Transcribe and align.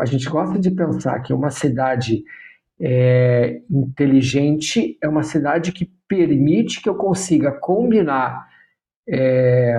A 0.00 0.04
gente 0.04 0.28
gosta 0.28 0.58
de 0.58 0.70
pensar 0.70 1.20
que 1.20 1.32
uma 1.32 1.50
cidade 1.50 2.24
é, 2.80 3.60
inteligente 3.70 4.98
é 5.02 5.08
uma 5.08 5.22
cidade 5.22 5.72
que 5.72 5.90
permite 6.08 6.82
que 6.82 6.88
eu 6.88 6.94
consiga 6.94 7.52
combinar 7.52 8.48
é, 9.08 9.76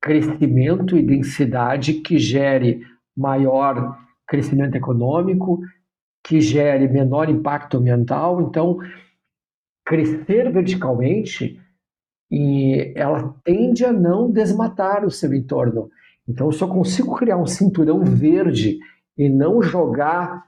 crescimento 0.00 0.96
e 0.96 1.02
densidade 1.02 1.94
que 1.94 2.18
gere 2.18 2.82
maior 3.16 3.98
crescimento 4.26 4.76
econômico, 4.76 5.60
que 6.22 6.40
gere 6.40 6.88
menor 6.88 7.28
impacto 7.28 7.78
ambiental. 7.78 8.40
Então, 8.42 8.78
crescer 9.84 10.52
verticalmente, 10.52 11.60
e 12.30 12.92
ela 12.94 13.34
tende 13.42 13.84
a 13.84 13.92
não 13.92 14.30
desmatar 14.30 15.04
o 15.04 15.10
seu 15.10 15.32
entorno. 15.32 15.90
Então, 16.28 16.50
eu 16.50 16.68
consigo 16.68 17.16
criar 17.16 17.38
um 17.38 17.46
cinturão 17.46 18.04
verde 18.04 18.78
e 19.16 19.28
não 19.30 19.62
jogar 19.62 20.44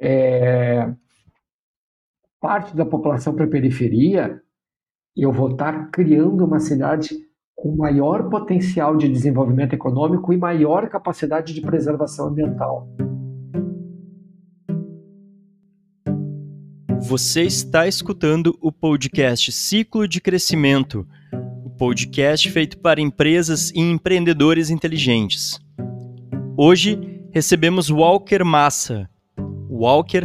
é, 0.00 0.92
parte 2.40 2.76
da 2.76 2.84
população 2.84 3.34
para 3.34 3.46
a 3.46 3.48
periferia, 3.48 4.40
eu 5.16 5.32
vou 5.32 5.52
estar 5.52 5.90
criando 5.90 6.44
uma 6.44 6.60
cidade 6.60 7.16
com 7.54 7.74
maior 7.74 8.28
potencial 8.28 8.96
de 8.96 9.08
desenvolvimento 9.08 9.72
econômico 9.72 10.32
e 10.32 10.36
maior 10.36 10.88
capacidade 10.90 11.54
de 11.54 11.62
preservação 11.62 12.28
ambiental. 12.28 12.86
Você 17.08 17.44
está 17.44 17.86
escutando 17.86 18.58
o 18.60 18.70
podcast 18.70 19.50
Ciclo 19.52 20.06
de 20.06 20.20
Crescimento, 20.20 21.06
podcast 21.76 22.50
feito 22.50 22.78
para 22.78 23.00
empresas 23.00 23.70
e 23.70 23.80
empreendedores 23.80 24.70
inteligentes. 24.70 25.60
Hoje 26.56 26.98
recebemos 27.30 27.90
Walker 27.90 28.42
Massa. 28.44 29.08
Walker 29.68 30.22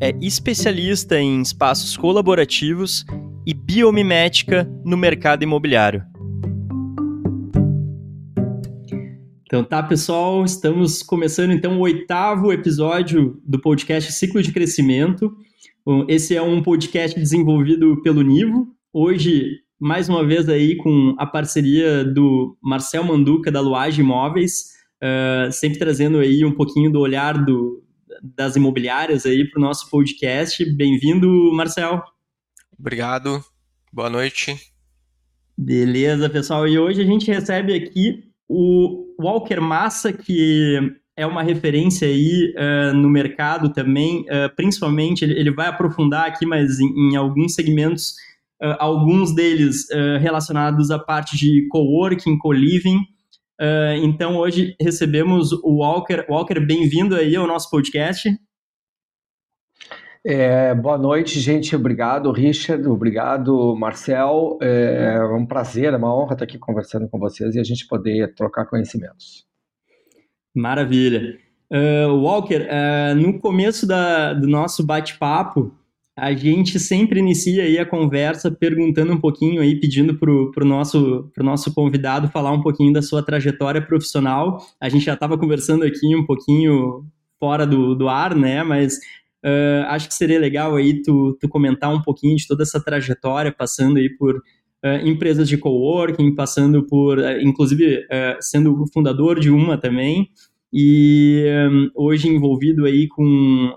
é 0.00 0.14
especialista 0.20 1.18
em 1.18 1.42
espaços 1.42 1.96
colaborativos 1.96 3.04
e 3.44 3.52
biomimética 3.52 4.70
no 4.84 4.96
mercado 4.96 5.42
imobiliário. 5.42 6.04
Então 9.44 9.64
tá, 9.64 9.82
pessoal, 9.82 10.44
estamos 10.44 11.02
começando 11.02 11.52
então 11.52 11.78
o 11.78 11.80
oitavo 11.80 12.52
episódio 12.52 13.40
do 13.44 13.60
podcast 13.60 14.12
Ciclo 14.12 14.40
de 14.40 14.52
Crescimento. 14.52 15.36
Esse 16.08 16.36
é 16.36 16.40
um 16.40 16.62
podcast 16.62 17.18
desenvolvido 17.18 18.00
pelo 18.02 18.22
Nivo. 18.22 18.68
Hoje, 18.92 19.61
mais 19.82 20.08
uma 20.08 20.24
vez 20.24 20.48
aí 20.48 20.76
com 20.76 21.12
a 21.18 21.26
parceria 21.26 22.04
do 22.04 22.56
Marcel 22.62 23.02
Manduca 23.02 23.50
da 23.50 23.60
Luage 23.60 24.00
Imóveis, 24.00 24.66
uh, 25.02 25.50
sempre 25.50 25.76
trazendo 25.76 26.20
aí 26.20 26.44
um 26.44 26.52
pouquinho 26.52 26.88
do 26.88 27.00
olhar 27.00 27.44
do, 27.44 27.82
das 28.22 28.54
imobiliárias 28.54 29.26
aí 29.26 29.44
para 29.50 29.58
o 29.58 29.60
nosso 29.60 29.90
podcast. 29.90 30.64
Bem-vindo, 30.76 31.28
Marcel. 31.52 32.00
Obrigado. 32.78 33.44
Boa 33.92 34.08
noite. 34.08 34.56
Beleza, 35.58 36.30
pessoal. 36.30 36.68
E 36.68 36.78
hoje 36.78 37.00
a 37.00 37.04
gente 37.04 37.26
recebe 37.26 37.74
aqui 37.74 38.22
o 38.48 39.16
Walker 39.20 39.58
Massa, 39.58 40.12
que 40.12 40.78
é 41.16 41.26
uma 41.26 41.42
referência 41.42 42.06
aí 42.06 42.54
uh, 42.56 42.96
no 42.96 43.10
mercado 43.10 43.72
também, 43.72 44.20
uh, 44.20 44.54
principalmente, 44.54 45.24
ele, 45.24 45.38
ele, 45.40 45.50
vai 45.50 45.66
aprofundar 45.66 46.26
aqui, 46.26 46.46
mas 46.46 46.78
em, 46.78 47.10
em 47.10 47.16
alguns 47.16 47.54
segmentos, 47.54 48.14
uh, 48.62 48.76
alguns 48.78 49.34
deles 49.34 49.86
relacionados 50.20 50.90
à 50.90 50.98
parte 50.98 51.36
de 51.36 51.66
coworking, 51.68 52.38
co-living. 52.38 53.00
então, 54.02 54.36
hoje 54.36 54.76
recebemos 54.80 55.52
o 55.52 55.78
Walker. 55.78 56.24
Walker, 56.28 56.60
bem-vindo 56.60 57.14
aí 57.16 57.36
ao 57.36 57.46
nosso 57.46 57.70
podcast. 57.70 58.28
É, 60.24 60.72
boa 60.72 60.96
noite, 60.96 61.40
gente. 61.40 61.74
Obrigado, 61.74 62.30
Richard. 62.30 62.86
Obrigado, 62.86 63.74
Marcel. 63.76 64.56
É, 64.62 65.16
é 65.16 65.24
um 65.24 65.44
prazer, 65.44 65.92
é 65.92 65.96
uma 65.96 66.14
honra 66.14 66.34
estar 66.34 66.44
aqui 66.44 66.58
conversando 66.58 67.08
com 67.08 67.18
vocês 67.18 67.56
e 67.56 67.60
a 67.60 67.64
gente 67.64 67.88
poder 67.88 68.32
trocar 68.34 68.66
conhecimentos. 68.66 69.44
Maravilha. 70.54 71.38
Uh, 71.72 72.14
Walker, 72.20 72.60
uh, 72.60 73.14
no 73.16 73.40
começo 73.40 73.86
da, 73.86 74.32
do 74.34 74.46
nosso 74.46 74.84
bate-papo, 74.84 75.74
a 76.16 76.32
gente 76.34 76.78
sempre 76.78 77.20
inicia 77.20 77.62
aí 77.62 77.78
a 77.78 77.86
conversa 77.86 78.50
perguntando 78.50 79.12
um 79.12 79.20
pouquinho 79.20 79.62
aí, 79.62 79.80
pedindo 79.80 80.18
para 80.18 80.30
o 80.30 80.66
nosso, 80.66 81.30
pro 81.34 81.44
nosso 81.44 81.72
convidado 81.72 82.28
falar 82.28 82.52
um 82.52 82.60
pouquinho 82.60 82.92
da 82.92 83.00
sua 83.00 83.22
trajetória 83.22 83.80
profissional. 83.80 84.58
A 84.78 84.88
gente 84.90 85.06
já 85.06 85.14
estava 85.14 85.38
conversando 85.38 85.84
aqui 85.84 86.14
um 86.14 86.26
pouquinho 86.26 87.06
fora 87.40 87.66
do, 87.66 87.94
do 87.94 88.08
ar, 88.08 88.34
né? 88.34 88.62
Mas 88.62 88.96
uh, 89.42 89.86
acho 89.88 90.06
que 90.08 90.14
seria 90.14 90.38
legal 90.38 90.76
aí 90.76 91.02
tu, 91.02 91.36
tu 91.40 91.48
comentar 91.48 91.92
um 91.92 92.02
pouquinho 92.02 92.36
de 92.36 92.46
toda 92.46 92.62
essa 92.62 92.78
trajetória, 92.78 93.50
passando 93.50 93.96
aí 93.96 94.10
por 94.10 94.36
uh, 94.36 95.08
empresas 95.08 95.48
de 95.48 95.56
coworking, 95.56 96.34
passando 96.34 96.86
por, 96.86 97.18
uh, 97.18 97.40
inclusive, 97.40 98.06
sendo 98.38 98.84
fundador 98.92 99.40
de 99.40 99.48
uma 99.48 99.78
também, 99.78 100.28
e 100.72 101.44
um, 101.70 101.90
hoje 101.94 102.28
envolvido 102.28 102.86
aí 102.86 103.06
com 103.08 103.74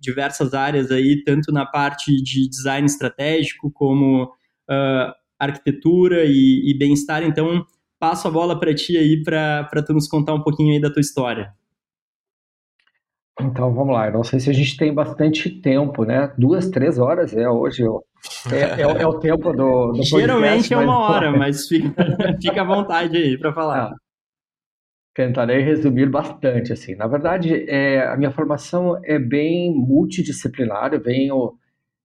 diversas 0.00 0.54
áreas 0.54 0.90
aí, 0.90 1.22
tanto 1.24 1.52
na 1.52 1.66
parte 1.66 2.14
de 2.22 2.48
design 2.48 2.86
estratégico 2.86 3.70
como 3.70 4.30
arquitetura 5.38 6.24
e, 6.24 6.70
e 6.70 6.78
bem-estar. 6.78 7.22
Então, 7.22 7.64
passo 7.98 8.28
a 8.28 8.30
bola 8.30 8.58
para 8.58 8.74
ti 8.74 8.96
aí 8.96 9.22
para 9.22 9.82
tu 9.84 9.92
nos 9.92 10.08
contar 10.08 10.34
um 10.34 10.42
pouquinho 10.42 10.72
aí 10.72 10.80
da 10.80 10.90
tua 10.90 11.00
história. 11.00 11.52
Então 13.38 13.74
vamos 13.74 13.94
lá, 13.94 14.06
eu 14.06 14.14
não 14.14 14.24
sei 14.24 14.40
se 14.40 14.48
a 14.48 14.52
gente 14.52 14.78
tem 14.78 14.94
bastante 14.94 15.50
tempo, 15.50 16.04
né? 16.04 16.32
Duas, 16.38 16.70
três 16.70 16.98
horas 16.98 17.36
é 17.36 17.46
hoje. 17.48 17.84
É, 18.50 18.80
é, 18.80 19.02
é 19.02 19.06
o 19.06 19.18
tempo 19.18 19.52
do, 19.52 19.92
do 19.92 20.02
Geralmente 20.02 20.72
é 20.72 20.76
uma 20.76 20.98
hora, 20.98 21.30
mas 21.36 21.68
fica, 21.68 21.92
fica 22.40 22.62
à 22.62 22.64
vontade 22.64 23.14
aí 23.14 23.36
para 23.36 23.52
falar. 23.52 23.90
Ah, 23.92 23.94
tentarei 25.16 25.62
resumir 25.62 26.10
bastante, 26.10 26.74
assim. 26.74 26.94
Na 26.94 27.06
verdade, 27.06 27.64
é, 27.70 28.06
a 28.06 28.16
minha 28.18 28.30
formação 28.30 29.00
é 29.02 29.18
bem 29.18 29.74
multidisciplinar, 29.74 30.92
eu 30.92 31.00
venho 31.00 31.58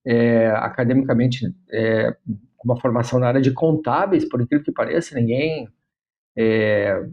é, 0.05 0.47
academicamente 0.51 1.53
é, 1.69 2.15
uma 2.63 2.79
formação 2.79 3.19
na 3.19 3.27
área 3.27 3.41
de 3.41 3.51
contábeis, 3.51 4.23
por 4.27 4.41
incrível 4.41 4.63
que 4.63 4.71
pareça, 4.71 5.13
ninguém 5.15 5.67
é, 6.37 7.03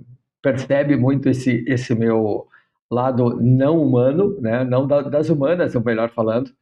percebe 0.40 0.96
muito 0.96 1.28
esse, 1.28 1.64
esse 1.66 1.92
meu 1.96 2.46
lado 2.88 3.36
não 3.40 3.82
humano, 3.82 4.40
né? 4.40 4.62
não 4.62 4.86
da, 4.86 5.02
das 5.02 5.28
humanas, 5.28 5.74
melhor 5.84 6.10
falando, 6.10 6.52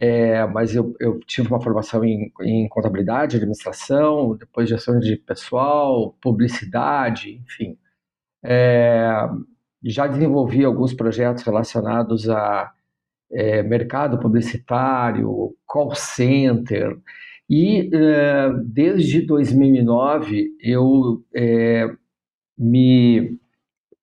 é, 0.00 0.44
mas 0.46 0.74
eu, 0.74 0.96
eu, 1.00 1.20
tive 1.20 1.48
uma 1.48 1.60
formação 1.60 2.04
em, 2.04 2.32
em, 2.42 2.68
contabilidade, 2.68 3.36
administração, 3.36 4.36
depois 4.36 4.68
gestão 4.68 4.98
de 4.98 5.16
pessoal, 5.16 6.16
publicidade, 6.20 7.40
enfim. 7.44 7.78
É, 8.44 9.28
já 9.82 10.06
desenvolvi 10.06 10.64
alguns 10.64 10.92
projetos 10.92 11.42
relacionados 11.42 12.28
a 12.28 12.72
é, 13.30 13.62
mercado 13.62 14.18
publicitário, 14.18 15.54
call 15.66 15.94
center, 15.94 16.98
e 17.48 17.90
é, 17.92 18.50
desde 18.64 19.22
2009 19.22 20.50
eu 20.60 21.22
é, 21.34 21.90
me 22.56 23.38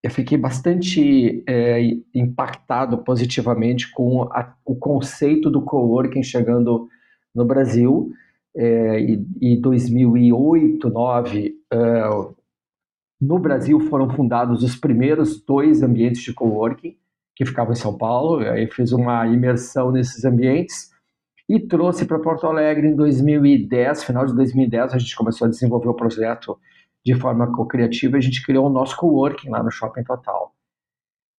eu 0.02 0.12
fiquei 0.12 0.38
bastante 0.38 1.44
é, 1.48 1.82
impactado 2.14 3.00
positivamente 3.00 3.92
com 3.92 4.22
a, 4.32 4.54
o 4.64 4.76
conceito 4.76 5.50
do 5.50 5.64
coworking 5.64 6.22
chegando 6.22 6.88
no 7.34 7.44
Brasil. 7.44 8.12
É, 8.56 9.00
e, 9.02 9.26
e 9.42 9.58
2008, 9.58 10.90
2009, 10.90 11.56
é, 11.72 12.36
no 13.20 13.40
Brasil 13.40 13.80
foram 13.82 14.10
fundados 14.10 14.64
os 14.64 14.76
primeiros 14.76 15.44
dois 15.44 15.82
ambientes 15.82 16.22
de 16.22 16.34
coworking 16.34 16.98
que 17.36 17.46
ficavam 17.46 17.74
em 17.74 17.78
São 17.78 17.98
Paulo. 17.98 18.40
Aí 18.40 18.68
fiz 18.68 18.92
uma 18.92 19.26
imersão 19.28 19.92
nesses 19.92 20.24
ambientes 20.26 20.92
e 21.48 21.60
trouxe 21.60 22.06
para 22.06 22.20
Porto 22.20 22.48
Alegre 22.48 22.88
em 22.88 22.96
2010, 22.96 24.04
final 24.04 24.26
de 24.26 24.36
2010, 24.36 24.94
a 24.94 24.98
gente 24.98 25.16
começou 25.16 25.46
a 25.46 25.50
desenvolver 25.50 25.90
o 25.90 25.94
projeto 25.94 26.58
de 27.06 27.14
forma 27.14 27.52
co-criativa, 27.54 28.18
a 28.18 28.22
gente 28.22 28.44
criou 28.44 28.66
o 28.66 28.70
nosso 28.70 28.98
coworking 28.98 29.50
lá 29.50 29.62
no 29.62 29.70
Shopping 29.70 30.04
Total. 30.04 30.52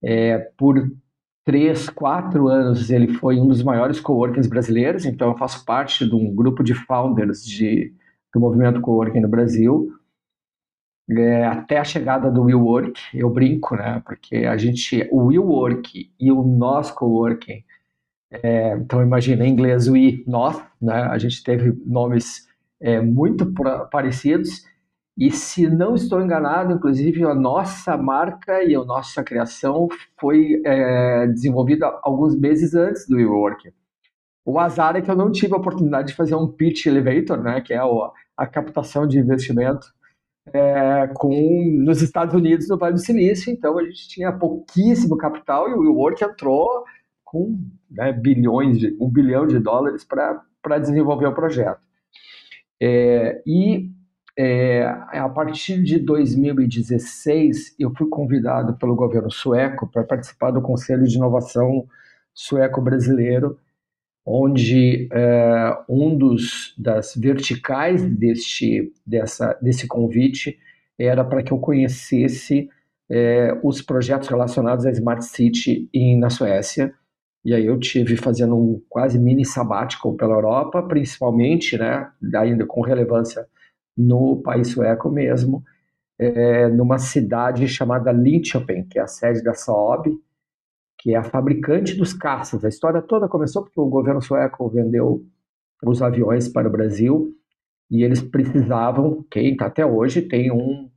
É, 0.00 0.38
por 0.56 0.88
três, 1.44 1.88
quatro 1.88 2.46
anos, 2.46 2.88
ele 2.88 3.14
foi 3.14 3.40
um 3.40 3.48
dos 3.48 3.64
maiores 3.64 3.98
coworkings 3.98 4.48
brasileiros, 4.48 5.04
então 5.04 5.30
eu 5.30 5.36
faço 5.36 5.64
parte 5.64 6.08
de 6.08 6.14
um 6.14 6.32
grupo 6.32 6.62
de 6.62 6.74
founders 6.74 7.44
de, 7.44 7.92
do 8.32 8.38
movimento 8.38 8.80
coworking 8.80 9.20
no 9.20 9.28
Brasil. 9.28 9.92
É, 11.08 11.44
até 11.46 11.78
a 11.78 11.84
chegada 11.84 12.30
do 12.30 12.42
WeWork, 12.42 13.00
eu 13.14 13.30
brinco, 13.30 13.76
né? 13.76 14.02
Porque 14.04 14.38
a 14.38 14.56
gente, 14.56 15.08
o 15.12 15.26
WeWork 15.26 16.12
e 16.18 16.32
o 16.32 16.42
nosso 16.42 16.94
coworking, 16.96 17.64
é, 18.30 18.76
então 18.76 19.02
imagina 19.02 19.46
em 19.46 19.52
inglês 19.52 19.88
we, 19.88 20.24
nós, 20.26 20.60
né? 20.82 21.02
A 21.04 21.18
gente 21.18 21.42
teve 21.44 21.72
nomes 21.86 22.48
é, 22.80 23.00
muito 23.00 23.52
parecidos 23.90 24.64
E 25.18 25.30
se 25.30 25.66
não 25.68 25.94
estou 25.94 26.20
enganado, 26.20 26.74
inclusive 26.74 27.24
a 27.24 27.34
nossa 27.34 27.96
marca 27.96 28.62
e 28.62 28.74
a 28.74 28.84
nossa 28.84 29.24
criação 29.24 29.88
foi 30.20 30.60
é, 30.64 31.26
desenvolvida 31.28 31.86
alguns 32.02 32.38
meses 32.38 32.74
antes 32.74 33.08
do 33.08 33.16
WeWork. 33.16 33.72
O 34.44 34.58
azar 34.60 34.96
é 34.96 35.00
que 35.02 35.10
eu 35.10 35.16
não 35.16 35.32
tive 35.32 35.54
a 35.54 35.56
oportunidade 35.56 36.08
de 36.08 36.14
fazer 36.14 36.34
um 36.34 36.46
pitch 36.48 36.86
elevator, 36.86 37.42
né, 37.42 37.60
que 37.62 37.72
é 37.74 37.80
a 38.36 38.46
captação 38.46 39.06
de 39.06 39.18
investimento 39.18 39.86
é, 40.52 41.08
com, 41.14 41.80
nos 41.84 42.02
Estados 42.02 42.34
Unidos, 42.34 42.68
no 42.68 42.78
Vale 42.78 42.94
do 42.94 43.00
Silício. 43.00 43.52
Então 43.52 43.78
a 43.78 43.84
gente 43.84 44.08
tinha 44.08 44.32
pouquíssimo 44.32 45.16
capital 45.16 45.68
e 45.68 45.74
o 45.74 45.80
WeWork 45.80 46.22
entrou 46.22 46.84
com 47.24 47.58
né, 47.90 48.12
bilhões, 48.12 48.78
de, 48.78 48.96
um 49.00 49.10
bilhão 49.10 49.46
de 49.46 49.58
dólares 49.58 50.04
para 50.04 50.78
desenvolver 50.78 51.26
o 51.26 51.34
projeto. 51.34 51.80
É, 52.80 53.42
e 53.46 53.90
é, 54.38 54.84
a 54.84 55.28
partir 55.28 55.82
de 55.82 55.98
2016, 55.98 57.74
eu 57.78 57.90
fui 57.96 58.08
convidado 58.08 58.76
pelo 58.76 58.94
governo 58.94 59.30
sueco 59.30 59.86
para 59.90 60.04
participar 60.04 60.50
do 60.50 60.60
Conselho 60.60 61.04
de 61.04 61.16
Inovação 61.16 61.86
Sueco-Brasileiro, 62.34 63.58
onde 64.26 65.08
é, 65.12 65.78
um 65.88 66.18
dos 66.18 66.74
das 66.76 67.14
verticais 67.14 68.04
deste, 68.04 68.92
dessa, 69.06 69.56
desse 69.62 69.86
convite 69.86 70.58
era 70.98 71.24
para 71.24 71.44
que 71.44 71.52
eu 71.52 71.58
conhecesse 71.58 72.68
é, 73.08 73.56
os 73.62 73.80
projetos 73.80 74.28
relacionados 74.28 74.84
à 74.84 74.90
Smart 74.90 75.24
City 75.24 75.88
em, 75.94 76.18
na 76.18 76.28
Suécia. 76.28 76.92
E 77.44 77.54
aí 77.54 77.64
eu 77.64 77.78
tive 77.78 78.16
fazendo 78.16 78.56
um 78.56 78.82
quase 78.88 79.16
mini 79.16 79.44
sabático 79.44 80.16
pela 80.16 80.34
Europa, 80.34 80.82
principalmente, 80.82 81.78
né, 81.78 82.10
ainda 82.34 82.66
com 82.66 82.80
relevância 82.80 83.46
no 83.96 84.42
país 84.42 84.68
sueco 84.68 85.08
mesmo, 85.08 85.62
é, 86.18 86.66
numa 86.68 86.98
cidade 86.98 87.68
chamada 87.68 88.10
Linköping, 88.10 88.84
que 88.84 88.98
é 88.98 89.02
a 89.02 89.06
sede 89.06 89.44
da 89.44 89.54
Saab, 89.54 90.10
que 90.98 91.14
é 91.14 91.16
a 91.16 91.24
fabricante 91.24 91.94
dos 91.94 92.12
caças. 92.12 92.64
A 92.64 92.68
história 92.68 93.02
toda 93.02 93.28
começou 93.28 93.62
porque 93.62 93.80
o 93.80 93.88
governo 93.88 94.20
sueco 94.22 94.68
vendeu 94.68 95.24
os 95.84 96.02
aviões 96.02 96.48
para 96.48 96.68
o 96.68 96.72
Brasil 96.72 97.34
e 97.90 98.02
eles 98.02 98.22
precisavam, 98.22 99.24
quem 99.30 99.52
está 99.52 99.66
até 99.66 99.84
hoje, 99.84 100.22
tem 100.22 100.50
um, 100.50 100.90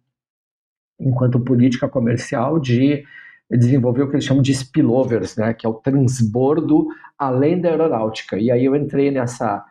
enquanto 1.00 1.40
política 1.40 1.88
comercial, 1.88 2.60
de 2.60 3.04
desenvolver 3.52 4.04
o 4.04 4.10
que 4.10 4.16
eles 4.16 4.26
chamam 4.26 4.44
de 4.44 4.54
spillovers, 4.54 5.36
né, 5.36 5.54
que 5.54 5.66
é 5.66 5.70
o 5.70 5.74
transbordo 5.74 6.88
além 7.18 7.60
da 7.60 7.70
aeronáutica. 7.70 8.38
E 8.38 8.52
aí 8.52 8.66
eu 8.66 8.76
entrei 8.76 9.12
nessa 9.12 9.66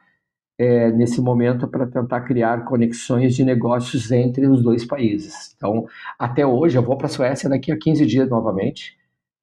é, 0.58 0.90
nesse 0.90 1.20
momento 1.20 1.69
para 1.69 1.86
tentar 1.86 2.22
criar 2.22 2.64
conexões 2.64 3.36
de 3.36 3.44
negócios 3.44 4.10
entre 4.10 4.46
os 4.48 4.60
dois 4.60 4.84
países. 4.84 5.54
Então, 5.56 5.86
até 6.19 6.44
hoje, 6.44 6.76
eu 6.76 6.82
vou 6.82 6.96
para 6.96 7.06
a 7.06 7.10
Suécia 7.10 7.48
daqui 7.48 7.70
a 7.70 7.78
15 7.78 8.04
dias 8.04 8.28
novamente, 8.28 8.97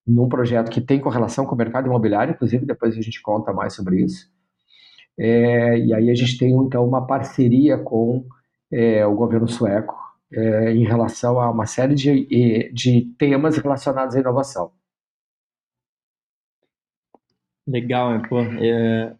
num 0.06 0.30
projeto 0.30 0.69
que 0.69 0.81
tem 0.81 1.00
correlação 1.00 1.46
com 1.46 1.56
o 1.56 1.57
mercado 1.57 1.88
imobiliário, 1.88 2.34
inclusive 2.34 2.66
depois 2.66 2.98
a 2.98 3.02
gente 3.02 3.22
conta 3.22 3.52
mais 3.54 3.74
sobre 3.74 4.04
isso. 4.04 4.30
É, 5.18 5.78
e 5.80 5.94
aí 5.94 6.10
a 6.10 6.16
gente 6.16 6.38
tem, 6.38 6.52
então, 6.54 6.86
uma 6.88 7.06
parceria 7.07 7.78
com 7.78 8.25
é, 8.72 9.06
o 9.06 9.16
governo 9.16 9.48
sueco 9.48 9.96
é, 10.31 10.72
em 10.74 10.86
relação 10.86 11.40
a 11.40 11.50
uma 11.50 11.66
série 11.66 11.96
de, 11.96 12.72
de 12.74 13.02
temas 13.18 13.57
relacionados 13.57 14.16
à 14.16 14.19
inovação. 14.19 14.72
Legal, 17.68 18.22
pô. 18.30 18.42
É, 18.42 19.16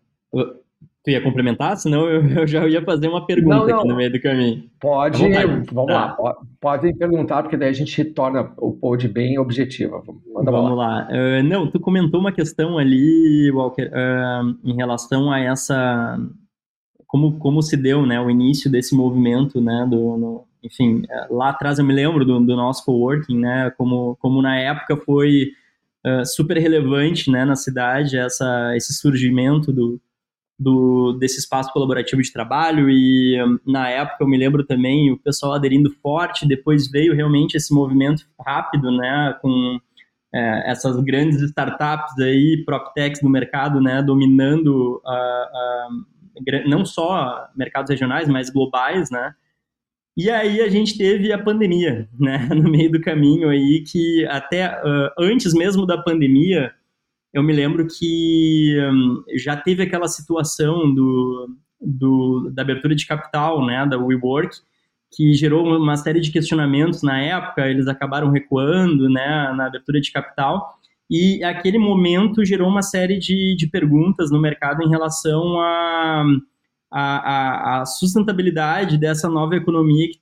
Tu 1.05 1.11
ia 1.11 1.21
complementar? 1.21 1.77
Senão 1.77 2.09
eu, 2.09 2.25
eu 2.41 2.47
já 2.47 2.67
ia 2.67 2.81
fazer 2.81 3.07
uma 3.07 3.25
pergunta 3.25 3.57
não, 3.57 3.67
não. 3.67 3.79
aqui 3.79 3.87
no 3.87 3.95
meio 3.95 4.11
do 4.11 4.19
caminho. 4.19 4.63
Pode, 4.79 5.23
vamos 5.71 5.93
tá. 5.93 6.17
lá. 6.19 6.35
Podem 6.59 6.97
perguntar, 6.97 7.43
porque 7.43 7.55
daí 7.55 7.69
a 7.69 7.73
gente 7.73 8.03
torna 8.05 8.51
o 8.57 8.73
pod 8.73 9.07
bem 9.07 9.37
objetivo. 9.37 10.03
Manda 10.33 10.51
vamos 10.51 10.75
lá. 10.75 11.07
Uh, 11.11 11.43
não, 11.43 11.69
tu 11.69 11.79
comentou 11.79 12.19
uma 12.19 12.31
questão 12.31 12.79
ali, 12.79 13.51
Walker, 13.51 13.87
uh, 13.87 14.57
em 14.63 14.75
relação 14.75 15.31
a 15.31 15.39
essa... 15.39 16.19
Como, 17.05 17.37
como 17.37 17.61
se 17.61 17.77
deu 17.77 18.03
né, 18.05 18.19
o 18.19 18.29
início 18.29 18.69
desse 18.69 18.95
movimento, 18.95 19.61
né, 19.61 19.87
do, 19.89 20.17
no, 20.17 20.43
enfim, 20.61 21.03
eh, 21.09 21.27
lá 21.29 21.49
atrás 21.49 21.79
eu 21.79 21.85
me 21.85 21.93
lembro 21.93 22.25
do, 22.25 22.41
do 22.41 22.55
nosso 22.57 22.83
coworking, 22.83 23.39
né, 23.39 23.71
como, 23.77 24.17
como 24.19 24.41
na 24.41 24.57
época 24.57 24.97
foi 24.97 25.51
uh, 26.05 26.25
super 26.25 26.57
relevante, 26.57 27.31
né, 27.31 27.45
na 27.45 27.55
cidade, 27.55 28.17
essa, 28.17 28.75
esse 28.75 28.93
surgimento 28.95 29.71
do, 29.71 30.01
do, 30.57 31.13
desse 31.19 31.39
espaço 31.39 31.71
colaborativo 31.73 32.21
de 32.21 32.31
trabalho 32.31 32.89
e 32.89 33.37
na 33.65 33.89
época 33.89 34.23
eu 34.23 34.27
me 34.27 34.37
lembro 34.37 34.65
também 34.65 35.11
o 35.11 35.17
pessoal 35.17 35.53
aderindo 35.53 35.91
forte, 36.01 36.47
depois 36.47 36.89
veio 36.89 37.13
realmente 37.13 37.55
esse 37.55 37.73
movimento 37.73 38.25
rápido, 38.39 38.89
né, 38.91 39.37
com 39.41 39.77
é, 40.33 40.71
essas 40.71 40.97
grandes 41.01 41.41
startups 41.41 42.17
aí, 42.19 42.63
PropTechs 42.65 43.21
no 43.21 43.29
mercado, 43.29 43.81
né, 43.81 44.01
dominando 44.01 45.01
não 46.65 46.85
só 46.85 47.47
mercados 47.55 47.89
regionais, 47.89 48.27
mas 48.29 48.49
globais, 48.49 49.09
né, 49.11 49.33
e 50.17 50.29
aí 50.29 50.61
a 50.61 50.69
gente 50.69 50.97
teve 50.97 51.33
a 51.33 51.37
pandemia, 51.37 52.07
né, 52.17 52.47
no 52.55 52.69
meio 52.69 52.89
do 52.89 53.01
caminho 53.01 53.49
aí, 53.49 53.83
que 53.85 54.25
até 54.27 54.69
uh, 54.69 55.11
antes 55.19 55.53
mesmo 55.53 55.85
da 55.85 55.97
pandemia, 55.97 56.71
eu 57.35 57.43
me 57.43 57.51
lembro 57.51 57.85
que 57.85 58.77
um, 58.89 59.23
já 59.37 59.57
teve 59.57 59.83
aquela 59.83 60.07
situação 60.07 60.93
do, 60.93 61.49
do, 61.81 62.49
da 62.53 62.61
abertura 62.61 62.95
de 62.95 63.05
capital, 63.05 63.65
né, 63.65 63.85
da 63.85 63.97
WeWork, 63.97 64.55
que 65.11 65.33
gerou 65.33 65.65
uma 65.65 65.97
série 65.97 66.21
de 66.21 66.31
questionamentos 66.31 67.03
na 67.03 67.19
época, 67.19 67.67
eles 67.69 67.87
acabaram 67.87 68.31
recuando, 68.31 69.09
né, 69.09 69.53
na 69.53 69.67
abertura 69.67 69.99
de 69.99 70.13
capital, 70.13 70.75
e 71.11 71.43
aquele 71.43 71.77
momento 71.77 72.45
gerou 72.45 72.69
uma 72.69 72.81
série 72.81 73.19
de, 73.19 73.53
de 73.57 73.67
perguntas 73.67 74.31
no 74.31 74.39
mercado 74.39 74.81
em 74.81 74.89
relação 74.89 75.59
a, 75.59 76.23
a, 76.89 77.81
a 77.81 77.85
sustentabilidade 77.85 78.97
dessa 78.97 79.27
nova 79.29 79.57
economia 79.57 80.07
que 80.07 80.17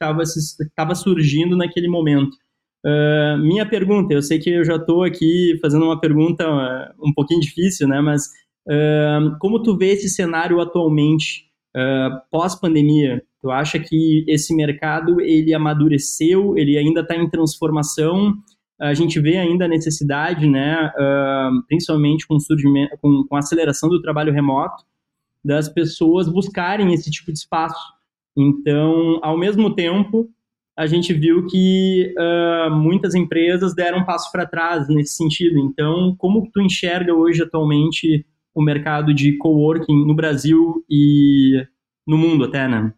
estava 0.64 0.96
surgindo 0.96 1.56
naquele 1.56 1.88
momento. 1.88 2.36
Uh, 2.86 3.38
minha 3.38 3.66
pergunta, 3.66 4.14
eu 4.14 4.22
sei 4.22 4.40
que 4.40 4.50
eu 4.50 4.66
já 4.66 4.76
estou 4.76 5.04
aqui 5.04 5.58
fazendo 5.62 5.86
uma 5.86 6.00
pergunta 6.00 6.46
uh, 6.46 7.08
um 7.08 7.14
pouquinho 7.14 7.40
difícil, 7.40 7.88
né? 7.88 8.02
Mas 8.02 8.28
uh, 8.68 9.38
como 9.40 9.64
tu 9.64 9.78
vê 9.78 9.94
esse 9.94 10.10
cenário 10.10 10.60
atualmente, 10.60 11.50
pós-pandemia? 12.30 13.24
Tu 13.42 13.50
acha 13.50 13.80
que 13.80 14.24
esse 14.28 14.56
mercado 14.56 15.20
ele 15.20 15.56
amadureceu, 15.56 16.56
ele 16.56 16.78
ainda 16.78 17.02
está 17.02 17.16
em 17.16 17.28
transformação? 17.28 18.32
A 18.80 18.94
gente 18.94 19.20
vê 19.20 19.38
ainda 19.38 19.66
a 19.66 19.68
necessidade, 19.68 20.48
né? 20.48 20.92
principalmente 21.68 22.28
com, 22.28 22.40
surgimento, 22.40 22.96
com, 23.02 23.26
com 23.28 23.36
a 23.36 23.40
aceleração 23.40 23.90
do 23.90 24.00
trabalho 24.04 24.32
remoto, 24.32 24.84
das 25.44 25.68
pessoas 25.68 26.30
buscarem 26.30 26.94
esse 26.94 27.10
tipo 27.10 27.34
de 27.34 27.40
espaço. 27.40 27.84
Então, 28.38 29.20
ao 29.24 29.36
mesmo 29.36 29.74
tempo, 29.74 30.30
a 30.76 30.88
gente 30.88 31.14
viu 31.14 31.46
que 31.46 32.14
uh, 32.18 32.74
muitas 32.74 33.14
empresas 33.14 33.76
deram 33.76 34.00
um 34.00 34.06
passo 34.06 34.32
para 34.32 34.46
trás 34.46 34.88
nesse 34.88 35.16
sentido. 35.16 35.60
Então, 35.60 36.16
como 36.18 36.50
tu 36.52 36.62
enxerga 36.62 37.14
hoje 37.14 37.44
atualmente 37.44 38.26
o 38.54 38.62
mercado 38.62 39.14
de 39.14 39.38
coworking 39.38 40.06
no 40.06 40.16
Brasil 40.16 40.84
e 40.90 41.66
no 42.08 42.18
mundo 42.18 42.46
até, 42.46 42.68
né? 42.68 42.94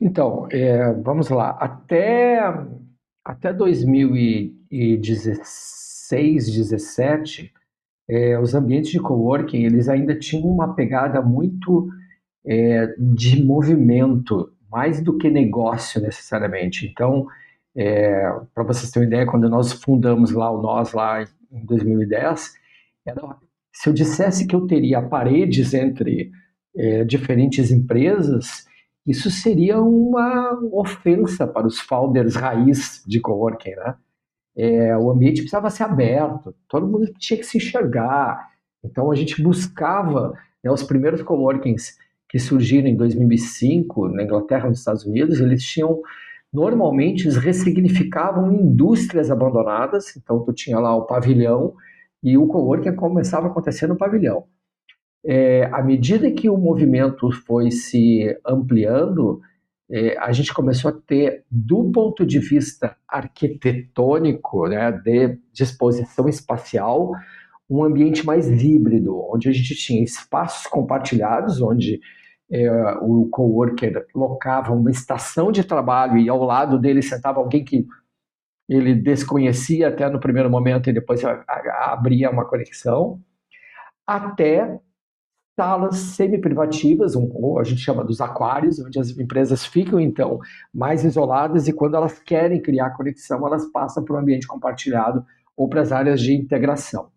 Então, 0.00 0.46
é, 0.50 0.92
vamos 0.94 1.28
lá. 1.28 1.50
Até, 1.50 2.40
até 3.24 3.52
2016, 3.52 6.46
2017, 6.46 7.52
é, 8.08 8.38
os 8.38 8.54
ambientes 8.54 8.90
de 8.90 9.00
coworking 9.00 9.64
eles 9.64 9.88
ainda 9.88 10.16
tinham 10.18 10.46
uma 10.46 10.74
pegada 10.74 11.20
muito 11.20 11.88
é, 12.46 12.94
de 12.98 13.44
movimento 13.44 14.50
mais 14.70 15.02
do 15.02 15.16
que 15.16 15.30
negócio 15.30 16.00
necessariamente. 16.00 16.86
Então, 16.86 17.26
é, 17.76 18.22
para 18.54 18.64
vocês 18.64 18.90
terem 18.90 19.08
uma 19.08 19.14
ideia, 19.14 19.30
quando 19.30 19.48
nós 19.48 19.72
fundamos 19.72 20.30
lá 20.30 20.50
o 20.50 20.60
Nós, 20.60 20.92
lá 20.92 21.22
em 21.50 21.64
2010, 21.64 22.54
era, 23.06 23.36
se 23.72 23.88
eu 23.88 23.92
dissesse 23.92 24.46
que 24.46 24.54
eu 24.54 24.66
teria 24.66 25.00
paredes 25.02 25.74
entre 25.74 26.30
é, 26.76 27.04
diferentes 27.04 27.70
empresas, 27.70 28.66
isso 29.06 29.30
seria 29.30 29.80
uma 29.80 30.58
ofensa 30.72 31.46
para 31.46 31.66
os 31.66 31.80
founders 31.80 32.34
raiz 32.34 33.02
de 33.06 33.20
coworking, 33.20 33.74
né? 33.76 33.94
É, 34.56 34.96
o 34.98 35.10
ambiente 35.10 35.40
precisava 35.40 35.70
ser 35.70 35.84
aberto, 35.84 36.52
todo 36.68 36.86
mundo 36.86 37.10
tinha 37.16 37.38
que 37.38 37.46
se 37.46 37.58
enxergar. 37.58 38.50
Então 38.84 39.10
a 39.10 39.14
gente 39.14 39.40
buscava 39.40 40.34
né, 40.62 40.70
os 40.70 40.82
primeiros 40.82 41.22
coworkings 41.22 41.96
que 42.28 42.38
surgiram 42.38 42.88
em 42.88 42.96
2005 42.96 44.08
na 44.08 44.22
Inglaterra 44.22 44.66
e 44.66 44.68
nos 44.70 44.80
Estados 44.80 45.04
Unidos, 45.04 45.40
eles 45.40 45.62
tinham 45.62 46.00
normalmente 46.52 47.24
eles 47.24 47.36
ressignificavam 47.36 48.52
indústrias 48.52 49.30
abandonadas, 49.30 50.16
então 50.16 50.42
tu 50.44 50.52
tinha 50.52 50.78
lá 50.78 50.94
o 50.94 51.06
pavilhão 51.06 51.74
e 52.22 52.36
o 52.36 52.46
coworking 52.46 52.94
começava 52.96 53.46
a 53.46 53.50
acontecer 53.50 53.86
no 53.86 53.96
pavilhão. 53.96 54.44
É, 55.24 55.64
à 55.72 55.82
medida 55.82 56.30
que 56.30 56.48
o 56.48 56.56
movimento 56.56 57.30
foi 57.30 57.70
se 57.70 58.36
ampliando, 58.46 59.40
é, 59.90 60.16
a 60.18 60.32
gente 60.32 60.52
começou 60.52 60.90
a 60.90 60.94
ter, 60.94 61.44
do 61.50 61.90
ponto 61.90 62.24
de 62.24 62.38
vista 62.38 62.96
arquitetônico, 63.06 64.68
né, 64.68 64.92
de 64.92 65.38
disposição 65.52 66.28
espacial, 66.28 67.12
um 67.68 67.84
ambiente 67.84 68.24
mais 68.24 68.48
híbrido, 68.48 69.18
onde 69.30 69.48
a 69.48 69.52
gente 69.52 69.74
tinha 69.74 70.02
espaços 70.02 70.66
compartilhados, 70.66 71.60
onde 71.60 72.00
é, 72.50 72.70
o 73.02 73.28
coworker 73.30 74.06
locava 74.14 74.72
uma 74.72 74.90
estação 74.90 75.52
de 75.52 75.62
trabalho 75.62 76.16
e 76.18 76.28
ao 76.28 76.42
lado 76.42 76.78
dele 76.78 77.02
sentava 77.02 77.38
alguém 77.40 77.62
que 77.62 77.86
ele 78.68 78.94
desconhecia 78.94 79.88
até 79.88 80.08
no 80.08 80.20
primeiro 80.20 80.50
momento 80.50 80.88
e 80.88 80.92
depois 80.92 81.22
abria 81.24 82.30
uma 82.30 82.44
conexão, 82.44 83.20
até 84.06 84.78
salas 85.58 85.96
semi-privativas, 85.96 87.16
ou 87.16 87.58
a 87.58 87.64
gente 87.64 87.80
chama 87.80 88.04
dos 88.04 88.20
aquários, 88.20 88.78
onde 88.78 88.98
as 88.98 89.10
empresas 89.10 89.66
ficam 89.66 89.98
então 89.98 90.38
mais 90.72 91.04
isoladas 91.04 91.66
e 91.66 91.72
quando 91.72 91.96
elas 91.96 92.18
querem 92.20 92.62
criar 92.62 92.90
conexão, 92.90 93.44
elas 93.46 93.66
passam 93.66 94.04
para 94.04 94.14
o 94.14 94.18
ambiente 94.18 94.46
compartilhado 94.46 95.24
ou 95.56 95.68
para 95.68 95.80
as 95.80 95.90
áreas 95.90 96.20
de 96.20 96.32
integração. 96.32 97.10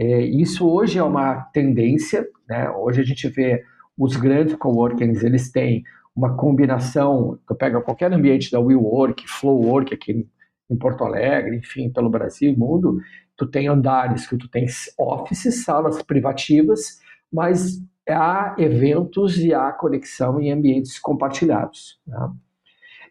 É, 0.00 0.20
isso 0.20 0.64
hoje 0.68 0.96
é 0.96 1.02
uma 1.02 1.40
tendência, 1.52 2.24
né? 2.48 2.70
hoje 2.70 3.00
a 3.00 3.04
gente 3.04 3.28
vê 3.28 3.64
os 3.98 4.14
grandes 4.16 4.54
coworkings, 4.54 5.24
eles 5.24 5.50
têm 5.50 5.82
uma 6.14 6.36
combinação, 6.36 7.36
eu 7.50 7.56
pego 7.56 7.82
qualquer 7.82 8.12
ambiente 8.12 8.48
da 8.52 8.60
WeWork, 8.60 9.28
Flowwork 9.28 9.92
aqui 9.92 10.24
em 10.70 10.76
Porto 10.76 11.02
Alegre, 11.02 11.56
enfim, 11.56 11.90
pelo 11.90 12.08
Brasil 12.08 12.56
mundo, 12.56 13.00
tu 13.36 13.44
tem 13.44 13.66
andares 13.66 14.24
que 14.24 14.36
tu 14.36 14.48
tem 14.48 14.66
offices, 14.96 15.64
salas 15.64 16.00
privativas, 16.00 17.00
mas 17.32 17.82
há 18.08 18.54
eventos 18.56 19.36
e 19.38 19.52
há 19.52 19.72
conexão 19.72 20.40
em 20.40 20.52
ambientes 20.52 20.96
compartilhados. 21.00 21.98
Né? 22.06 22.30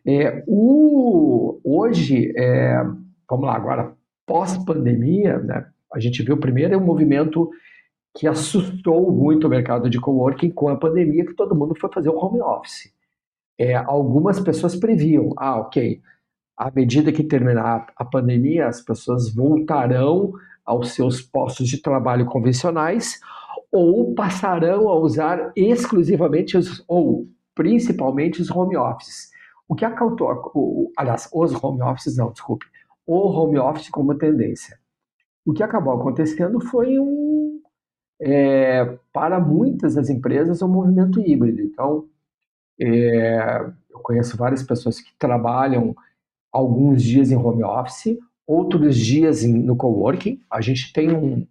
É, 0.06 0.44
o, 0.48 1.60
hoje, 1.65 2.34
é, 2.38 2.82
vamos 3.29 3.46
lá, 3.46 3.56
agora, 3.58 3.94
pós-pandemia, 4.25 5.39
né, 5.39 5.65
a 5.94 6.00
gente 6.00 6.24
viu 6.24 6.38
primeiro 6.38 6.77
um 6.77 6.86
movimento 6.86 7.50
que 8.15 8.27
assustou 8.27 9.12
muito 9.12 9.48
o 9.48 9.50
mercado 9.50 9.89
de 9.89 10.00
coworking 10.00 10.50
com 10.50 10.70
a 10.70 10.75
pandemia, 10.75 11.25
que 11.25 11.34
todo 11.34 11.56
mundo 11.56 11.75
foi 11.79 11.91
fazer 11.91 12.10
o 12.10 12.17
home 12.17 12.41
office. 12.41 12.91
É, 13.60 13.75
algumas 13.75 14.39
pessoas 14.39 14.75
previam, 14.75 15.34
ah, 15.38 15.60
ok, 15.60 16.01
à 16.56 16.72
medida 16.72 17.12
que 17.12 17.24
terminar 17.24 17.88
a 17.96 18.03
pandemia, 18.03 18.67
as 18.67 18.82
pessoas 18.82 19.34
voltarão 19.34 20.34
aos 20.65 20.91
seus 20.91 21.22
postos 21.22 21.67
de 21.67 21.82
trabalho 21.82 22.25
convencionais 22.25 23.20
ou 23.72 24.13
passarão 24.15 24.89
a 24.89 24.96
usar 24.96 25.51
exclusivamente 25.56 26.58
os, 26.58 26.84
ou 26.88 27.27
principalmente 27.53 28.41
os 28.41 28.50
home 28.50 28.75
offices. 28.75 29.29
O 29.67 29.75
que 29.75 29.86
acabou, 29.86 30.91
aliás, 30.98 31.29
os 31.34 31.63
home 31.63 31.82
offices 31.82 32.17
não, 32.17 32.32
desculpe, 32.32 32.65
o 33.06 33.27
home 33.27 33.60
office 33.60 33.89
como 33.89 34.15
tendência. 34.15 34.77
O 35.48 35.54
que 35.54 35.63
acabou 35.63 35.94
acontecendo 35.94 36.60
foi 36.60 37.00
um, 37.00 37.62
é, 38.20 38.98
para 39.13 39.39
muitas 39.39 39.96
das 39.96 40.10
empresas, 40.10 40.62
um 40.62 40.68
movimento 40.68 41.22
híbrido. 41.22 41.62
Então, 41.62 42.04
é, 42.77 43.66
eu 43.89 44.00
conheço 44.00 44.36
várias 44.36 44.62
pessoas 44.62 45.00
que 45.00 45.10
trabalham 45.18 45.96
alguns 46.51 47.01
dias 47.01 47.32
em 47.32 47.38
home 47.38 47.63
office, 47.63 48.20
outros 48.46 48.98
dias 48.98 49.42
em, 49.42 49.54
no 49.54 49.77
coworking. 49.77 50.42
A 50.51 50.60
gente 50.60 50.92
tem 50.92 51.16
um, 51.16 51.48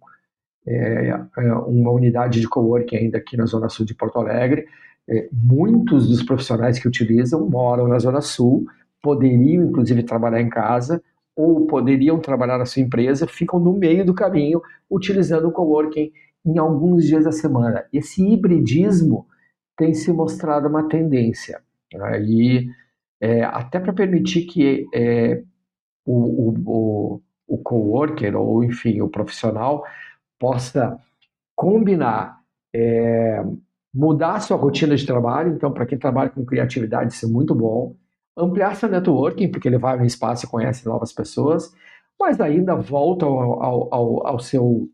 é, 0.67 1.09
é, 1.35 1.53
uma 1.53 1.89
unidade 1.89 2.39
de 2.39 2.47
coworking 2.47 2.97
ainda 2.97 3.17
aqui 3.17 3.35
na 3.35 3.47
Zona 3.47 3.67
Sul 3.67 3.83
de 3.83 3.95
Porto 3.95 4.19
Alegre. 4.19 4.67
É, 5.09 5.27
muitos 5.33 6.07
dos 6.07 6.21
profissionais 6.21 6.77
que 6.77 6.87
utilizam 6.87 7.49
moram 7.49 7.87
na 7.87 7.97
Zona 7.97 8.21
Sul, 8.21 8.67
poderiam 9.01 9.63
inclusive 9.63 10.03
trabalhar 10.03 10.39
em 10.39 10.49
casa 10.49 11.01
ou 11.37 11.67
poderiam 11.67 12.19
trabalhar 12.19 12.57
na 12.57 12.65
sua 12.65 12.81
empresa, 12.81 13.27
ficam 13.27 13.59
no 13.59 13.71
meio 13.71 14.03
do 14.03 14.13
caminho 14.13 14.59
utilizando 14.89 15.47
o 15.47 15.51
coworking 15.51 16.11
em 16.43 16.57
alguns 16.57 17.05
dias 17.05 17.25
da 17.25 17.31
semana. 17.31 17.85
Esse 17.93 18.27
hibridismo 18.27 19.27
tem 19.77 19.93
se 19.93 20.11
mostrado 20.11 20.67
uma 20.67 20.89
tendência. 20.89 21.61
Né? 21.93 22.23
E 22.23 22.69
é, 23.21 23.43
até 23.43 23.79
para 23.79 23.93
permitir 23.93 24.47
que 24.47 24.87
é, 24.91 25.43
o, 26.03 26.49
o, 26.49 26.55
o, 26.65 27.21
o 27.47 27.57
coworker, 27.59 28.35
ou 28.35 28.63
enfim, 28.63 28.99
o 29.01 29.07
profissional, 29.07 29.83
possa 30.39 30.99
combinar, 31.55 32.39
é, 32.73 33.43
mudar 33.93 34.35
a 34.35 34.39
sua 34.39 34.57
rotina 34.57 34.95
de 34.95 35.05
trabalho. 35.05 35.53
Então, 35.53 35.71
para 35.71 35.85
quem 35.85 35.99
trabalha 35.99 36.31
com 36.31 36.43
criatividade, 36.43 37.13
isso 37.13 37.27
é 37.27 37.29
muito 37.29 37.53
bom. 37.53 37.95
Ampliar 38.37 38.75
seu 38.75 38.89
networking, 38.89 39.49
porque 39.49 39.67
ele 39.67 39.77
vai 39.77 39.97
no 39.97 40.05
espaço 40.05 40.45
e 40.45 40.49
conhece 40.49 40.85
novas 40.85 41.11
pessoas, 41.11 41.73
mas 42.19 42.39
ainda 42.39 42.75
volta 42.75 43.25
ao, 43.25 43.63
ao, 43.91 44.27
ao, 44.27 44.39
seu 44.39 44.89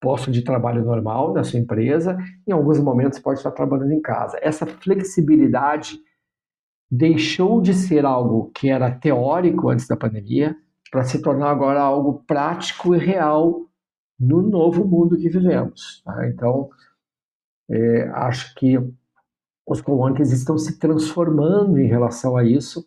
posto 0.00 0.30
de 0.30 0.42
trabalho 0.42 0.84
normal 0.84 1.32
da 1.32 1.42
sua 1.42 1.58
empresa. 1.58 2.16
Em 2.46 2.52
alguns 2.52 2.78
momentos, 2.78 3.18
pode 3.18 3.38
estar 3.38 3.50
trabalhando 3.50 3.92
em 3.92 4.00
casa. 4.00 4.38
Essa 4.40 4.66
flexibilidade 4.66 5.98
deixou 6.90 7.60
de 7.60 7.74
ser 7.74 8.04
algo 8.04 8.50
que 8.54 8.68
era 8.68 8.90
teórico 8.90 9.68
antes 9.70 9.88
da 9.88 9.96
pandemia 9.96 10.56
para 10.90 11.02
se 11.02 11.20
tornar 11.20 11.50
agora 11.50 11.80
algo 11.80 12.22
prático 12.26 12.94
e 12.94 12.98
real 12.98 13.66
no 14.18 14.42
novo 14.42 14.84
mundo 14.84 15.16
que 15.16 15.28
vivemos. 15.28 16.02
Tá? 16.04 16.28
Então, 16.28 16.68
é, 17.68 18.08
acho 18.10 18.54
que 18.54 18.78
os 19.66 19.80
coworkings 19.80 20.32
estão 20.32 20.58
se 20.58 20.78
transformando 20.78 21.78
em 21.78 21.86
relação 21.86 22.36
a 22.36 22.44
isso. 22.44 22.84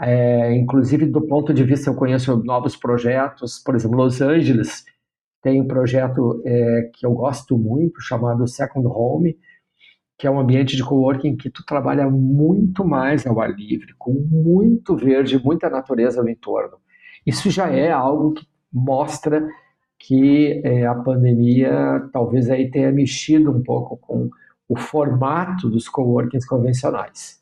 É, 0.00 0.54
inclusive, 0.54 1.06
do 1.06 1.20
ponto 1.26 1.52
de 1.52 1.64
vista, 1.64 1.90
eu 1.90 1.94
conheço 1.94 2.36
novos 2.44 2.76
projetos, 2.76 3.58
por 3.58 3.74
exemplo, 3.74 3.96
Los 3.96 4.20
Angeles 4.20 4.84
tem 5.42 5.60
um 5.60 5.68
projeto 5.68 6.42
é, 6.44 6.90
que 6.94 7.06
eu 7.06 7.12
gosto 7.12 7.56
muito, 7.56 8.00
chamado 8.00 8.46
Second 8.46 8.86
Home, 8.88 9.38
que 10.18 10.26
é 10.26 10.30
um 10.30 10.40
ambiente 10.40 10.76
de 10.76 10.84
coworking 10.84 11.36
que 11.36 11.48
tu 11.48 11.64
trabalha 11.64 12.10
muito 12.10 12.84
mais 12.84 13.24
ao 13.24 13.40
ar 13.40 13.54
livre, 13.54 13.94
com 13.96 14.12
muito 14.12 14.96
verde, 14.96 15.42
muita 15.42 15.70
natureza 15.70 16.22
no 16.22 16.28
entorno. 16.28 16.78
Isso 17.24 17.50
já 17.50 17.68
é 17.70 17.90
algo 17.92 18.32
que 18.32 18.44
mostra 18.72 19.48
que 19.98 20.60
é, 20.64 20.86
a 20.86 20.94
pandemia 20.94 22.08
talvez 22.12 22.50
aí 22.50 22.70
tenha 22.70 22.90
mexido 22.90 23.50
um 23.50 23.62
pouco 23.62 23.96
com 23.96 24.28
o 24.68 24.76
formato 24.76 25.68
dos 25.70 25.88
coworkings 25.88 26.46
convencionais. 26.46 27.40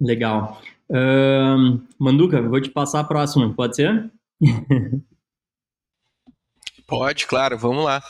Legal. 0.00 0.60
Uh, 0.90 1.80
Manduca, 1.98 2.40
vou 2.42 2.60
te 2.60 2.70
passar 2.70 3.00
a 3.00 3.04
próxima, 3.04 3.52
pode 3.54 3.76
ser? 3.76 4.10
Pode, 6.86 7.26
claro, 7.26 7.58
vamos 7.58 7.84
lá. 7.84 8.02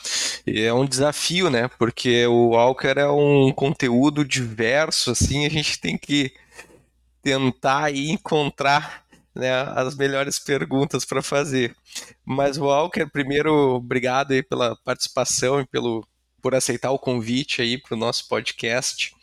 É 0.47 0.71
um 0.71 0.85
desafio, 0.85 1.49
né? 1.49 1.67
Porque 1.77 2.25
o 2.27 2.51
Walker 2.51 2.93
é 2.97 3.09
um 3.09 3.51
conteúdo 3.51 4.23
diverso, 4.23 5.11
assim, 5.11 5.45
a 5.45 5.49
gente 5.49 5.81
tem 5.81 5.97
que 5.97 6.31
tentar 7.21 7.93
encontrar 7.93 9.03
né, 9.35 9.51
as 9.75 9.95
melhores 9.95 10.39
perguntas 10.39 11.03
para 11.03 11.21
fazer. 11.21 11.75
Mas 12.25 12.57
Walker, 12.57 13.05
primeiro, 13.07 13.53
obrigado 13.75 14.31
aí 14.31 14.41
pela 14.41 14.77
participação 14.77 15.59
e 15.59 15.67
pelo 15.67 16.07
por 16.41 16.55
aceitar 16.55 16.91
o 16.91 16.99
convite 16.99 17.61
aí 17.61 17.77
para 17.77 17.95
o 17.95 17.99
nosso 17.99 18.27
podcast 18.27 19.13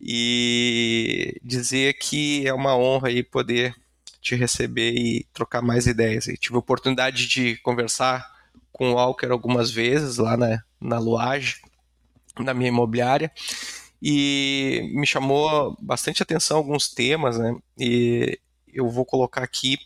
e 0.00 1.40
dizer 1.42 1.94
que 1.94 2.46
é 2.46 2.52
uma 2.52 2.76
honra 2.76 3.08
aí 3.08 3.22
poder 3.22 3.74
te 4.20 4.34
receber 4.34 4.92
e 4.92 5.26
trocar 5.32 5.62
mais 5.62 5.86
ideias. 5.86 6.26
Eu 6.26 6.36
tive 6.36 6.56
a 6.56 6.58
oportunidade 6.58 7.26
de 7.26 7.56
conversar 7.58 8.26
com 8.72 8.90
o 8.90 8.94
Walker 8.94 9.26
algumas 9.26 9.70
vezes 9.70 10.16
lá 10.16 10.36
na, 10.36 10.62
na 10.80 10.98
Luage, 10.98 11.60
na 12.38 12.52
minha 12.52 12.68
imobiliária, 12.68 13.30
e 14.02 14.90
me 14.94 15.06
chamou 15.06 15.76
bastante 15.80 16.22
atenção 16.22 16.56
alguns 16.56 16.88
temas, 16.88 17.38
né? 17.38 17.56
E 17.78 18.38
eu 18.72 18.88
vou 18.90 19.04
colocar 19.04 19.42
aqui 19.42 19.78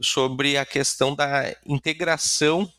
sobre 0.00 0.56
a 0.56 0.66
questão 0.66 1.14
da 1.14 1.56
integração 1.66 2.70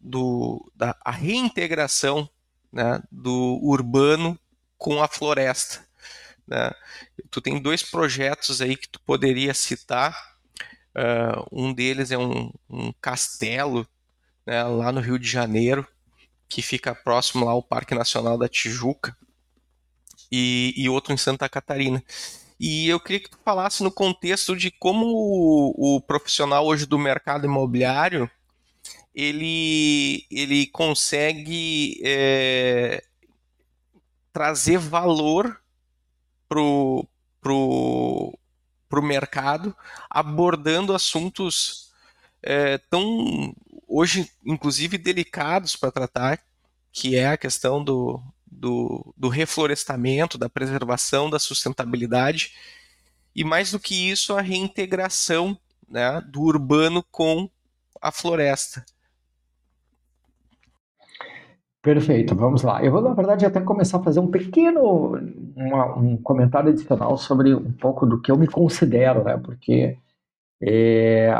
do 0.00 0.70
da 0.74 0.96
reintegração 1.06 2.28
né, 2.72 3.02
do 3.10 3.58
urbano 3.62 4.38
com 4.78 5.02
a 5.02 5.08
floresta. 5.08 5.86
Né? 6.46 6.70
Tu 7.30 7.40
tem 7.40 7.60
dois 7.60 7.82
projetos 7.82 8.60
aí 8.60 8.76
que 8.76 8.88
tu 8.88 9.00
poderia 9.00 9.54
citar. 9.54 10.36
Uh, 10.94 11.46
um 11.52 11.72
deles 11.74 12.10
é 12.10 12.18
um, 12.18 12.52
um 12.70 12.92
castelo 13.00 13.86
né, 14.46 14.62
lá 14.64 14.92
no 14.92 15.00
Rio 15.00 15.18
de 15.18 15.28
Janeiro, 15.28 15.86
que 16.48 16.62
fica 16.62 16.94
próximo 16.94 17.44
lá 17.44 17.52
ao 17.52 17.62
Parque 17.62 17.94
Nacional 17.94 18.38
da 18.38 18.48
Tijuca, 18.48 19.16
e, 20.30 20.72
e 20.76 20.88
outro 20.88 21.12
em 21.12 21.16
Santa 21.16 21.48
Catarina. 21.48 22.02
E 22.58 22.88
eu 22.88 22.98
queria 22.98 23.20
que 23.20 23.30
tu 23.30 23.38
falasse 23.44 23.82
no 23.82 23.90
contexto 23.90 24.56
de 24.56 24.70
como 24.70 25.06
o, 25.06 25.96
o 25.96 26.00
profissional 26.00 26.66
hoje 26.66 26.86
do 26.86 26.98
mercado 26.98 27.46
imobiliário 27.46 28.30
ele, 29.16 30.26
ele 30.30 30.66
consegue 30.66 31.98
é, 32.04 33.02
trazer 34.30 34.76
valor 34.76 35.58
para 36.46 36.60
o 36.60 38.38
mercado, 39.02 39.74
abordando 40.10 40.94
assuntos 40.94 41.90
é, 42.42 42.76
tão, 42.76 43.54
hoje, 43.88 44.30
inclusive, 44.44 44.98
delicados 44.98 45.74
para 45.76 45.90
tratar, 45.90 46.38
que 46.92 47.16
é 47.16 47.28
a 47.28 47.38
questão 47.38 47.82
do, 47.82 48.22
do, 48.46 49.14
do 49.16 49.28
reflorestamento, 49.30 50.36
da 50.36 50.50
preservação, 50.50 51.30
da 51.30 51.38
sustentabilidade, 51.38 52.52
e 53.34 53.42
mais 53.42 53.70
do 53.70 53.80
que 53.80 54.10
isso, 54.10 54.36
a 54.36 54.42
reintegração 54.42 55.58
né, 55.88 56.20
do 56.26 56.42
urbano 56.42 57.02
com 57.02 57.50
a 57.98 58.12
floresta. 58.12 58.84
Perfeito, 61.86 62.34
vamos 62.34 62.64
lá. 62.64 62.84
Eu 62.84 62.90
vou, 62.90 63.00
na 63.00 63.14
verdade, 63.14 63.46
até 63.46 63.60
começar 63.60 63.98
a 63.98 64.02
fazer 64.02 64.18
um 64.18 64.26
pequeno 64.26 65.20
uma, 65.54 65.96
um 65.96 66.16
comentário 66.16 66.70
adicional 66.70 67.16
sobre 67.16 67.54
um 67.54 67.70
pouco 67.70 68.04
do 68.04 68.20
que 68.20 68.28
eu 68.28 68.36
me 68.36 68.48
considero, 68.48 69.22
né? 69.22 69.36
Porque 69.36 69.96
é, 70.60 71.30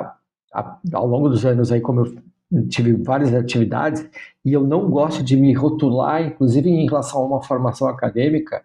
a, 0.55 0.79
ao 0.93 1.05
longo 1.05 1.29
dos 1.29 1.45
anos 1.45 1.73
aí, 1.73 1.81
como 1.81 2.07
eu 2.53 2.69
tive 2.69 2.93
várias 2.93 3.35
atividades, 3.35 4.09
e 4.45 4.53
eu 4.53 4.62
não 4.62 4.88
gosto 4.88 5.21
de 5.21 5.37
me 5.37 5.53
rotular, 5.53 6.23
inclusive 6.23 6.71
em 6.71 6.87
relação 6.87 7.23
a 7.23 7.26
uma 7.26 7.43
formação 7.43 7.88
acadêmica, 7.88 8.62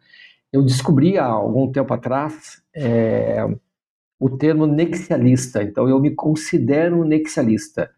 eu 0.53 0.61
descobri 0.61 1.17
há 1.17 1.25
algum 1.25 1.71
tempo 1.71 1.91
atrás 1.95 2.61
é, 2.75 3.43
o 4.19 4.29
termo 4.29 4.67
nexialista. 4.67 5.63
Então, 5.63 5.89
eu 5.89 5.99
me 5.99 6.11
considero 6.11 7.03
nexialista. 7.03 7.89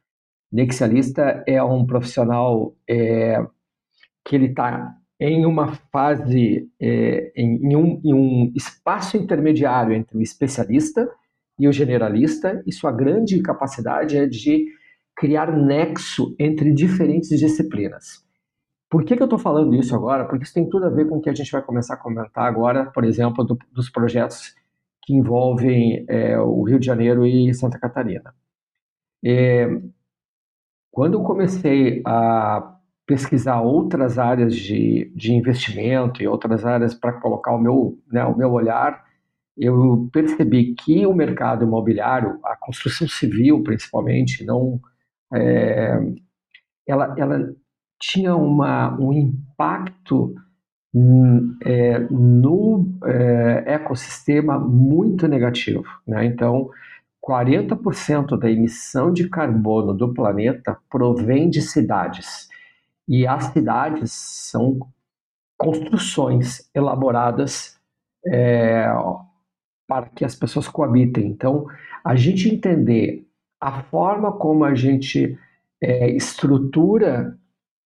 Nexialista 0.50 1.44
é 1.46 1.62
um 1.62 1.86
profissional 1.86 2.74
é, 2.88 3.46
que 4.26 4.36
ele 4.36 4.48
está 4.48 4.96
em 5.20 5.46
uma 5.46 5.74
fase, 5.92 6.70
é, 6.80 7.32
em, 7.36 7.72
em, 7.72 7.76
um, 7.76 8.02
em 8.04 8.14
um 8.14 8.52
espaço 8.56 9.16
intermediário 9.18 9.94
entre 9.94 10.18
o 10.18 10.22
especialista 10.22 11.10
e 11.58 11.68
o 11.68 11.72
generalista, 11.72 12.62
e 12.66 12.72
sua 12.72 12.92
grande 12.92 13.42
capacidade 13.42 14.18
é 14.18 14.26
de 14.26 14.66
criar 15.16 15.56
nexo 15.56 16.36
entre 16.40 16.74
diferentes 16.74 17.30
disciplinas. 17.40 18.24
Por 18.90 19.04
que, 19.04 19.16
que 19.16 19.22
eu 19.22 19.26
estou 19.26 19.40
falando 19.40 19.76
isso 19.76 19.96
agora? 19.96 20.26
Porque 20.26 20.44
isso 20.44 20.54
tem 20.54 20.70
tudo 20.70 20.86
a 20.86 20.90
ver 20.90 21.08
com 21.08 21.18
o 21.18 21.22
que 21.22 21.30
a 21.30 21.34
gente 21.34 21.52
vai 21.52 21.62
começar 21.62 21.96
a 21.96 21.98
comentar 21.98 22.46
agora, 22.46 22.86
por 22.92 23.04
exemplo, 23.04 23.44
do, 23.44 23.58
dos 23.72 23.90
projetos 23.90 24.56
que 25.04 25.14
envolvem 25.14 26.06
é, 26.08 26.38
o 26.40 26.64
Rio 26.64 26.80
de 26.80 26.86
Janeiro 26.86 27.26
e 27.26 27.54
Santa 27.54 27.80
Catarina. 27.80 28.34
É, 29.24 29.68
quando 30.92 31.16
eu 31.16 31.24
comecei 31.24 32.02
a 32.06 32.78
pesquisar 33.06 33.62
outras 33.62 34.18
áreas 34.18 34.56
de, 34.56 35.12
de 35.16 35.34
investimento 35.34 36.24
e 36.24 36.28
outras 36.28 36.66
áreas 36.66 36.94
para 36.94 37.14
colocar 37.14 37.52
o 37.52 37.60
meu, 37.60 37.98
né, 38.12 38.24
o 38.26 38.38
meu 38.38 38.52
olhar, 38.52 39.04
eu 39.58 40.10
percebi 40.12 40.74
que 40.74 41.06
o 41.06 41.14
mercado 41.14 41.64
imobiliário, 41.64 42.40
a 42.44 42.56
construção 42.56 43.08
civil 43.08 43.62
principalmente, 43.64 44.46
não, 44.46 44.80
é, 45.34 46.00
ela, 46.88 47.14
ela 47.18 47.54
tinha 48.00 48.36
uma, 48.36 48.98
um 49.00 49.14
impacto 49.14 50.36
é, 51.66 52.00
no 52.10 52.86
é, 53.06 53.64
ecossistema 53.74 54.60
muito 54.60 55.28
negativo. 55.28 55.86
Né? 56.08 56.26
Então, 56.26 56.70
40% 57.26 58.38
da 58.38 58.52
emissão 58.52 59.12
de 59.12 59.30
carbono 59.30 59.94
do 59.94 60.14
planeta 60.14 60.78
provém 60.90 61.50
de 61.50 61.62
cidades. 61.62 62.50
E 63.08 63.28
as 63.28 63.46
cidades 63.46 64.12
são 64.12 64.80
construções 65.58 66.70
elaboradas 66.74 67.80
é, 68.26 68.86
para 69.88 70.08
que 70.10 70.26
as 70.26 70.36
pessoas 70.36 70.68
coabitem. 70.68 71.28
Então, 71.28 71.66
a 72.04 72.16
gente 72.16 72.50
entender 72.50 73.28
a 73.60 73.84
forma 73.84 74.32
como 74.32 74.66
a 74.66 74.76
gente 74.76 75.38
é, 75.82 76.10
estrutura 76.12 77.38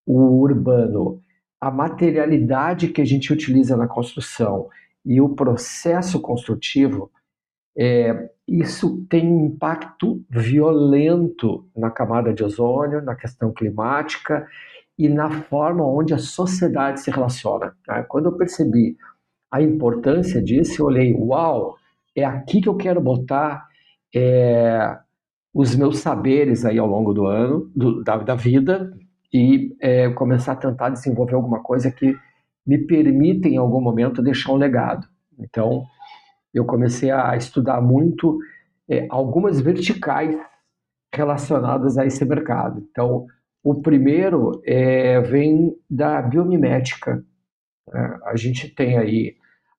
o 0.06 0.40
urbano, 0.40 1.22
a 1.60 1.70
materialidade 1.70 2.88
que 2.88 3.00
a 3.00 3.04
gente 3.04 3.32
utiliza 3.32 3.76
na 3.76 3.86
construção 3.86 4.68
e 5.04 5.20
o 5.20 5.28
processo 5.30 6.20
construtivo, 6.20 7.10
é, 7.76 8.30
isso 8.46 9.04
tem 9.08 9.30
um 9.30 9.46
impacto 9.46 10.24
violento 10.30 11.68
na 11.76 11.90
camada 11.90 12.32
de 12.32 12.42
ozônio, 12.42 13.02
na 13.02 13.14
questão 13.14 13.52
climática 13.52 14.48
e 14.98 15.08
na 15.08 15.30
forma 15.30 15.86
onde 15.86 16.12
a 16.12 16.18
sociedade 16.18 17.00
se 17.00 17.10
relaciona. 17.10 17.72
Tá? 17.86 18.02
Quando 18.02 18.26
eu 18.26 18.36
percebi 18.36 18.96
a 19.50 19.62
importância 19.62 20.42
disso, 20.42 20.82
eu 20.82 20.86
olhei, 20.86 21.14
uau, 21.14 21.76
é 22.16 22.24
aqui 22.24 22.60
que 22.60 22.68
eu 22.68 22.76
quero 22.76 23.00
botar 23.00 23.66
é, 24.14 24.98
os 25.54 25.76
meus 25.76 25.98
saberes 25.98 26.64
aí 26.64 26.78
ao 26.78 26.86
longo 26.86 27.14
do 27.14 27.26
ano, 27.26 27.70
do, 27.74 28.02
da, 28.02 28.16
da, 28.16 28.34
vida, 28.34 28.92
e 29.32 29.76
é, 29.80 30.08
começar 30.10 30.52
a 30.52 30.56
tentar 30.56 30.90
desenvolver 30.90 31.34
alguma 31.34 31.62
coisa 31.62 31.90
que 31.90 32.16
me 32.66 32.78
permita 32.78 33.48
em 33.48 33.56
algum 33.56 33.80
momento 33.80 34.22
deixar 34.22 34.52
um 34.52 34.56
legado. 34.56 35.06
Então, 35.38 35.84
eu 36.52 36.64
comecei 36.64 37.10
a 37.10 37.36
estudar 37.36 37.80
muito 37.80 38.38
é, 38.88 39.06
algumas 39.10 39.60
verticais 39.60 40.36
relacionadas 41.14 41.96
a 41.96 42.04
esse 42.04 42.24
mercado. 42.24 42.86
Então, 42.90 43.26
o 43.62 43.80
primeiro 43.82 44.60
é, 44.64 45.20
vem 45.20 45.74
da 45.88 46.22
biomimética. 46.22 47.24
Né? 47.92 48.18
A 48.24 48.36
gente 48.36 48.68
tem 48.68 48.98
aí 48.98 49.36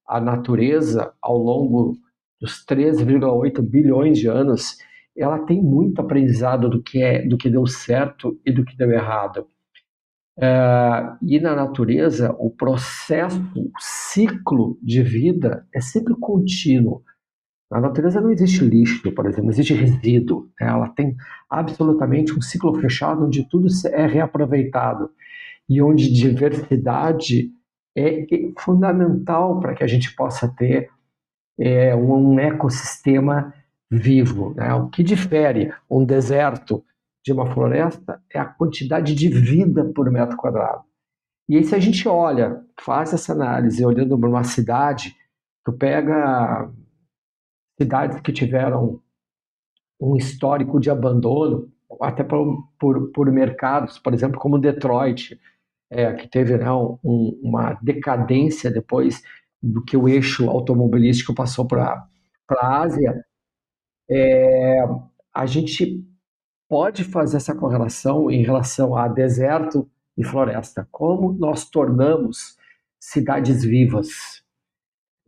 a 0.07 0.19
natureza 0.19 1.13
ao 1.21 1.37
longo 1.37 1.95
dos 2.39 2.65
13,8 2.65 3.61
bilhões 3.61 4.17
de 4.17 4.27
anos, 4.27 4.77
ela 5.15 5.39
tem 5.39 5.61
muito 5.61 6.01
aprendizado 6.01 6.69
do 6.69 6.81
que 6.81 7.01
é, 7.01 7.27
do 7.27 7.37
que 7.37 7.49
deu 7.49 7.67
certo 7.67 8.39
e 8.45 8.51
do 8.51 8.63
que 8.63 8.77
deu 8.77 8.91
errado. 8.91 9.45
É, 10.41 11.17
e 11.21 11.39
na 11.39 11.53
natureza, 11.53 12.33
o 12.39 12.49
processo, 12.49 13.41
o 13.55 13.71
ciclo 13.77 14.79
de 14.81 15.03
vida 15.03 15.67
é 15.75 15.81
sempre 15.81 16.15
contínuo. 16.15 17.03
Na 17.69 17.79
natureza 17.79 18.19
não 18.19 18.31
existe 18.31 18.65
lixo, 18.65 19.11
por 19.11 19.27
exemplo, 19.27 19.51
existe 19.51 19.73
resíduo. 19.73 20.49
Né? 20.59 20.67
Ela 20.67 20.89
tem 20.89 21.15
absolutamente 21.49 22.33
um 22.33 22.41
ciclo 22.41 22.73
fechado 22.79 23.25
onde 23.25 23.47
tudo 23.47 23.67
é 23.91 24.07
reaproveitado 24.07 25.11
e 25.67 25.81
onde 25.81 26.11
diversidade 26.11 27.51
é 27.95 28.25
fundamental 28.57 29.59
para 29.59 29.75
que 29.75 29.83
a 29.83 29.87
gente 29.87 30.15
possa 30.15 30.47
ter 30.47 30.89
é, 31.59 31.95
um 31.95 32.39
ecossistema 32.39 33.53
vivo. 33.91 34.53
Né? 34.55 34.73
O 34.73 34.89
que 34.89 35.03
difere 35.03 35.71
um 35.89 36.03
deserto 36.03 36.83
de 37.23 37.33
uma 37.33 37.45
floresta 37.53 38.21
é 38.33 38.39
a 38.39 38.45
quantidade 38.45 39.13
de 39.13 39.27
vida 39.27 39.83
por 39.93 40.09
metro 40.09 40.37
quadrado. 40.37 40.83
E 41.47 41.57
aí, 41.57 41.63
se 41.63 41.75
a 41.75 41.79
gente 41.79 42.07
olha, 42.07 42.61
faz 42.79 43.13
essa 43.13 43.33
análise 43.33 43.83
olhando 43.83 44.17
para 44.17 44.29
uma 44.29 44.43
cidade, 44.43 45.15
tu 45.65 45.73
pega 45.73 46.69
cidades 47.79 48.19
que 48.19 48.33
tiveram 48.33 49.01
um 49.99 50.15
histórico 50.15 50.79
de 50.79 50.89
abandono, 50.89 51.71
até 52.01 52.23
por, 52.23 52.67
por, 52.79 53.11
por 53.11 53.31
mercados, 53.31 53.97
por 53.97 54.13
exemplo, 54.13 54.39
como 54.39 54.59
Detroit, 54.59 55.39
é, 55.89 56.13
que 56.13 56.27
teve 56.27 56.57
né, 56.57 56.71
um, 56.71 57.39
uma 57.41 57.73
decadência 57.81 58.69
depois 58.69 59.23
do 59.61 59.83
que 59.83 59.97
o 59.97 60.07
eixo 60.07 60.49
automobilístico 60.49 61.33
passou 61.33 61.65
para 61.65 62.05
a 62.49 62.81
Ásia, 62.81 63.25
é, 64.09 64.83
a 65.33 65.45
gente 65.45 66.03
pode 66.67 67.03
fazer 67.03 67.37
essa 67.37 67.55
correlação 67.55 68.29
em 68.29 68.43
relação 68.43 68.95
a 68.95 69.07
deserto 69.07 69.89
e 70.17 70.23
floresta. 70.23 70.87
Como 70.91 71.33
nós 71.33 71.69
tornamos 71.69 72.57
cidades 72.99 73.63
vivas, 73.63 74.38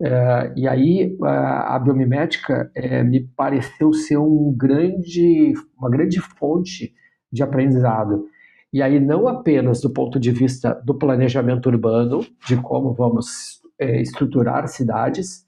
é, 0.04 0.54
e 0.56 0.68
aí 0.68 1.16
a, 1.24 1.76
a 1.76 1.80
biomimética 1.80 2.72
é, 2.74 3.04
me 3.04 3.22
pareceu 3.36 3.94
ser 3.94 4.18
um 4.18 4.52
grande, 4.56 5.54
uma 5.78 5.90
grande 5.90 6.20
fonte 6.20 6.94
de 7.32 7.44
aprendizado. 7.44 8.26
E 8.74 8.82
aí 8.82 9.00
não 9.00 9.28
apenas 9.28 9.80
do 9.82 9.92
ponto 9.92 10.20
de 10.20 10.32
vista 10.32 10.74
do 10.84 10.96
planejamento 10.96 11.68
urbano, 11.68 12.26
de 12.48 12.56
como 12.58 12.94
vamos 12.94 13.62
é, 13.80 14.02
estruturar 14.02 14.68
cidades, 14.68 15.46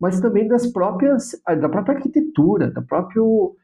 mas 0.00 0.20
também 0.20 0.46
das 0.46 0.66
próprias, 0.66 1.32
da 1.44 1.68
própria 1.68 1.96
arquitetura, 1.96 2.70
do 2.70 2.82
próprio 2.82 3.56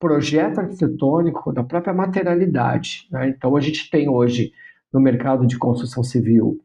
projeto 0.00 0.58
arquitetônico, 0.58 1.52
da 1.52 1.62
própria 1.62 1.94
materialidade. 1.94 3.06
Né? 3.10 3.28
Então 3.28 3.54
a 3.54 3.60
gente 3.60 3.88
tem 3.88 4.08
hoje 4.08 4.52
no 4.92 5.00
mercado 5.00 5.46
de 5.46 5.56
construção 5.56 6.02
civil 6.02 6.58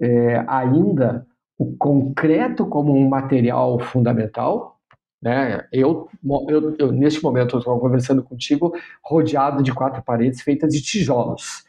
é, 0.00 0.44
ainda 0.46 1.26
o 1.60 1.76
concreto 1.76 2.64
como 2.64 2.96
um 2.96 3.06
material 3.06 3.78
fundamental. 3.78 4.80
Né? 5.22 5.68
Eu, 5.70 6.08
eu, 6.48 6.74
eu 6.78 6.90
neste 6.90 7.22
momento, 7.22 7.58
estou 7.58 7.78
conversando 7.78 8.22
contigo, 8.22 8.72
rodeado 9.04 9.62
de 9.62 9.70
quatro 9.70 10.02
paredes 10.02 10.40
feitas 10.40 10.72
de 10.72 10.80
tijolos. 10.80 11.66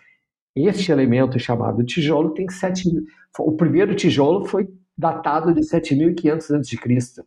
Este 0.55 0.93
elemento 0.93 1.37
chamado 1.37 1.83
tijolo 1.83 2.29
tem 2.29 2.47
sete. 2.49 2.89
O 3.37 3.51
primeiro 3.51 3.93
tijolo 3.93 4.45
foi 4.45 4.69
datado 4.97 5.53
de 5.53 5.59
7.500 5.59 6.57
a.C. 6.57 7.23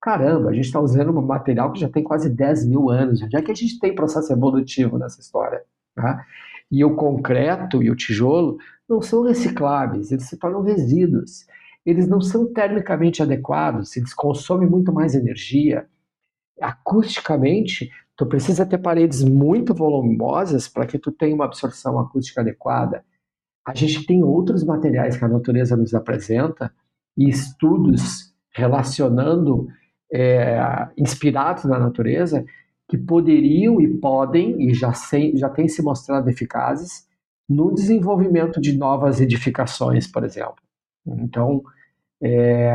caramba, 0.00 0.50
a 0.50 0.52
gente 0.52 0.66
está 0.66 0.78
usando 0.78 1.10
um 1.10 1.20
material 1.20 1.72
que 1.72 1.80
já 1.80 1.88
tem 1.88 2.04
quase 2.04 2.30
10 2.30 2.66
mil 2.66 2.90
anos. 2.90 3.22
Onde 3.22 3.36
é 3.36 3.42
que 3.42 3.50
a 3.50 3.54
gente 3.54 3.80
tem 3.80 3.92
processo 3.92 4.32
evolutivo 4.32 4.98
nessa 4.98 5.20
história? 5.20 5.62
Tá? 5.96 6.24
E 6.70 6.84
o 6.84 6.94
concreto 6.94 7.82
e 7.82 7.90
o 7.90 7.96
tijolo 7.96 8.58
não 8.88 9.02
são 9.02 9.24
recicláveis, 9.24 10.12
eles 10.12 10.28
se 10.28 10.36
tornam 10.36 10.62
resíduos. 10.62 11.44
Eles 11.84 12.08
não 12.08 12.20
são 12.20 12.52
termicamente 12.52 13.22
adequados, 13.22 13.96
eles 13.96 14.14
consomem 14.14 14.68
muito 14.68 14.92
mais 14.92 15.14
energia. 15.14 15.86
Acusticamente, 16.60 17.90
tu 18.16 18.26
precisa 18.26 18.64
ter 18.64 18.78
paredes 18.78 19.22
muito 19.22 19.74
volumosas 19.74 20.68
para 20.68 20.86
que 20.86 20.98
tu 20.98 21.12
tenha 21.12 21.34
uma 21.34 21.44
absorção 21.44 21.98
acústica 21.98 22.40
adequada. 22.40 23.04
A 23.66 23.74
gente 23.74 24.06
tem 24.06 24.22
outros 24.22 24.64
materiais 24.64 25.16
que 25.16 25.24
a 25.24 25.28
natureza 25.28 25.76
nos 25.76 25.94
apresenta 25.94 26.72
e 27.16 27.28
estudos 27.28 28.34
relacionando, 28.50 29.68
é, 30.12 30.58
inspirados 30.96 31.64
na 31.64 31.78
natureza, 31.78 32.44
que 32.88 32.96
poderiam 32.96 33.80
e 33.80 33.88
podem, 33.98 34.68
e 34.68 34.74
já, 34.74 34.92
sem, 34.92 35.36
já 35.36 35.48
têm 35.48 35.68
se 35.68 35.82
mostrado 35.82 36.28
eficazes, 36.28 37.06
no 37.48 37.74
desenvolvimento 37.74 38.60
de 38.60 38.76
novas 38.76 39.20
edificações, 39.20 40.06
por 40.06 40.24
exemplo. 40.24 40.56
Então, 41.06 41.62
é, 42.24 42.74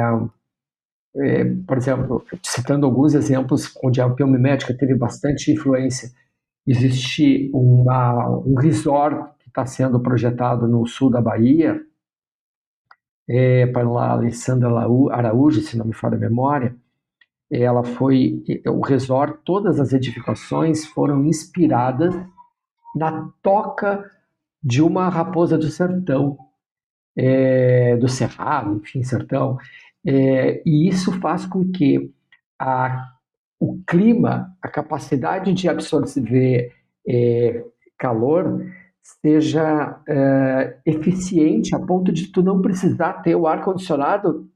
é, 1.16 1.44
por 1.68 1.78
exemplo, 1.78 2.24
citando 2.44 2.86
alguns 2.86 3.16
exemplos 3.16 3.76
onde 3.84 4.00
a 4.00 4.08
biomimética 4.08 4.78
teve 4.78 4.94
bastante 4.94 5.52
influência, 5.52 6.12
existe 6.68 7.50
uma, 7.52 8.30
um 8.46 8.54
resort 8.56 9.34
que 9.40 9.50
está 9.50 9.66
sendo 9.66 10.00
projetado 10.00 10.68
no 10.68 10.86
sul 10.86 11.10
da 11.10 11.20
Bahia, 11.20 11.82
é, 13.28 13.66
lá 13.76 14.12
Alessandra 14.12 14.70
Araújo, 15.12 15.62
se 15.62 15.78
não 15.78 15.86
me 15.86 15.94
falha 15.94 16.16
a 16.16 16.20
memória, 16.20 16.76
ela 17.52 17.84
foi 17.84 18.44
o 18.68 18.82
resort, 18.82 19.40
todas 19.44 19.80
as 19.80 19.94
edificações 19.94 20.86
foram 20.86 21.26
inspiradas 21.26 22.14
na 22.96 23.32
toca 23.42 24.10
de 24.64 24.82
uma 24.82 25.10
raposa 25.10 25.58
do 25.58 25.68
sertão, 25.68 26.38
é, 27.20 27.98
do 27.98 28.08
cerrado, 28.08 28.78
enfim, 28.78 29.04
sertão, 29.04 29.58
é, 30.06 30.62
e 30.66 30.88
isso 30.88 31.12
faz 31.20 31.46
com 31.46 31.70
que 31.70 32.10
a, 32.58 33.10
o 33.60 33.82
clima, 33.86 34.56
a 34.62 34.70
capacidade 34.70 35.54
de 35.54 35.68
absorver 35.68 36.74
é, 37.06 37.66
calor 37.98 38.66
seja 39.02 40.00
eficiente 40.86 41.76
a 41.76 41.80
ponto 41.80 42.12
de 42.12 42.28
tu 42.28 42.44
não 42.44 42.62
precisar 42.62 43.14
ter 43.24 43.36
o 43.36 43.48
ar 43.48 43.64
condicionado 43.64 44.48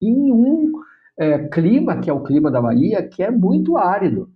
em 0.00 0.30
um 0.30 0.72
clima, 1.50 1.98
que 1.98 2.10
é 2.10 2.12
o 2.12 2.22
clima 2.22 2.50
da 2.50 2.60
Bahia, 2.60 3.02
que 3.02 3.22
é 3.22 3.30
muito 3.30 3.78
árido. 3.78 4.30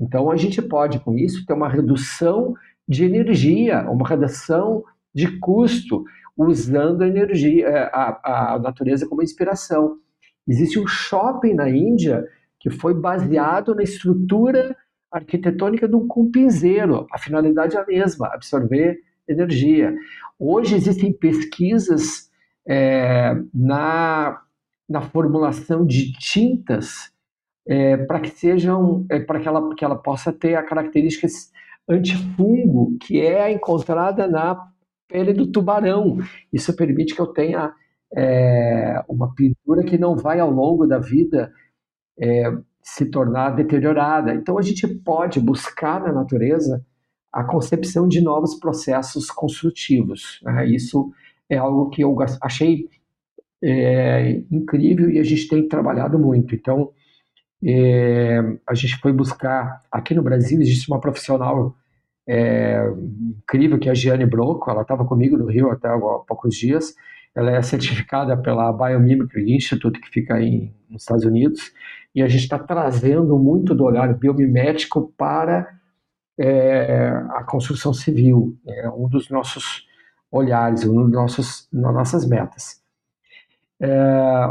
Então 0.00 0.30
a 0.30 0.36
gente 0.36 0.60
pode, 0.62 0.98
com 1.00 1.14
isso, 1.14 1.44
ter 1.44 1.52
uma 1.52 1.68
redução 1.68 2.54
de 2.88 3.04
energia, 3.04 3.82
uma 3.90 4.08
redução 4.08 4.82
de 5.14 5.38
custo, 5.38 6.04
usando 6.36 7.02
a 7.02 7.08
energia, 7.08 7.68
é, 7.68 7.90
a, 7.92 8.54
a 8.54 8.58
natureza 8.58 9.06
como 9.06 9.22
inspiração. 9.22 9.98
Existe 10.46 10.78
um 10.78 10.86
shopping 10.86 11.54
na 11.54 11.68
Índia 11.70 12.26
que 12.58 12.70
foi 12.70 12.94
baseado 12.94 13.74
na 13.74 13.82
estrutura 13.82 14.76
arquitetônica 15.10 15.86
de 15.86 15.94
um 15.94 16.06
cumpinzeiro. 16.06 17.06
A 17.12 17.18
finalidade 17.18 17.76
é 17.76 17.80
a 17.80 17.86
mesma, 17.86 18.28
absorver 18.28 19.00
energia. 19.28 19.94
Hoje 20.38 20.74
existem 20.74 21.12
pesquisas 21.12 22.30
é, 22.66 23.36
na 23.52 24.40
na 24.88 25.00
formulação 25.00 25.84
de 25.84 26.12
tintas 26.12 27.12
é, 27.66 27.96
para 27.96 28.20
que 28.20 28.30
sejam 28.30 29.06
é, 29.10 29.18
para 29.18 29.40
que 29.40 29.48
ela, 29.48 29.74
que 29.74 29.84
ela 29.84 29.96
possa 29.96 30.32
ter 30.32 30.54
a 30.54 30.62
característica 30.62 31.26
antifungo 31.88 32.96
que 32.98 33.20
é 33.20 33.50
encontrada 33.50 34.26
na 34.26 34.70
pele 35.14 35.32
do 35.32 35.46
tubarão. 35.46 36.18
Isso 36.52 36.74
permite 36.74 37.14
que 37.14 37.20
eu 37.20 37.28
tenha 37.28 37.72
é, 38.12 39.00
uma 39.08 39.32
pintura 39.32 39.84
que 39.84 39.96
não 39.96 40.16
vai 40.16 40.40
ao 40.40 40.50
longo 40.50 40.88
da 40.88 40.98
vida 40.98 41.52
é, 42.18 42.52
se 42.82 43.06
tornar 43.06 43.50
deteriorada. 43.50 44.34
Então 44.34 44.58
a 44.58 44.62
gente 44.62 44.88
pode 44.88 45.38
buscar 45.38 46.02
na 46.02 46.12
natureza 46.12 46.84
a 47.32 47.44
concepção 47.44 48.08
de 48.08 48.20
novos 48.20 48.56
processos 48.56 49.30
construtivos. 49.30 50.40
Né? 50.42 50.66
Isso 50.66 51.12
é 51.48 51.58
algo 51.58 51.90
que 51.90 52.02
eu 52.02 52.16
achei 52.42 52.88
é 53.62 54.42
incrível 54.50 55.08
e 55.08 55.20
a 55.20 55.22
gente 55.22 55.48
tem 55.48 55.66
trabalhado 55.68 56.18
muito. 56.18 56.54
Então, 56.54 56.90
é, 57.64 58.40
a 58.68 58.74
gente 58.74 58.98
foi 58.98 59.12
buscar, 59.12 59.82
aqui 59.90 60.12
no 60.12 60.22
Brasil 60.22 60.60
existe 60.60 60.90
uma 60.90 61.00
profissional 61.00 61.74
é, 62.26 62.82
incrível 63.38 63.78
que 63.78 63.90
a 63.90 63.94
Giane 63.94 64.26
Broco, 64.26 64.70
ela 64.70 64.82
estava 64.82 65.04
comigo 65.04 65.36
no 65.36 65.46
Rio 65.46 65.70
até 65.70 65.88
há 65.88 65.98
poucos 65.98 66.54
dias, 66.54 66.94
ela 67.34 67.50
é 67.50 67.62
certificada 67.62 68.36
pela 68.36 68.72
Biomimicry 68.72 69.54
Institute, 69.54 70.00
que 70.00 70.08
fica 70.08 70.34
aí 70.34 70.72
nos 70.88 71.02
Estados 71.02 71.24
Unidos, 71.24 71.72
e 72.14 72.22
a 72.22 72.28
gente 72.28 72.44
está 72.44 72.58
trazendo 72.58 73.38
muito 73.38 73.74
do 73.74 73.84
olhar 73.84 74.14
biomimético 74.14 75.12
para 75.16 75.68
é, 76.38 77.08
a 77.30 77.44
construção 77.44 77.92
civil, 77.92 78.56
é 78.66 78.88
um 78.88 79.08
dos 79.08 79.28
nossos 79.30 79.86
olhares, 80.30 80.84
um 80.84 81.02
dos 81.02 81.12
nossos, 81.12 81.68
das 81.72 81.94
nossas 81.94 82.26
metas. 82.26 82.82
É, 83.80 84.48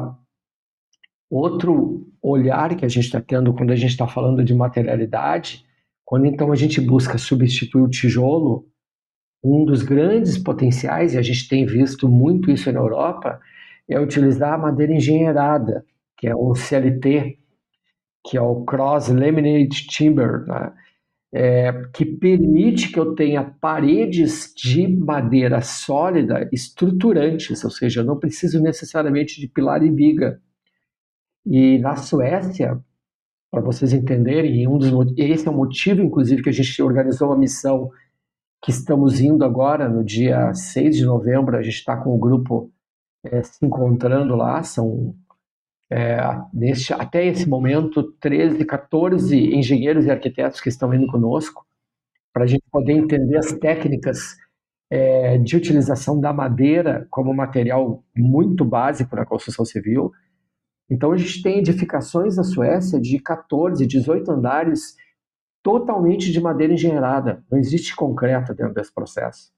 outro 1.29 2.07
olhar 2.21 2.75
que 2.75 2.86
a 2.86 2.89
gente 2.89 3.05
está 3.05 3.19
tendo 3.19 3.53
quando 3.53 3.71
a 3.71 3.75
gente 3.75 3.91
está 3.91 4.07
falando 4.07 4.43
de 4.43 4.53
materialidade, 4.53 5.65
quando 6.06 6.26
então 6.26 6.52
a 6.52 6.56
gente 6.56 6.80
busca 6.82 7.18
substituir 7.18 7.82
o 7.82 7.89
tijolo, 7.89 8.68
um 9.44 9.66
dos 9.66 9.84
grandes 9.84 10.38
potenciais, 10.38 11.13
e 11.13 11.18
a 11.18 11.22
gente 11.22 11.48
tem 11.48 11.66
visto 11.66 12.08
muito 12.08 12.52
isso 12.52 12.72
na 12.72 12.80
Europa, 12.80 13.39
é 13.89 14.00
utilizar 14.00 14.54
a 14.54 14.58
madeira 14.58 14.94
engenheirada, 14.94 15.86
que 16.18 16.28
é 16.28 16.36
o 16.36 16.56
CLT, 16.56 17.38
que 18.26 18.38
é 18.38 18.42
o 18.42 18.63
Cross 18.63 19.10
Laminated 19.10 19.88
Timber, 19.88 20.46
né? 20.48 20.74
é, 21.34 21.72
que 21.92 22.06
permite 22.06 22.92
que 22.92 23.00
eu 23.00 23.16
tenha 23.16 23.44
paredes 23.44 24.54
de 24.56 24.88
madeira 24.88 25.62
sólida 25.62 26.48
estruturantes, 26.52 27.63
ou 27.63 27.72
seja, 27.72 28.02
eu 28.02 28.06
não 28.06 28.20
preciso 28.20 28.62
necessariamente 28.62 29.42
de 29.42 29.48
pilar 29.48 29.84
e 29.84 29.89
viga. 29.89 30.39
E 31.44 31.80
na 31.80 31.96
Suécia, 31.96 32.80
para 33.54 33.62
vocês 33.62 33.94
entenderem, 33.94 34.68
um 34.68 34.80
dos, 34.80 34.89
esse 35.16 35.48
é 35.48 35.52
o 35.52 35.54
motivo, 35.54 36.02
inclusive, 36.02 36.42
que 36.42 36.50
a 36.50 36.52
gente 36.52 36.82
organizou 36.82 37.28
uma 37.28 37.38
missão 37.38 37.92
que 38.63 38.72
estamos 38.72 39.22
indo 39.22 39.46
agora, 39.46 39.88
no 39.88 40.04
dia 40.04 40.52
6 40.56 40.98
de 40.98 41.06
novembro, 41.06 41.56
a 41.56 41.62
gente 41.62 41.76
está 41.76 41.96
com 41.96 42.16
o 42.16 42.18
grupo 42.18 42.72
é, 43.24 43.44
se 43.44 43.63
encontrando 43.63 44.36
lá, 44.36 44.63
são 44.63 45.13
é, 45.92 46.18
neste, 46.52 46.96
até 46.96 47.28
esse 47.28 47.48
momento, 47.48 48.02
13, 48.20 48.66
14 48.66 49.38
engenheiros 49.38 50.08
e 50.08 50.10
arquitetos 50.10 50.60
que 50.60 50.70
estão 50.70 50.92
indo 50.92 51.06
conosco, 51.06 51.63
para 52.34 52.46
a 52.46 52.48
gente 52.48 52.63
poder 52.72 52.94
entender 52.94 53.38
as 53.38 53.52
técnicas 53.52 54.36
é, 54.89 55.38
de 55.38 55.56
utilização 55.56 56.20
da 56.20 56.34
madeira 56.34 57.06
como 57.12 57.32
material 57.32 58.04
muito 58.18 58.66
básico 58.66 59.16
na 59.16 59.28
construção 59.28 59.63
civil. 59.63 60.12
Então, 60.93 61.12
a 61.12 61.17
gente 61.17 61.41
tem 61.41 61.58
edificações 61.58 62.38
na 62.38 62.43
Suécia 62.43 63.01
de 63.01 63.17
14, 63.17 63.88
18 63.88 64.32
andares 64.32 64.95
totalmente 65.63 66.32
de 66.32 66.39
madeira 66.39 66.73
engenheirada, 66.73 67.43
não 67.49 67.58
existe 67.58 67.95
concreto 67.95 68.53
dentro 68.53 68.75
desse 68.75 68.93
processo. 68.93 69.51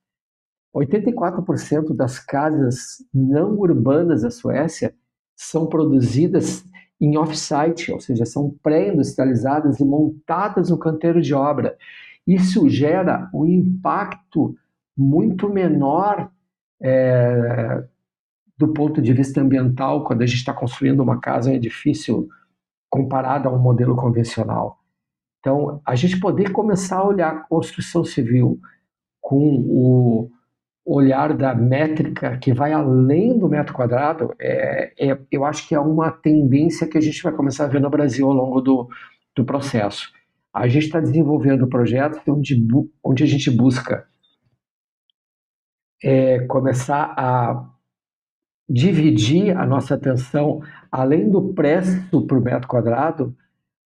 84% 0.73 1.93
das 1.93 2.19
casas 2.19 3.03
não 3.13 3.57
urbanas 3.57 4.21
da 4.21 4.31
Suécia 4.31 4.95
são 5.35 5.67
produzidas 5.67 6.63
em 7.01 7.17
off-site, 7.17 7.91
ou 7.91 7.99
seja, 7.99 8.25
são 8.25 8.55
pré-industrializadas 8.63 9.81
e 9.81 9.85
montadas 9.85 10.69
no 10.69 10.77
canteiro 10.77 11.21
de 11.21 11.33
obra. 11.33 11.75
Isso 12.25 12.69
gera 12.69 13.29
um 13.33 13.45
impacto 13.45 14.55
muito 14.95 15.49
menor 15.49 16.31
é, 16.81 17.83
do 18.57 18.73
ponto 18.73 19.01
de 19.01 19.13
vista 19.13 19.41
ambiental 19.41 20.03
quando 20.03 20.21
a 20.21 20.25
gente 20.25 20.37
está 20.37 20.53
construindo 20.53 21.01
uma 21.01 21.19
casa, 21.19 21.49
um 21.49 21.53
edifício, 21.53 22.27
comparado 22.89 23.49
a 23.49 23.51
um 23.51 23.59
modelo 23.59 23.95
convencional. 23.95 24.79
Então, 25.39 25.81
a 25.85 25.95
gente 25.95 26.19
poder 26.19 26.51
começar 26.51 26.97
a 26.97 27.07
olhar 27.07 27.31
a 27.31 27.39
construção 27.41 28.03
civil 28.03 28.59
com 29.21 29.59
o, 29.67 30.31
olhar 30.85 31.35
da 31.35 31.55
métrica 31.55 32.37
que 32.37 32.53
vai 32.53 32.71
além 32.71 33.37
do 33.39 33.49
metro 33.49 33.73
quadrado, 33.73 34.35
é, 34.39 34.93
é, 34.99 35.19
eu 35.31 35.43
acho 35.43 35.67
que 35.67 35.73
é 35.73 35.79
uma 35.79 36.11
tendência 36.11 36.87
que 36.87 36.97
a 36.97 37.01
gente 37.01 37.23
vai 37.23 37.33
começar 37.33 37.65
a 37.65 37.67
ver 37.67 37.81
no 37.81 37.89
Brasil 37.89 38.27
ao 38.27 38.33
longo 38.33 38.61
do, 38.61 38.87
do 39.35 39.43
processo. 39.43 40.11
A 40.53 40.67
gente 40.67 40.85
está 40.85 40.99
desenvolvendo 40.99 41.67
projetos 41.67 42.21
onde, 42.27 42.63
onde 43.03 43.23
a 43.23 43.27
gente 43.27 43.49
busca 43.49 44.05
é, 46.03 46.39
começar 46.41 47.13
a 47.17 47.67
dividir 48.67 49.55
a 49.55 49.65
nossa 49.65 49.95
atenção, 49.95 50.61
além 50.91 51.29
do 51.29 51.53
preço 51.53 52.25
por 52.27 52.41
metro 52.41 52.67
quadrado, 52.67 53.35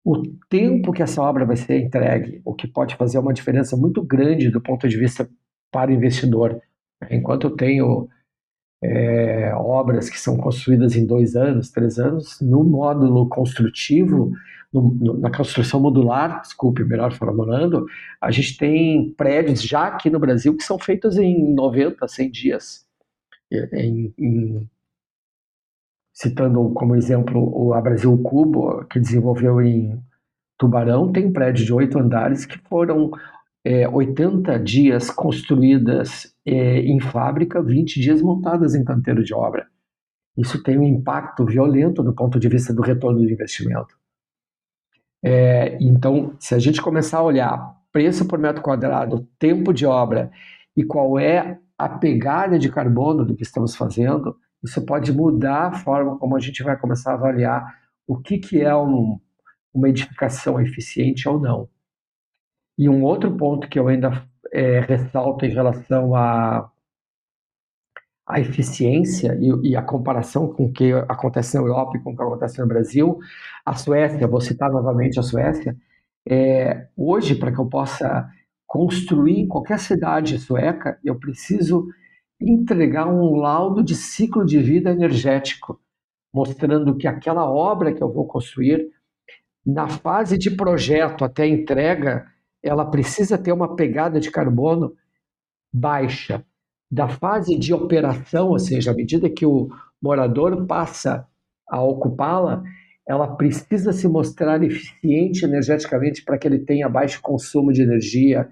o 0.04 0.24
tempo 0.50 0.94
que 0.94 1.04
essa 1.04 1.22
obra 1.22 1.46
vai 1.46 1.58
ser 1.58 1.80
entregue, 1.80 2.42
o 2.46 2.54
que 2.54 2.68
pode 2.68 2.96
fazer 2.96 3.20
uma 3.20 3.34
diferença 3.34 3.76
muito 3.76 4.02
grande 4.02 4.50
do 4.50 4.62
ponto 4.62 4.88
de 4.88 4.98
vista 4.98 5.30
para 5.72 5.92
o 5.92 5.94
investidor. 5.94 6.62
Enquanto 7.10 7.48
eu 7.48 7.56
tenho 7.56 8.10
é, 8.82 9.54
obras 9.56 10.10
que 10.10 10.20
são 10.20 10.38
construídas 10.38 10.96
em 10.96 11.06
dois 11.06 11.36
anos, 11.36 11.70
três 11.70 12.00
anos, 12.00 12.40
no 12.42 12.64
módulo 12.64 13.28
construtivo, 13.28 14.32
no, 14.72 14.94
no, 14.94 15.18
na 15.20 15.32
construção 15.32 15.80
modular, 15.80 16.42
desculpe, 16.42 16.84
melhor 16.84 17.12
formulando, 17.12 17.86
a 18.22 18.32
gente 18.32 18.58
tem 18.58 19.14
prédios 19.18 19.62
já 19.62 19.88
aqui 19.88 20.10
no 20.10 20.20
Brasil 20.20 20.56
que 20.56 20.64
são 20.64 20.80
feitos 20.80 21.18
em 21.18 21.54
90, 21.54 22.08
100 22.08 22.32
dias. 22.32 22.89
Em, 23.52 24.14
em, 24.18 24.70
citando 26.14 26.70
como 26.74 26.96
exemplo 26.96 27.74
a 27.74 27.82
Brasil 27.82 28.16
Cubo, 28.22 28.86
que 28.86 29.00
desenvolveu 29.00 29.62
em 29.62 30.00
Tubarão, 30.58 31.12
tem 31.12 31.28
um 31.28 31.34
prédio 31.34 31.66
de 31.66 31.74
oito 31.74 31.98
andares 31.98 32.46
que 32.46 32.58
foram 32.68 33.12
é, 33.64 33.88
80 33.88 34.60
dias 34.60 35.10
construídas 35.10 36.36
é, 36.46 36.80
em 36.80 37.00
fábrica, 37.00 37.62
20 37.62 38.00
dias 38.00 38.22
montadas 38.22 38.76
em 38.76 38.84
canteiro 38.84 39.24
de 39.24 39.34
obra. 39.34 39.68
Isso 40.38 40.62
tem 40.64 40.78
um 40.78 40.84
impacto 40.84 41.46
violento 41.46 42.04
do 42.04 42.14
ponto 42.14 42.40
de 42.40 42.48
vista 42.48 42.74
do 42.74 42.82
retorno 42.82 43.20
do 43.20 43.30
investimento. 43.30 43.98
É, 45.24 45.78
então, 45.82 46.36
se 46.40 46.56
a 46.56 46.60
gente 46.60 46.82
começar 46.82 47.18
a 47.18 47.24
olhar 47.24 47.78
preço 47.92 48.26
por 48.26 48.40
metro 48.40 48.62
quadrado, 48.62 49.28
tempo 49.38 49.74
de 49.74 49.86
obra 49.86 50.32
e 50.76 50.84
qual 50.84 51.20
é 51.20 51.60
a 51.80 51.88
pegada 51.88 52.60
de 52.60 52.70
carbono 52.70 53.24
do 53.26 53.34
que 53.34 53.44
estamos 53.44 53.74
fazendo, 53.74 54.36
isso 54.62 54.86
pode 54.86 55.14
mudar 55.14 55.68
a 55.68 55.72
forma 55.72 56.18
como 56.18 56.36
a 56.36 56.40
gente 56.40 56.62
vai 56.62 56.78
começar 56.78 57.12
a 57.12 57.14
avaliar 57.14 57.74
o 58.06 58.18
que, 58.18 58.38
que 58.38 58.62
é 58.62 58.76
um, 58.76 59.18
uma 59.74 59.88
edificação 59.88 60.60
eficiente 60.60 61.30
ou 61.30 61.40
não. 61.40 61.70
E 62.78 62.90
um 62.90 63.02
outro 63.02 63.32
ponto 63.38 63.70
que 63.70 63.80
eu 63.80 63.88
ainda 63.88 64.28
é, 64.52 64.82
ressalto 64.82 65.46
em 65.46 65.50
relação 65.50 66.14
à, 66.14 66.70
à 68.28 68.40
eficiência 68.42 69.38
e, 69.40 69.70
e, 69.70 69.76
a 69.78 69.82
comparação 69.82 70.52
com 70.52 70.66
o 70.66 70.74
que 70.74 70.92
acontece 71.08 71.56
na 71.56 71.62
Europa 71.62 71.98
e 71.98 72.02
com 72.02 72.12
o 72.12 72.16
que 72.16 72.22
acontece 72.22 72.60
no 72.60 72.68
Brasil, 72.68 73.20
a 73.66 73.74
Suécia, 73.74 74.28
vou 74.28 74.42
citar 74.42 74.70
novamente 74.70 75.18
a 75.18 75.24
Suécia, 75.24 75.78
é, 76.28 76.88
hoje, 76.98 77.36
para 77.36 77.54
que 77.54 77.60
eu 77.60 77.68
possa 77.68 78.30
construir 78.70 79.40
em 79.40 79.48
qualquer 79.48 79.80
cidade 79.80 80.38
sueca, 80.38 81.00
eu 81.04 81.20
preciso 81.20 81.88
entregar 82.40 83.08
um 83.08 83.36
laudo 83.36 83.84
de 83.84 83.96
ciclo 83.96 84.46
de 84.46 84.62
vida 84.62 84.92
energético, 84.92 85.82
mostrando 86.32 86.96
que 86.96 87.08
aquela 87.08 87.50
obra 87.50 87.92
que 87.92 88.02
eu 88.02 88.14
vou 88.14 88.28
construir, 88.28 88.88
na 89.66 89.90
fase 89.90 90.38
de 90.38 90.52
projeto 90.52 91.26
até 91.26 91.48
entrega, 91.48 92.28
ela 92.62 92.86
precisa 92.86 93.40
ter 93.40 93.52
uma 93.52 93.76
pegada 93.76 94.20
de 94.20 94.30
carbono 94.30 94.94
baixa. 95.74 96.46
Da 96.92 97.08
fase 97.08 97.58
de 97.58 97.74
operação, 97.74 98.50
ou 98.50 98.60
seja, 98.60 98.92
à 98.92 98.94
medida 98.94 99.32
que 99.32 99.48
o 99.48 99.68
morador 100.00 100.68
passa 100.68 101.28
a 101.68 101.82
ocupá-la, 101.82 102.62
ela 103.08 103.36
precisa 103.36 103.92
se 103.92 104.08
mostrar 104.08 104.64
eficiente 104.64 105.44
energeticamente 105.44 106.24
para 106.24 106.38
que 106.38 106.48
ele 106.48 106.60
tenha 106.60 106.88
baixo 106.88 107.20
consumo 107.20 107.74
de 107.74 107.82
energia, 107.82 108.48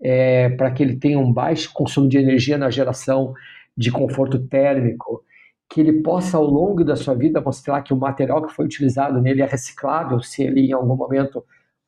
é, 0.00 0.48
para 0.50 0.70
que 0.70 0.82
ele 0.82 0.96
tenha 0.96 1.18
um 1.18 1.32
baixo 1.32 1.72
consumo 1.72 2.08
de 2.08 2.18
energia 2.18 2.56
na 2.56 2.70
geração 2.70 3.34
de 3.76 3.90
conforto 3.90 4.38
térmico, 4.38 5.24
que 5.70 5.80
ele 5.80 6.02
possa, 6.02 6.36
ao 6.36 6.44
longo 6.44 6.84
da 6.84 6.96
sua 6.96 7.14
vida, 7.14 7.40
mostrar 7.40 7.82
que 7.82 7.92
o 7.92 7.96
material 7.96 8.44
que 8.46 8.52
foi 8.52 8.64
utilizado 8.64 9.20
nele 9.20 9.42
é 9.42 9.46
reciclável, 9.46 10.20
se 10.20 10.42
ele 10.42 10.68
em 10.68 10.72
algum 10.72 10.96
momento 10.96 11.44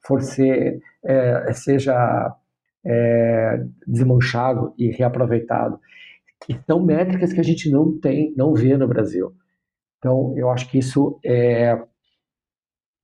for 0.06 0.20
ser, 0.20 0.80
é, 1.04 1.52
seja 1.52 2.34
é, 2.84 3.64
desmanchado 3.86 4.74
e 4.76 4.90
reaproveitado, 4.90 5.80
que 6.44 6.58
são 6.66 6.84
métricas 6.84 7.32
que 7.32 7.40
a 7.40 7.44
gente 7.44 7.70
não 7.70 7.98
tem, 7.98 8.34
não 8.36 8.54
vê 8.54 8.76
no 8.76 8.88
Brasil. 8.88 9.34
Então, 9.98 10.34
eu 10.36 10.50
acho 10.50 10.68
que 10.70 10.78
isso 10.78 11.18
é, 11.24 11.78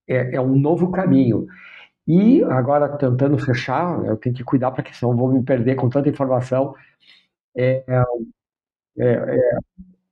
é, 0.09 0.37
é 0.37 0.41
um 0.41 0.59
novo 0.59 0.91
caminho. 0.91 1.47
E 2.07 2.43
agora, 2.45 2.97
tentando 2.97 3.37
fechar, 3.37 4.05
eu 4.05 4.17
tenho 4.17 4.35
que 4.35 4.45
cuidar 4.45 4.71
para 4.71 4.83
que 4.83 4.97
senão 4.97 5.17
vou 5.17 5.33
me 5.33 5.43
perder 5.43 5.75
com 5.75 5.89
tanta 5.89 6.09
informação. 6.09 6.75
É, 7.57 7.85
é, 8.99 9.07
é, 9.07 9.59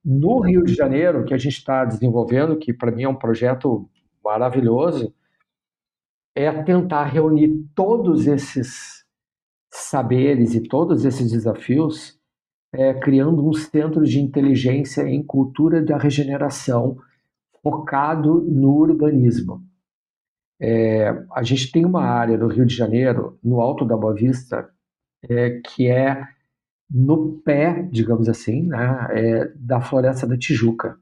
no 0.03 0.39
Rio 0.41 0.63
de 0.63 0.73
Janeiro, 0.73 1.23
que 1.23 1.33
a 1.33 1.37
gente 1.37 1.57
está 1.57 1.85
desenvolvendo, 1.85 2.57
que 2.57 2.73
para 2.73 2.91
mim 2.91 3.03
é 3.03 3.09
um 3.09 3.15
projeto 3.15 3.89
maravilhoso, 4.23 5.13
é 6.35 6.51
tentar 6.63 7.05
reunir 7.05 7.65
todos 7.73 8.27
esses 8.27 9.05
saberes 9.71 10.53
e 10.53 10.61
todos 10.61 11.05
esses 11.05 11.31
desafios, 11.31 12.19
é, 12.73 12.93
criando 12.93 13.47
um 13.47 13.53
centro 13.53 14.03
de 14.03 14.19
inteligência 14.19 15.07
em 15.07 15.23
cultura 15.23 15.81
da 15.81 15.97
regeneração 15.97 16.97
focado 17.63 18.41
no 18.41 18.75
urbanismo. 18.75 19.63
É, 20.67 21.23
a 21.31 21.43
gente 21.43 21.71
tem 21.71 21.85
uma 21.85 22.03
área 22.03 22.37
no 22.37 22.47
Rio 22.47 22.65
de 22.65 22.75
Janeiro, 22.75 23.37
no 23.43 23.61
Alto 23.61 23.85
da 23.85 23.95
Boa 23.95 24.15
Vista, 24.15 24.67
é, 25.29 25.61
que 25.63 25.87
é 25.87 26.27
no 26.89 27.33
pé, 27.43 27.87
digamos 27.91 28.27
assim, 28.27 28.63
né, 28.63 29.07
é, 29.11 29.51
da 29.55 29.79
Floresta 29.79 30.25
da 30.25 30.35
Tijuca. 30.35 30.97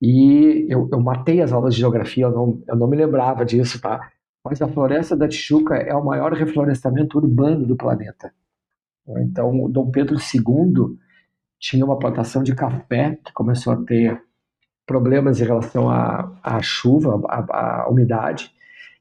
E 0.00 0.66
eu, 0.70 0.88
eu, 0.90 1.00
matei 1.00 1.42
as 1.42 1.52
aulas 1.52 1.74
de 1.74 1.80
geografia, 1.80 2.24
eu 2.24 2.30
não, 2.30 2.62
eu 2.66 2.76
não 2.76 2.86
me 2.86 2.96
lembrava 2.96 3.44
disso, 3.44 3.80
tá? 3.80 4.12
mas 4.42 4.62
a 4.62 4.68
floresta 4.68 5.16
da 5.16 5.26
Tijuca 5.26 5.74
é 5.74 5.92
o 5.92 6.04
maior 6.04 6.32
reflorestamento 6.32 7.18
urbano 7.18 7.66
do 7.66 7.76
planeta. 7.76 8.32
Então, 9.18 9.68
Dom 9.68 9.90
Pedro 9.90 10.16
II 10.16 10.96
tinha 11.58 11.84
uma 11.84 11.98
plantação 11.98 12.44
de 12.44 12.54
café 12.54 13.18
que 13.24 13.32
começou 13.32 13.72
a 13.72 13.84
ter 13.84 14.22
problemas 14.86 15.40
em 15.40 15.44
relação 15.44 15.90
à, 15.90 16.60
chuva, 16.62 17.20
à, 17.28 17.88
umidade, 17.90 18.52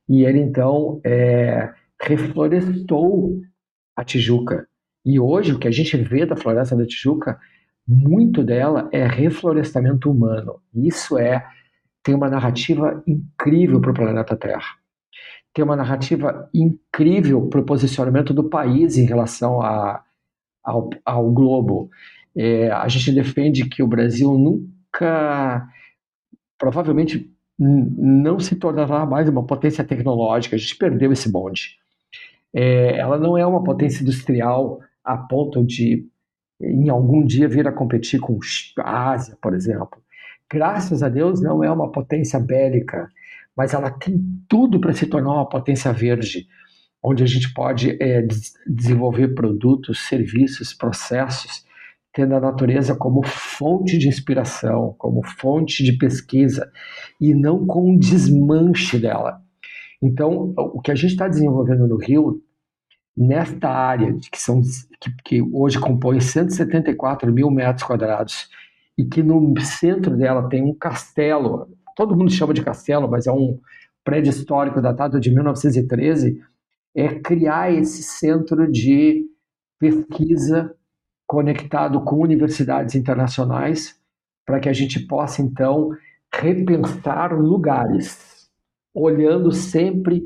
e 0.07 0.23
ele 0.23 0.39
então 0.39 0.99
é, 1.03 1.73
reflorestou 2.01 3.41
a 3.95 4.03
Tijuca. 4.03 4.67
E 5.05 5.19
hoje 5.19 5.53
o 5.53 5.59
que 5.59 5.67
a 5.67 5.71
gente 5.71 5.95
vê 5.97 6.25
da 6.25 6.35
floresta 6.35 6.75
da 6.75 6.85
Tijuca, 6.85 7.39
muito 7.87 8.43
dela 8.43 8.89
é 8.91 9.05
reflorestamento 9.05 10.09
humano. 10.09 10.59
Isso 10.73 11.17
é 11.17 11.45
tem 12.03 12.15
uma 12.15 12.29
narrativa 12.29 13.03
incrível 13.07 13.81
para 13.81 13.91
o 13.91 13.93
planeta 13.93 14.35
Terra 14.35 14.75
tem 15.55 15.63
uma 15.63 15.77
narrativa 15.77 16.49
incrível 16.53 17.47
para 17.47 17.61
o 17.61 17.65
posicionamento 17.65 18.33
do 18.33 18.43
país 18.49 18.97
em 18.97 19.05
relação 19.05 19.61
a, 19.61 20.03
ao, 20.61 20.89
ao 21.05 21.31
globo. 21.31 21.89
É, 22.35 22.69
a 22.69 22.85
gente 22.89 23.13
defende 23.13 23.63
que 23.69 23.81
o 23.81 23.87
Brasil 23.87 24.37
nunca, 24.37 25.65
provavelmente, 26.59 27.33
não 27.57 28.39
se 28.39 28.55
tornará 28.55 29.05
mais 29.05 29.29
uma 29.29 29.45
potência 29.45 29.83
tecnológica. 29.83 30.55
A 30.55 30.59
gente 30.59 30.75
perdeu 30.75 31.11
esse 31.11 31.29
bonde. 31.31 31.77
É, 32.53 32.97
ela 32.97 33.17
não 33.17 33.37
é 33.37 33.45
uma 33.45 33.63
potência 33.63 34.01
industrial 34.01 34.79
a 35.03 35.17
ponto 35.17 35.63
de, 35.63 36.05
em 36.59 36.89
algum 36.89 37.23
dia, 37.25 37.47
vir 37.47 37.67
a 37.67 37.71
competir 37.71 38.19
com 38.19 38.39
a 38.79 39.11
Ásia, 39.11 39.37
por 39.41 39.53
exemplo. 39.53 40.01
Graças 40.51 41.01
a 41.03 41.09
Deus, 41.09 41.41
não 41.41 41.63
é 41.63 41.71
uma 41.71 41.91
potência 41.91 42.39
bélica 42.39 43.09
mas 43.55 43.73
ela 43.73 43.89
tem 43.89 44.19
tudo 44.49 44.79
para 44.79 44.93
se 44.93 45.05
tornar 45.07 45.33
uma 45.33 45.47
potência 45.47 45.91
verde, 45.93 46.47
onde 47.01 47.23
a 47.23 47.25
gente 47.25 47.53
pode 47.53 47.95
é, 48.01 48.21
des 48.21 48.53
desenvolver 48.67 49.29
produtos, 49.29 50.07
serviços, 50.07 50.73
processos, 50.73 51.64
tendo 52.15 52.33
a 52.33 52.39
natureza 52.39 52.95
como 52.95 53.21
fonte 53.23 53.97
de 53.97 54.07
inspiração, 54.07 54.95
como 54.97 55.21
fonte 55.21 55.83
de 55.83 55.93
pesquisa, 55.93 56.71
e 57.21 57.35
não 57.35 57.67
com 57.67 57.91
um 57.91 57.97
desmanche 57.97 58.97
dela. 58.97 59.41
Então, 60.01 60.53
o 60.57 60.81
que 60.81 60.91
a 60.91 60.95
gente 60.95 61.11
está 61.11 61.27
desenvolvendo 61.27 61.87
no 61.87 61.97
Rio, 61.97 62.41
nesta 63.15 63.69
área, 63.69 64.15
que, 64.31 64.39
são, 64.39 64.61
que, 64.99 65.13
que 65.23 65.41
hoje 65.53 65.77
compõe 65.77 66.19
174 66.19 67.31
mil 67.31 67.51
metros 67.51 67.83
quadrados, 67.83 68.49
e 68.97 69.03
que 69.03 69.21
no 69.21 69.53
centro 69.59 70.15
dela 70.15 70.47
tem 70.47 70.63
um 70.63 70.73
castelo 70.73 71.67
todo 71.95 72.15
mundo 72.15 72.31
chama 72.31 72.53
de 72.53 72.61
castelo, 72.61 73.09
mas 73.09 73.25
é 73.25 73.31
um 73.31 73.59
prédio 74.03 74.29
histórico 74.29 74.81
datado 74.81 75.19
de 75.19 75.31
1913, 75.31 76.39
é 76.93 77.19
criar 77.19 77.73
esse 77.73 78.03
centro 78.03 78.69
de 78.69 79.25
pesquisa 79.79 80.75
conectado 81.27 82.01
com 82.03 82.17
universidades 82.17 82.95
internacionais, 82.95 83.99
para 84.45 84.59
que 84.59 84.69
a 84.69 84.73
gente 84.73 84.99
possa, 85.07 85.41
então, 85.41 85.89
repensar 86.33 87.33
lugares, 87.33 88.49
olhando 88.93 89.51
sempre 89.51 90.23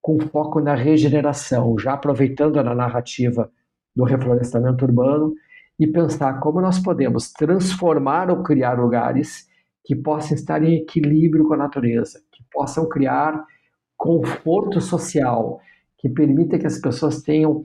com 0.00 0.18
foco 0.18 0.60
na 0.60 0.74
regeneração, 0.74 1.78
já 1.78 1.94
aproveitando 1.94 2.58
a 2.58 2.74
narrativa 2.74 3.50
do 3.94 4.04
reflorestamento 4.04 4.84
urbano 4.84 5.32
e 5.78 5.86
pensar 5.86 6.40
como 6.40 6.60
nós 6.60 6.78
podemos 6.78 7.32
transformar 7.32 8.30
ou 8.30 8.42
criar 8.42 8.78
lugares 8.78 9.48
que 9.84 9.96
possam 9.96 10.36
estar 10.36 10.62
em 10.62 10.76
equilíbrio 10.76 11.46
com 11.46 11.54
a 11.54 11.56
natureza, 11.56 12.20
que 12.30 12.42
possam 12.52 12.88
criar 12.88 13.44
conforto 13.96 14.80
social, 14.80 15.60
que 15.98 16.08
permita 16.08 16.58
que 16.58 16.66
as 16.66 16.78
pessoas 16.78 17.22
tenham 17.22 17.64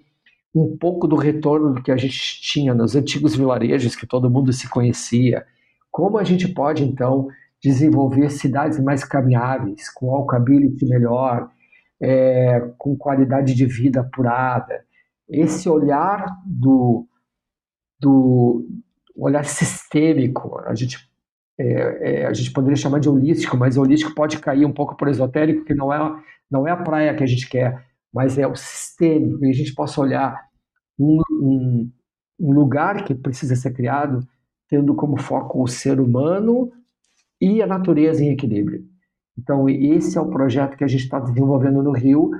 um 0.61 0.77
pouco 0.77 1.07
do 1.07 1.15
retorno 1.15 1.73
do 1.73 1.83
que 1.83 1.91
a 1.91 1.97
gente 1.97 2.41
tinha 2.41 2.73
nos 2.73 2.95
antigos 2.95 3.35
vilarejos 3.35 3.95
que 3.95 4.07
todo 4.07 4.29
mundo 4.29 4.51
se 4.51 4.69
conhecia. 4.69 5.45
Como 5.91 6.17
a 6.17 6.23
gente 6.23 6.47
pode 6.47 6.83
então 6.83 7.27
desenvolver 7.61 8.29
cidades 8.29 8.79
mais 8.79 9.03
caminháveis, 9.03 9.89
com 9.89 10.07
walkability 10.07 10.85
melhor, 10.85 11.49
é, 11.99 12.59
com 12.77 12.95
qualidade 12.95 13.53
de 13.53 13.65
vida 13.65 14.01
apurada. 14.01 14.85
Esse 15.29 15.67
olhar 15.67 16.25
do, 16.45 17.07
do 17.99 18.65
olhar 19.15 19.43
sistêmico, 19.45 20.59
a 20.65 20.75
gente, 20.75 20.97
é, 21.59 22.21
é, 22.21 22.25
a 22.25 22.33
gente 22.33 22.51
poderia 22.51 22.77
chamar 22.77 22.99
de 22.99 23.09
holístico, 23.09 23.57
mas 23.57 23.77
holístico 23.77 24.13
pode 24.13 24.39
cair 24.39 24.65
um 24.65 24.73
pouco 24.73 24.95
por 24.95 25.07
esotérico, 25.07 25.65
que 25.65 25.73
não 25.73 25.91
é, 25.91 26.23
não 26.49 26.67
é 26.67 26.71
a 26.71 26.77
praia 26.77 27.15
que 27.15 27.23
a 27.23 27.27
gente 27.27 27.49
quer, 27.49 27.85
mas 28.13 28.37
é 28.37 28.47
o 28.47 28.55
sistêmico, 28.55 29.43
e 29.43 29.49
a 29.49 29.53
gente 29.53 29.73
possa 29.73 29.99
olhar 29.99 30.46
um, 30.97 31.21
um, 31.31 31.91
um 32.39 32.51
lugar 32.51 33.03
que 33.03 33.13
precisa 33.13 33.55
ser 33.55 33.73
criado 33.73 34.27
tendo 34.67 34.93
como 34.95 35.17
foco 35.17 35.63
o 35.63 35.67
ser 35.67 35.99
humano 35.99 36.71
e 37.39 37.61
a 37.61 37.67
natureza 37.67 38.23
em 38.23 38.31
equilíbrio. 38.31 38.83
Então, 39.37 39.69
esse 39.69 40.17
é 40.17 40.21
o 40.21 40.29
projeto 40.29 40.75
que 40.75 40.83
a 40.83 40.87
gente 40.87 41.03
está 41.03 41.19
desenvolvendo 41.19 41.83
no 41.83 41.91
Rio. 41.91 42.31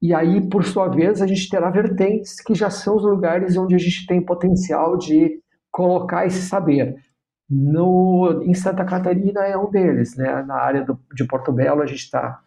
E 0.00 0.12
aí, 0.12 0.46
por 0.48 0.64
sua 0.64 0.88
vez, 0.88 1.22
a 1.22 1.26
gente 1.26 1.48
terá 1.48 1.70
vertentes 1.70 2.40
que 2.40 2.54
já 2.54 2.68
são 2.68 2.96
os 2.96 3.02
lugares 3.02 3.56
onde 3.56 3.74
a 3.74 3.78
gente 3.78 4.06
tem 4.06 4.20
potencial 4.20 4.98
de 4.98 5.40
colocar 5.70 6.26
esse 6.26 6.42
saber. 6.42 6.96
No, 7.48 8.42
em 8.44 8.54
Santa 8.54 8.84
Catarina 8.84 9.40
é 9.44 9.56
um 9.56 9.70
deles, 9.70 10.16
né? 10.16 10.42
Na 10.42 10.56
área 10.56 10.84
do, 10.84 10.98
de 11.14 11.24
Porto 11.24 11.52
Belo, 11.52 11.82
a 11.82 11.86
gente 11.86 12.00
está 12.00 12.42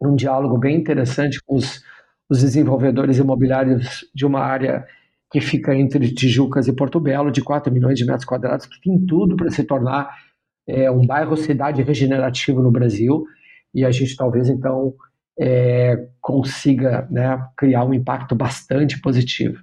um 0.00 0.14
diálogo 0.14 0.56
bem 0.58 0.76
interessante 0.76 1.42
com 1.44 1.56
os, 1.56 1.82
os 2.28 2.40
desenvolvedores 2.40 3.18
imobiliários 3.18 4.04
de 4.14 4.26
uma 4.26 4.40
área 4.40 4.86
que 5.30 5.40
fica 5.40 5.74
entre 5.74 6.12
Tijucas 6.12 6.68
e 6.68 6.72
Porto 6.72 7.00
Belo, 7.00 7.30
de 7.30 7.42
4 7.42 7.72
milhões 7.72 7.98
de 7.98 8.04
metros 8.04 8.24
quadrados, 8.24 8.66
que 8.66 8.80
tem 8.80 9.04
tudo 9.06 9.36
para 9.36 9.50
se 9.50 9.64
tornar 9.64 10.08
é, 10.66 10.90
um 10.90 11.06
bairro 11.06 11.36
cidade 11.36 11.82
regenerativo 11.82 12.62
no 12.62 12.70
Brasil 12.70 13.24
e 13.74 13.84
a 13.84 13.90
gente 13.90 14.16
talvez 14.16 14.48
então 14.48 14.94
é, 15.38 16.08
consiga 16.20 17.06
né, 17.10 17.44
criar 17.56 17.84
um 17.84 17.94
impacto 17.94 18.34
bastante 18.34 19.00
positivo. 19.00 19.58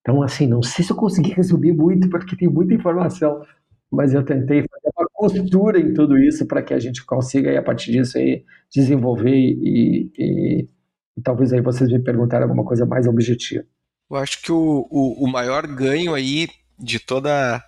Então, 0.00 0.22
assim, 0.22 0.46
não 0.46 0.62
sei 0.62 0.84
se 0.84 0.92
eu 0.92 0.96
consegui 0.96 1.32
resumir 1.32 1.72
muito, 1.72 2.10
porque 2.10 2.36
tem 2.36 2.48
muita 2.48 2.74
informação, 2.74 3.42
mas 3.90 4.12
eu 4.12 4.22
tentei 4.22 4.66
fazer 4.68 4.92
uma 4.96 5.08
costura 5.12 5.80
em 5.80 5.94
tudo 5.94 6.18
isso 6.18 6.46
para 6.46 6.62
que 6.62 6.74
a 6.74 6.78
gente 6.78 7.04
consiga, 7.06 7.50
aí, 7.50 7.56
a 7.56 7.62
partir 7.62 7.90
disso, 7.90 8.18
aí, 8.18 8.44
desenvolver 8.70 9.34
e, 9.34 10.12
e, 10.18 10.68
e, 11.16 11.22
talvez 11.22 11.52
aí 11.52 11.60
vocês 11.60 11.90
me 11.90 11.98
perguntarem 11.98 12.44
alguma 12.44 12.64
coisa 12.64 12.84
mais 12.86 13.06
objetiva. 13.06 13.64
Eu 14.10 14.16
acho 14.16 14.42
que 14.42 14.52
o, 14.52 14.86
o, 14.90 15.24
o 15.24 15.30
maior 15.30 15.66
ganho 15.66 16.14
aí 16.14 16.48
de 16.78 16.98
toda 16.98 17.62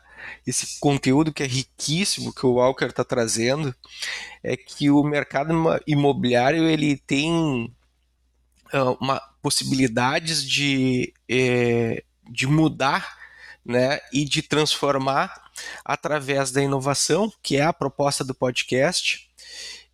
esse 0.46 0.78
conteúdo 0.80 1.32
que 1.32 1.42
é 1.42 1.46
riquíssimo 1.46 2.34
que 2.34 2.44
o 2.44 2.54
Walker 2.54 2.86
está 2.86 3.04
trazendo 3.04 3.74
é 4.42 4.56
que 4.56 4.90
o 4.90 5.02
mercado 5.02 5.52
imobiliário 5.86 6.64
ele 6.64 6.96
tem 6.96 7.72
uh, 8.72 8.96
uma 9.00 9.20
possibilidades 9.46 10.44
de, 10.44 11.14
é, 11.28 12.02
de 12.28 12.48
mudar 12.48 13.16
né, 13.64 14.00
e 14.12 14.24
de 14.24 14.42
transformar 14.42 15.50
através 15.84 16.50
da 16.50 16.60
inovação, 16.60 17.32
que 17.44 17.56
é 17.56 17.62
a 17.62 17.72
proposta 17.72 18.24
do 18.24 18.34
podcast, 18.34 19.25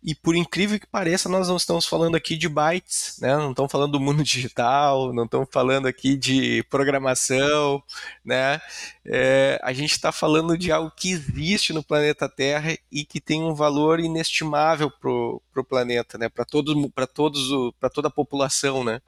e 0.03 0.13
por 0.13 0.35
incrível 0.35 0.77
que 0.77 0.85
pareça, 0.85 1.29
nós 1.29 1.47
não 1.47 1.55
estamos 1.55 1.85
falando 1.85 2.15
aqui 2.15 2.35
de 2.35 2.49
bytes, 2.49 3.17
né? 3.21 3.37
não 3.37 3.51
estamos 3.51 3.71
falando 3.71 3.93
do 3.93 3.99
mundo 4.01 4.21
digital, 4.23 5.13
não 5.13 5.23
estamos 5.23 5.47
falando 5.49 5.87
aqui 5.87 6.17
de 6.17 6.61
programação, 6.63 7.81
né? 8.23 8.59
É, 9.05 9.57
a 9.63 9.71
gente 9.71 9.91
está 9.91 10.11
falando 10.11 10.57
de 10.57 10.71
algo 10.73 10.91
que 10.91 11.11
existe 11.11 11.71
no 11.71 11.81
planeta 11.81 12.27
Terra 12.27 12.77
e 12.91 13.05
que 13.05 13.21
tem 13.21 13.41
um 13.43 13.53
valor 13.53 13.99
inestimável 14.01 14.91
para 14.91 15.09
o 15.09 15.63
planeta, 15.67 16.17
né? 16.17 16.27
para 16.27 16.43
todos, 16.43 16.75
para 16.93 17.07
todos, 17.07 17.73
para 17.79 17.89
toda 17.89 18.09
a 18.09 18.11
população, 18.11 18.83
né? 18.83 19.01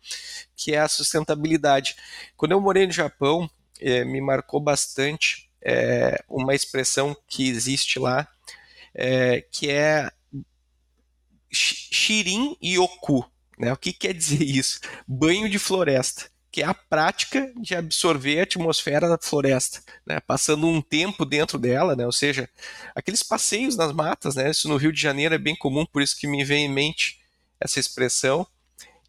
que 0.56 0.74
é 0.74 0.80
a 0.80 0.88
sustentabilidade. 0.88 1.98
Quando 2.38 2.54
eu 2.54 2.62
morei 2.62 2.86
no 2.86 2.94
Japão, 2.94 3.50
é, 3.82 4.06
me 4.06 4.22
marcou 4.22 4.62
bastante 4.62 5.50
é, 5.62 6.24
uma 6.30 6.56
expressão 6.56 7.16
que 7.28 7.50
existe 7.50 8.00
lá, 8.00 8.28
é, 8.94 9.44
que 9.52 9.70
é 9.70 10.10
Shirin 11.52 12.56
Yoku. 12.64 13.26
Né? 13.58 13.72
O 13.72 13.78
que 13.78 13.94
quer 13.94 14.14
dizer 14.14 14.42
isso? 14.42 14.80
Banho 15.08 15.50
de 15.50 15.58
floresta, 15.58 16.30
que 16.52 16.62
é 16.62 16.66
a 16.66 16.74
prática 16.74 17.52
de 17.58 17.76
absorver 17.76 18.40
a 18.40 18.44
atmosfera 18.44 19.08
da 19.08 19.18
floresta, 19.22 19.82
né? 20.06 20.20
passando 20.20 20.68
um 20.68 20.82
tempo 20.82 21.26
dentro 21.26 21.58
dela, 21.58 21.96
né? 21.96 22.06
ou 22.06 22.12
seja, 22.12 22.50
aqueles 22.94 23.24
passeios 23.24 23.76
nas 23.76 23.92
matas, 23.92 24.36
né? 24.36 24.50
isso 24.50 24.68
no 24.68 24.78
Rio 24.78 24.92
de 24.92 25.02
Janeiro 25.02 25.36
é 25.36 25.38
bem 25.38 25.56
comum, 25.56 25.86
por 25.86 26.02
isso 26.02 26.18
que 26.18 26.28
me 26.28 26.44
vem 26.44 26.66
em 26.66 26.74
mente 26.74 27.20
essa 27.60 27.80
expressão, 27.80 28.46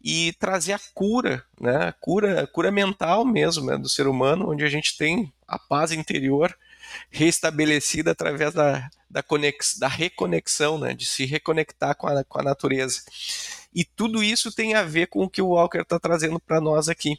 e 0.01 0.31
trazer 0.33 0.73
a 0.73 0.79
cura, 0.93 1.43
né? 1.59 1.87
a 1.87 1.91
cura, 1.91 2.43
a 2.43 2.47
cura 2.47 2.71
mental 2.71 3.25
mesmo 3.25 3.65
né? 3.65 3.77
do 3.77 3.89
ser 3.89 4.07
humano, 4.07 4.51
onde 4.51 4.63
a 4.63 4.69
gente 4.69 4.97
tem 4.97 5.33
a 5.47 5.59
paz 5.59 5.91
interior 5.91 6.57
restabelecida 7.09 8.11
através 8.11 8.53
da, 8.53 8.89
da, 9.09 9.23
conex, 9.23 9.77
da 9.77 9.87
reconexão, 9.87 10.77
né, 10.77 10.93
de 10.93 11.05
se 11.05 11.25
reconectar 11.25 11.95
com 11.95 12.07
a, 12.07 12.23
com 12.23 12.39
a 12.39 12.43
natureza. 12.43 13.01
E 13.73 13.83
tudo 13.83 14.23
isso 14.23 14.51
tem 14.51 14.73
a 14.73 14.83
ver 14.83 15.07
com 15.07 15.23
o 15.23 15.29
que 15.29 15.41
o 15.41 15.49
Walker 15.49 15.81
está 15.81 15.99
trazendo 15.99 16.39
para 16.39 16.59
nós 16.59 16.89
aqui. 16.89 17.17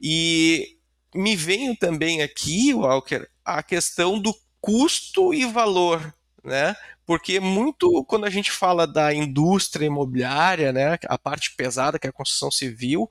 E 0.00 0.76
me 1.14 1.34
veio 1.34 1.76
também 1.76 2.22
aqui, 2.22 2.74
Walker, 2.74 3.26
a 3.44 3.62
questão 3.62 4.20
do 4.20 4.34
custo 4.60 5.32
e 5.32 5.44
valor, 5.44 6.14
né? 6.44 6.74
Porque 7.06 7.38
muito 7.40 8.04
quando 8.04 8.24
a 8.26 8.30
gente 8.30 8.50
fala 8.50 8.86
da 8.86 9.14
indústria 9.14 9.86
imobiliária, 9.86 10.72
né, 10.72 10.98
a 11.06 11.16
parte 11.16 11.54
pesada 11.54 11.98
que 11.98 12.06
é 12.06 12.10
a 12.10 12.12
construção 12.12 12.50
civil, 12.50 13.08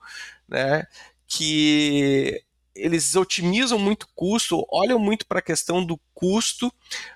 né, 0.48 0.86
que 1.28 2.44
eles 2.76 3.16
otimizam 3.16 3.80
muito 3.80 4.08
custo, 4.14 4.66
olham 4.70 5.00
muito 5.00 5.26
para 5.26 5.40
a 5.40 5.44
questão 5.44 5.84
do 5.84 6.00
custo, 6.14 6.72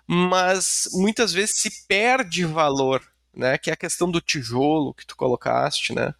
mas 0.07 0.89
muitas 0.93 1.33
vezes 1.33 1.57
se 1.57 1.85
perde 1.87 2.45
valor, 2.45 3.01
né? 3.35 3.57
Que 3.57 3.69
é 3.69 3.73
a 3.73 3.77
questão 3.77 4.09
do 4.09 4.21
tijolo 4.21 4.93
que 4.93 5.05
tu 5.05 5.15
colocaste, 5.15 5.93
né? 5.93 6.13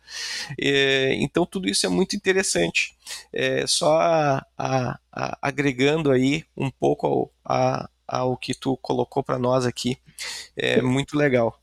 E, 0.57 1.17
então 1.21 1.45
tudo 1.45 1.69
isso 1.69 1.85
é 1.85 1.89
muito 1.89 2.15
interessante. 2.15 2.93
É, 3.31 3.65
só 3.65 3.99
a, 3.99 4.45
a, 4.57 4.99
a, 5.11 5.37
agregando 5.41 6.11
aí 6.11 6.43
um 6.55 6.69
pouco 6.69 7.31
ao, 7.43 7.89
ao 8.07 8.37
que 8.37 8.53
tu 8.53 8.75
colocou 8.77 9.23
para 9.23 9.39
nós 9.39 9.65
aqui, 9.65 9.97
é 10.55 10.81
muito 10.81 11.17
legal. 11.17 11.59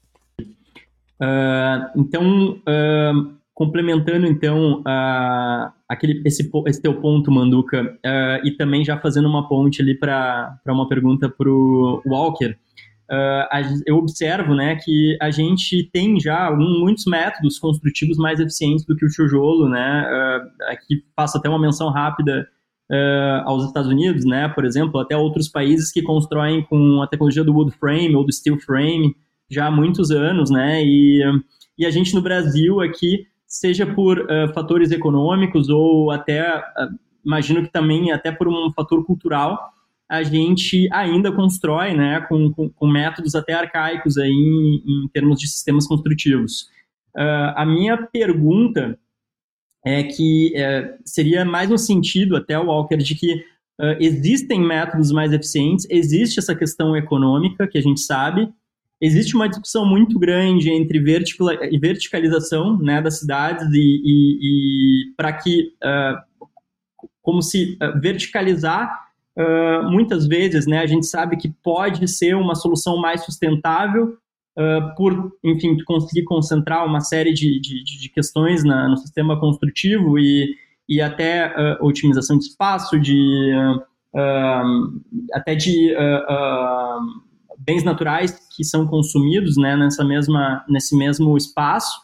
Uh, 1.21 1.89
então, 1.97 2.61
uh, 2.69 3.37
complementando 3.57 4.27
então 4.27 4.81
uh, 4.81 5.73
aquele, 5.89 6.23
esse, 6.27 6.49
esse 6.67 6.83
teu 6.83 7.01
ponto, 7.01 7.33
Manduca, 7.33 7.85
uh, 7.85 8.47
e 8.47 8.51
também 8.51 8.85
já 8.85 9.01
fazendo 9.01 9.27
uma 9.27 9.49
ponte 9.49 9.81
ali 9.81 9.99
para 9.99 10.61
uma 10.69 10.87
pergunta 10.87 11.27
para 11.27 11.49
o 11.49 12.03
Walker, 12.05 12.51
uh, 12.51 13.83
eu 13.87 13.97
observo 13.97 14.55
né, 14.55 14.77
que 14.77 15.17
a 15.23 15.31
gente 15.31 15.89
tem 15.91 16.21
já 16.21 16.51
muitos 16.51 17.07
métodos 17.07 17.59
construtivos 17.59 18.19
mais 18.19 18.39
eficientes 18.41 18.85
do 18.85 18.95
que 18.95 19.07
o 19.07 19.09
tijolo, 19.09 19.71
né? 19.71 20.07
aqui 20.69 21.03
faço 21.17 21.39
até 21.39 21.49
uma 21.49 21.59
menção 21.59 21.89
rápida 21.89 22.47
aos 23.47 23.65
Estados 23.65 23.91
Unidos, 23.91 24.25
né? 24.25 24.49
Por 24.49 24.65
exemplo, 24.65 25.01
até 25.01 25.17
outros 25.17 25.49
países 25.49 25.91
que 25.91 26.03
constroem 26.03 26.63
com 26.67 27.03
a 27.03 27.07
tecnologia 27.07 27.43
do 27.43 27.53
wood 27.53 27.75
frame 27.79 28.15
ou 28.15 28.25
do 28.25 28.31
steel 28.31 28.61
frame 28.61 29.17
já 29.51 29.67
há 29.67 29.71
muitos 29.71 30.11
anos, 30.11 30.51
né? 30.51 30.85
E, 30.85 31.21
e 31.79 31.87
a 31.87 31.91
gente 31.91 32.15
no 32.15 32.21
Brasil 32.21 32.81
aqui 32.81 33.27
seja 33.59 33.87
por 33.87 34.19
uh, 34.19 34.53
fatores 34.55 34.91
econômicos 34.91 35.69
ou 35.69 36.11
até, 36.11 36.59
uh, 36.59 36.99
imagino 37.25 37.63
que 37.63 37.73
também 37.73 38.13
até 38.13 38.31
por 38.31 38.49
um 38.49 38.71
fator 38.73 39.05
cultural, 39.05 39.73
a 40.09 40.23
gente 40.23 40.89
ainda 40.93 41.33
constrói 41.33 41.95
né, 41.95 42.21
com, 42.29 42.53
com, 42.53 42.69
com 42.71 42.87
métodos 42.87 43.35
até 43.35 43.55
arcaicos 43.55 44.19
aí 44.19 44.31
em, 44.31 45.05
em 45.05 45.09
termos 45.09 45.41
de 45.41 45.49
sistemas 45.49 45.87
construtivos. 45.87 46.69
Uh, 47.17 47.53
a 47.57 47.67
minha 47.67 47.97
pergunta 47.97 48.99
é 49.85 50.03
que 50.03 50.53
seria 51.05 51.45
mais 51.45 51.71
no 51.71 51.79
sentido, 51.79 52.35
até 52.35 52.59
o 52.59 52.67
Walker, 52.67 52.97
de 52.97 53.15
que 53.15 53.45
existem 54.01 54.61
métodos 54.61 55.13
mais 55.13 55.33
eficientes, 55.33 55.87
existe 55.89 56.41
essa 56.41 56.57
questão 56.57 56.97
econômica 56.97 57.69
que 57.69 57.79
a 57.79 57.81
gente 57.81 58.01
sabe, 58.01 58.53
existe 59.01 59.35
uma 59.35 59.49
discussão 59.49 59.85
muito 59.87 60.19
grande 60.19 60.71
entre 60.71 60.99
verticalização 60.99 62.79
né, 62.79 63.01
das 63.03 63.19
cidades 63.19 63.67
e, 63.73 64.03
e, 64.05 64.39
e 64.43 65.15
para 65.17 65.33
que, 65.33 65.73
uh, 65.83 66.47
como 67.23 67.43
se 67.43 67.77
uh, 67.83 68.01
verticalizar 68.01 69.07
uh, 69.37 69.91
muitas 69.91 70.27
vezes, 70.27 70.67
né, 70.67 70.79
a 70.79 70.87
gente 70.87 71.07
sabe 71.07 71.37
que 71.37 71.49
pode 71.63 72.09
ser 72.09 72.35
uma 72.37 72.55
solução 72.55 72.97
mais 72.97 73.25
sustentável 73.25 74.17
uh, 74.59 74.95
por, 74.97 75.33
enfim, 75.45 75.77
conseguir 75.85 76.25
concentrar 76.25 76.87
uma 76.87 77.01
série 77.01 77.35
de, 77.35 77.61
de, 77.61 77.85
de 77.85 78.09
questões 78.09 78.65
na, 78.65 78.89
no 78.89 78.97
sistema 78.97 79.39
construtivo 79.39 80.19
e, 80.19 80.57
e 80.89 81.03
até 81.03 81.49
uh, 81.49 81.85
otimização 81.85 82.39
de 82.39 82.47
espaço, 82.47 82.99
de 82.99 83.53
até 85.35 85.55
de 85.55 85.95
bens 87.67 87.83
naturais 87.83 88.39
que 88.55 88.65
são 88.65 88.87
consumidos 88.87 89.57
né, 89.57 89.77
nessa 89.77 90.05
mesma, 90.05 90.65
nesse 90.69 90.97
mesmo 90.97 91.37
espaço. 91.37 92.01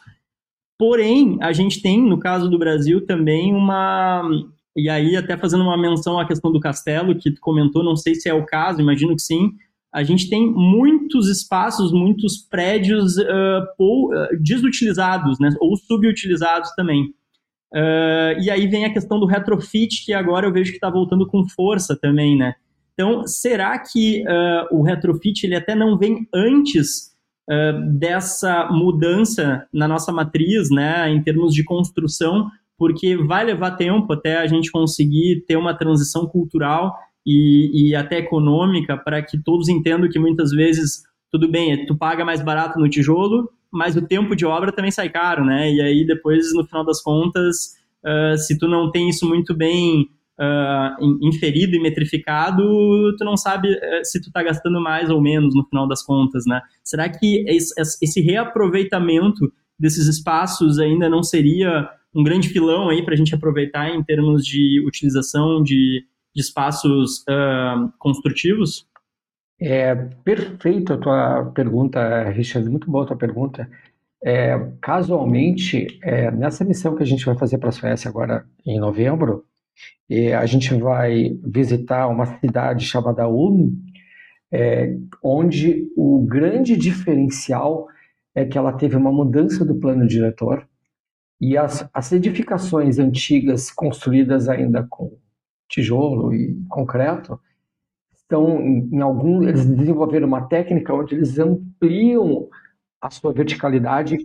Porém, 0.78 1.38
a 1.40 1.52
gente 1.52 1.80
tem, 1.80 2.02
no 2.02 2.18
caso 2.18 2.50
do 2.50 2.58
Brasil, 2.58 3.06
também 3.06 3.54
uma. 3.54 4.28
E 4.76 4.88
aí, 4.88 5.16
até 5.16 5.36
fazendo 5.36 5.62
uma 5.62 5.76
menção 5.76 6.18
à 6.18 6.26
questão 6.26 6.50
do 6.50 6.58
castelo, 6.58 7.16
que 7.16 7.30
tu 7.30 7.40
comentou, 7.40 7.84
não 7.84 7.94
sei 7.94 8.14
se 8.14 8.28
é 8.28 8.34
o 8.34 8.44
caso, 8.44 8.80
imagino 8.80 9.14
que 9.14 9.22
sim. 9.22 9.52
A 9.94 10.02
gente 10.02 10.28
tem 10.28 10.50
muitos 10.50 11.28
espaços, 11.28 11.92
muitos 11.92 12.38
prédios 12.38 13.16
uh, 13.18 14.18
desutilizados, 14.40 15.38
né, 15.38 15.50
ou 15.60 15.76
subutilizados 15.76 16.70
também. 16.74 17.12
Uh, 17.74 18.40
e 18.40 18.50
aí 18.50 18.66
vem 18.66 18.86
a 18.86 18.92
questão 18.92 19.20
do 19.20 19.26
retrofit, 19.26 20.04
que 20.04 20.14
agora 20.14 20.46
eu 20.46 20.52
vejo 20.52 20.70
que 20.70 20.78
está 20.78 20.90
voltando 20.90 21.26
com 21.26 21.46
força 21.46 21.94
também, 21.94 22.36
né? 22.36 22.54
Então, 22.93 23.26
será 23.26 23.78
que 23.78 24.22
uh, 24.22 24.76
o 24.76 24.82
retrofit 24.82 25.45
ele 25.45 25.57
até 25.57 25.74
não 25.74 25.97
vem 25.99 26.28
antes 26.34 27.12
uh, 27.51 27.99
dessa 27.99 28.68
mudança 28.70 29.66
na 29.72 29.88
nossa 29.88 30.12
matriz, 30.12 30.70
né, 30.70 31.09
em 31.11 31.22
termos 31.22 31.55
de 31.55 31.64
construção, 31.64 32.49
porque 32.78 33.16
vai 33.16 33.45
levar 33.45 33.72
tempo 33.72 34.12
até 34.12 34.38
a 34.38 34.47
gente 34.47 34.70
conseguir 34.70 35.45
ter 35.47 35.57
uma 35.57 35.74
transição 35.76 36.26
cultural 36.26 36.95
e, 37.24 37.90
e 37.90 37.95
até 37.95 38.18
econômica 38.18 38.97
para 38.97 39.22
que 39.22 39.43
todos 39.43 39.68
entendam 39.68 40.11
que 40.11 40.18
muitas 40.18 40.51
vezes 40.51 41.03
tudo 41.30 41.51
bem, 41.51 41.86
tu 41.86 41.97
paga 41.97 42.24
mais 42.24 42.43
barato 42.43 42.78
no 42.78 42.88
tijolo, 42.88 43.49
mas 43.70 43.97
o 43.97 44.07
tempo 44.07 44.36
de 44.36 44.45
obra 44.45 44.70
também 44.70 44.90
sai 44.90 45.09
caro, 45.09 45.45
né? 45.45 45.72
E 45.72 45.80
aí 45.80 46.07
depois, 46.07 46.53
no 46.53 46.64
final 46.66 46.84
das 46.84 47.03
contas, 47.03 47.74
uh, 48.05 48.36
se 48.36 48.59
tu 48.59 48.68
não 48.68 48.90
tem 48.90 49.09
isso 49.09 49.26
muito 49.26 49.55
bem 49.55 50.11
uh, 50.39 51.18
inferido 51.22 51.76
e 51.76 51.80
metrificado, 51.80 52.62
tu 53.16 53.24
não 53.24 53.37
sabe 53.37 53.72
uh, 53.72 54.05
se 54.05 54.20
tu 54.20 54.26
está 54.26 54.43
gastando 54.43 54.80
mais 54.80 55.11
ou 55.11 55.20
menos 55.20 55.55
no 55.55 55.64
final 55.66 55.87
das 55.87 56.03
contas, 56.03 56.45
né? 56.47 56.61
Será 56.83 57.09
que 57.09 57.45
esse, 57.49 57.74
esse 58.03 58.20
reaproveitamento 58.20 59.53
desses 59.78 60.07
espaços 60.07 60.78
ainda 60.78 61.09
não 61.09 61.22
seria 61.22 61.89
um 62.14 62.22
grande 62.22 62.49
filão 62.49 62.89
aí 62.89 63.05
para 63.05 63.14
a 63.14 63.16
gente 63.16 63.35
aproveitar 63.35 63.89
em 63.91 64.03
termos 64.03 64.45
de 64.45 64.83
utilização 64.87 65.62
de, 65.62 66.05
de 66.35 66.41
espaços 66.41 67.20
uh, 67.20 67.93
construtivos? 67.99 68.87
É 69.61 69.95
perfeito 69.95 70.93
a 70.93 70.99
tua 70.99 71.45
pergunta, 71.55 72.28
Richard, 72.30 72.68
muito 72.68 72.91
boa 72.91 73.05
a 73.05 73.07
tua 73.07 73.16
pergunta. 73.16 73.68
É, 74.24 74.57
casualmente, 74.80 75.99
é, 76.03 76.30
nessa 76.30 76.64
missão 76.64 76.95
que 76.95 77.03
a 77.03 77.07
gente 77.07 77.24
vai 77.24 77.37
fazer 77.37 77.59
para 77.59 77.70
a 77.70 77.72
Suécia 77.72 78.09
agora 78.09 78.45
em 78.64 78.78
novembro, 78.78 79.45
a 80.39 80.45
gente 80.45 80.74
vai 80.74 81.39
visitar 81.43 82.07
uma 82.09 82.39
cidade 82.39 82.85
chamada 82.85 83.26
Ulm, 83.26 83.70
é, 84.53 84.95
onde 85.22 85.91
o 85.97 86.24
grande 86.26 86.76
diferencial 86.76 87.87
é 88.35 88.45
que 88.45 88.59
ela 88.59 88.72
teve 88.72 88.97
uma 88.97 89.11
mudança 89.11 89.64
do 89.64 89.76
plano 89.76 90.07
diretor 90.07 90.68
e 91.41 91.57
as, 91.57 91.89
as 91.93 92.12
edificações 92.12 92.99
antigas 92.99 93.70
construídas 93.70 94.49
ainda 94.49 94.87
com 94.89 95.18
tijolo 95.68 96.33
e 96.35 96.55
concreto 96.68 97.41
estão 98.14 98.61
em, 98.61 98.89
em 98.93 99.01
algum 99.01 99.43
eles 99.43 99.66
desenvolveram 99.66 100.28
uma 100.28 100.47
técnica 100.47 100.95
onde 100.95 101.14
eles 101.14 101.39
ampliam 101.39 102.49
a 103.01 103.11
sua 103.11 103.33
verticalidade 103.33 104.18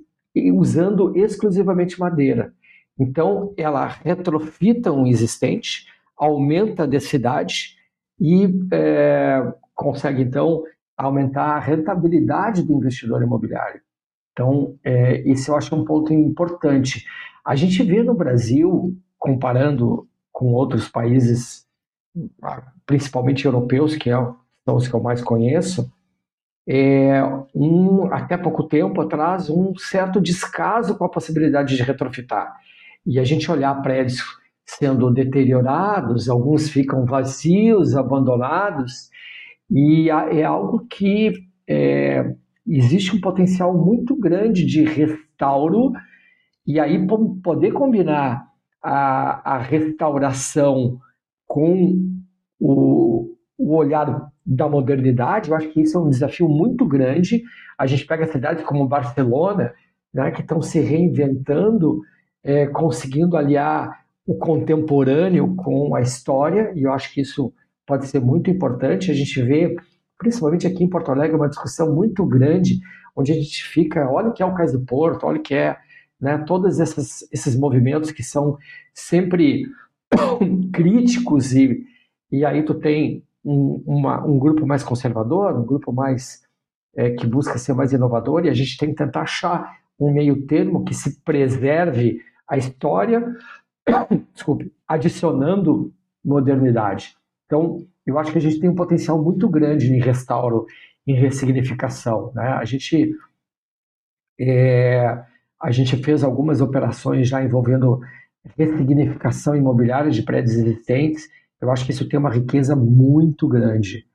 usando 0.53 1.17
exclusivamente 1.17 1.99
madeira. 1.99 2.53
Então, 2.99 3.53
ela 3.55 3.85
retrofita 3.85 4.91
um 4.91 5.05
existente, 5.05 5.87
aumenta 6.17 6.83
a 6.83 6.87
densidade 6.87 7.75
e 8.19 8.47
é, 8.71 9.53
consegue, 9.75 10.23
então, 10.23 10.63
aumentar 10.97 11.55
a 11.55 11.59
rentabilidade 11.59 12.63
do 12.63 12.73
investidor 12.73 13.21
imobiliário. 13.21 13.81
Então, 14.31 14.75
é, 14.83 15.19
esse 15.29 15.49
eu 15.49 15.55
acho 15.55 15.75
um 15.75 15.85
ponto 15.85 16.11
importante. 16.11 17.05
A 17.45 17.55
gente 17.55 17.83
vê 17.83 18.01
no 18.01 18.15
Brasil, 18.15 18.95
comparando 19.17 20.07
com 20.31 20.53
outros 20.53 20.87
países, 20.87 21.65
principalmente 22.85 23.45
europeus, 23.45 23.95
que 23.95 24.09
é, 24.09 24.15
são 24.65 24.75
os 24.75 24.87
que 24.87 24.93
eu 24.93 25.01
mais 25.01 25.21
conheço, 25.21 25.91
é, 26.67 27.21
um, 27.55 28.11
até 28.11 28.35
pouco 28.35 28.63
tempo 28.63 28.99
atrás, 29.01 29.49
um 29.49 29.73
certo 29.77 30.19
descaso 30.19 30.97
com 30.97 31.05
a 31.05 31.09
possibilidade 31.09 31.75
de 31.75 31.83
retrofitar 31.83 32.53
e 33.07 33.19
a 33.19 33.23
gente 33.23 33.49
olhar 33.49 33.81
prédios 33.81 34.21
sendo 34.65 35.09
deteriorados, 35.09 36.27
alguns 36.27 36.69
ficam 36.69 37.05
vazios, 37.05 37.95
abandonados, 37.95 39.09
e 39.71 40.09
é 40.09 40.43
algo 40.43 40.85
que 40.89 41.31
é, 41.67 42.35
existe 42.67 43.15
um 43.15 43.21
potencial 43.21 43.73
muito 43.73 44.13
grande 44.15 44.65
de 44.65 44.83
restauro, 44.83 45.93
e 46.65 46.81
aí 46.81 47.07
poder 47.41 47.71
combinar 47.71 48.45
a, 48.83 49.55
a 49.55 49.57
restauração 49.57 50.99
com 51.45 51.95
o, 52.59 53.35
o 53.57 53.75
olhar 53.75 54.29
da 54.45 54.67
modernidade, 54.67 55.49
eu 55.49 55.55
acho 55.55 55.69
que 55.69 55.81
isso 55.81 55.97
é 55.97 56.01
um 56.01 56.09
desafio 56.09 56.47
muito 56.49 56.85
grande. 56.85 57.41
A 57.77 57.85
gente 57.85 58.05
pega 58.05 58.27
cidades 58.27 58.63
como 58.65 58.87
Barcelona, 58.87 59.73
né, 60.13 60.31
que 60.31 60.41
estão 60.41 60.61
se 60.61 60.79
reinventando, 60.79 62.01
é, 62.47 62.65
conseguindo 62.65 63.35
aliar 63.35 64.05
o 64.25 64.33
contemporâneo 64.33 65.53
com 65.55 65.93
a 65.93 65.99
história, 65.99 66.71
e 66.73 66.83
eu 66.83 66.93
acho 66.93 67.13
que 67.13 67.19
isso 67.19 67.53
pode 67.85 68.07
ser 68.07 68.21
muito 68.21 68.49
importante. 68.49 69.11
A 69.11 69.13
gente 69.13 69.41
vê, 69.41 69.75
principalmente 70.17 70.65
aqui 70.65 70.81
em 70.81 70.89
Porto 70.89 71.11
Alegre, 71.11 71.35
uma 71.35 71.49
discussão 71.49 71.93
muito 71.93 72.25
grande, 72.25 72.79
onde 73.13 73.33
a 73.33 73.35
gente 73.35 73.61
fica, 73.65 74.09
olha 74.09 74.29
o 74.29 74.33
que 74.33 74.41
é 74.41 74.45
o 74.45 74.53
Cais 74.53 74.71
do 74.71 74.79
Porto, 74.79 75.25
olha 75.25 75.39
o 75.39 75.43
que 75.43 75.53
é 75.53 75.77
né, 76.21 76.37
todos 76.47 76.79
esses, 76.79 77.27
esses 77.33 77.59
movimentos 77.59 78.11
que 78.11 78.23
são 78.23 78.57
sempre 78.93 79.65
críticos, 80.71 81.53
e, 81.53 81.83
e 82.31 82.45
aí 82.45 82.63
tu 82.63 82.75
tem 82.75 83.25
um, 83.43 83.83
uma, 83.85 84.25
um 84.25 84.39
grupo 84.39 84.65
mais 84.65 84.83
conservador, 84.83 85.53
um 85.53 85.65
grupo 85.65 85.91
mais 85.91 86.43
é, 86.95 87.11
que 87.11 87.27
busca 87.27 87.57
ser 87.57 87.73
mais 87.73 87.91
inovador, 87.91 88.45
e 88.45 88.49
a 88.49 88.53
gente 88.53 88.77
tem 88.77 88.89
que 88.89 88.95
tentar 88.95 89.23
achar 89.23 89.69
um 89.99 90.13
meio 90.13 90.45
termo 90.45 90.85
que 90.85 90.93
se 90.93 91.19
preserve 91.23 92.21
a 92.49 92.57
história, 92.57 93.35
desculpe, 94.33 94.73
adicionando 94.87 95.93
modernidade. 96.23 97.15
Então, 97.45 97.85
eu 98.05 98.17
acho 98.17 98.31
que 98.31 98.37
a 98.37 98.41
gente 98.41 98.59
tem 98.59 98.69
um 98.69 98.75
potencial 98.75 99.21
muito 99.21 99.49
grande 99.49 99.91
em 99.91 99.99
restauro, 99.99 100.65
em 101.05 101.13
ressignificação. 101.13 102.31
Né? 102.33 102.43
A 102.43 102.65
gente 102.65 103.13
é, 104.39 105.23
a 105.59 105.71
gente 105.71 105.97
fez 105.97 106.23
algumas 106.23 106.61
operações 106.61 107.27
já 107.27 107.43
envolvendo 107.43 107.99
ressignificação 108.55 109.55
imobiliária 109.55 110.11
de 110.11 110.21
prédios 110.21 110.55
existentes. 110.55 111.27
Eu 111.59 111.71
acho 111.71 111.85
que 111.85 111.91
isso 111.91 112.07
tem 112.07 112.19
uma 112.19 112.29
riqueza 112.29 112.75
muito 112.75 113.47
grande. 113.47 114.05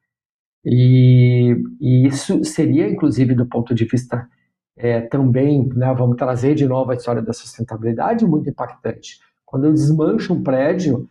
E, 0.64 1.56
e 1.80 2.06
isso 2.06 2.44
seria, 2.44 2.88
inclusive, 2.88 3.34
do 3.34 3.46
ponto 3.46 3.74
de 3.74 3.84
vista 3.84 4.28
é, 4.82 5.00
também, 5.00 5.68
né, 5.76 5.94
vamos 5.94 6.16
trazer 6.16 6.56
de 6.56 6.66
novo 6.66 6.90
a 6.90 6.94
história 6.96 7.22
da 7.22 7.32
sustentabilidade, 7.32 8.26
muito 8.26 8.50
impactante. 8.50 9.20
Quando 9.46 9.66
eu 9.66 9.72
desmancho 9.72 10.34
um 10.34 10.42
prédio, 10.42 11.08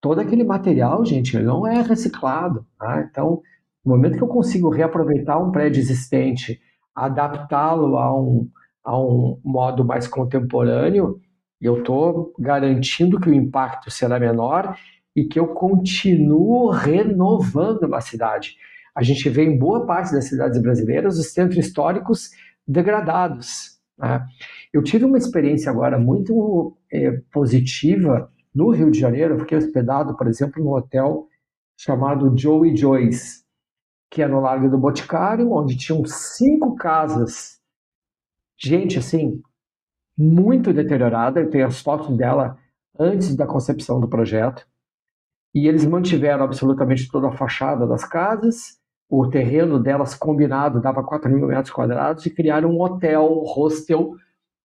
todo 0.00 0.20
aquele 0.20 0.42
material, 0.42 1.04
gente, 1.04 1.38
não 1.38 1.66
é 1.66 1.82
reciclado. 1.82 2.64
Né? 2.80 3.06
Então, 3.10 3.42
no 3.84 3.92
momento 3.92 4.16
que 4.16 4.22
eu 4.22 4.28
consigo 4.28 4.70
reaproveitar 4.70 5.38
um 5.38 5.52
prédio 5.52 5.80
existente, 5.80 6.58
adaptá-lo 6.94 7.98
a 7.98 8.18
um, 8.18 8.48
a 8.82 8.98
um 8.98 9.38
modo 9.44 9.84
mais 9.84 10.08
contemporâneo, 10.08 11.20
eu 11.60 11.80
estou 11.80 12.32
garantindo 12.38 13.20
que 13.20 13.28
o 13.28 13.34
impacto 13.34 13.90
será 13.90 14.18
menor 14.18 14.78
e 15.14 15.24
que 15.24 15.38
eu 15.38 15.48
continuo 15.48 16.70
renovando 16.70 17.82
uma 17.82 18.00
cidade. 18.00 18.56
A 18.96 19.02
gente 19.02 19.28
vê 19.28 19.44
em 19.44 19.58
boa 19.58 19.84
parte 19.84 20.10
das 20.12 20.24
cidades 20.24 20.60
brasileiras 20.62 21.18
os 21.18 21.32
centros 21.34 21.58
históricos 21.58 22.30
degradados. 22.66 23.78
Né? 23.98 24.26
Eu 24.72 24.82
tive 24.82 25.04
uma 25.04 25.18
experiência 25.18 25.70
agora 25.70 25.98
muito 25.98 26.76
é, 26.92 27.12
positiva 27.32 28.30
no 28.54 28.70
Rio 28.70 28.90
de 28.90 28.98
Janeiro. 28.98 29.34
Eu 29.34 29.40
fiquei 29.40 29.58
hospedado, 29.58 30.16
por 30.16 30.26
exemplo, 30.26 30.62
num 30.62 30.72
hotel 30.72 31.28
chamado 31.76 32.36
Joey 32.36 32.76
Joyce, 32.76 33.44
que 34.10 34.22
é 34.22 34.28
no 34.28 34.40
Largo 34.40 34.68
do 34.68 34.78
Boticário, 34.78 35.52
onde 35.52 35.76
tinham 35.76 36.04
cinco 36.04 36.76
casas. 36.76 37.60
Gente, 38.56 38.98
assim, 38.98 39.42
muito 40.16 40.72
deteriorada. 40.72 41.40
Eu 41.40 41.50
tenho 41.50 41.66
as 41.66 41.80
fotos 41.80 42.16
dela 42.16 42.56
antes 42.98 43.34
da 43.34 43.46
concepção 43.46 44.00
do 44.00 44.08
projeto. 44.08 44.66
e 45.54 45.68
eles 45.68 45.86
mantiveram 45.86 46.44
absolutamente 46.44 47.08
toda 47.08 47.28
a 47.28 47.32
fachada 47.32 47.86
das 47.86 48.04
casas, 48.04 48.80
o 49.08 49.28
terreno 49.28 49.78
delas 49.78 50.14
combinado 50.14 50.80
dava 50.80 51.02
4 51.02 51.30
mil 51.30 51.46
metros 51.46 51.70
quadrados 51.70 52.24
e 52.26 52.30
criaram 52.30 52.70
um 52.70 52.80
hotel, 52.80 53.24
um 53.24 53.44
hostel, 53.44 54.12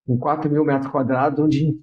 com 0.05 0.17
4 0.17 0.49
mil 0.49 0.63
metros 0.65 0.91
quadrados, 0.91 1.39
onde 1.39 1.77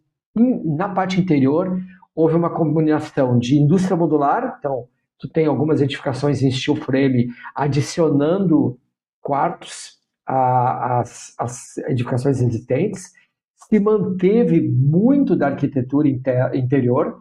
na 0.64 0.88
parte 0.88 1.20
interior 1.20 1.80
houve 2.14 2.34
uma 2.34 2.50
combinação 2.50 3.38
de 3.38 3.58
indústria 3.58 3.96
modular, 3.96 4.56
então 4.58 4.88
tu 5.18 5.28
tem 5.28 5.46
algumas 5.46 5.80
edificações 5.80 6.42
em 6.42 6.50
steel 6.50 6.76
frame 6.76 7.28
adicionando 7.54 8.78
quartos 9.20 9.96
às, 10.26 11.34
às 11.38 11.78
edificações 11.78 12.40
existentes, 12.40 13.12
se 13.54 13.78
manteve 13.78 14.68
muito 14.68 15.36
da 15.36 15.48
arquitetura 15.48 16.08
inter, 16.08 16.54
interior, 16.54 17.18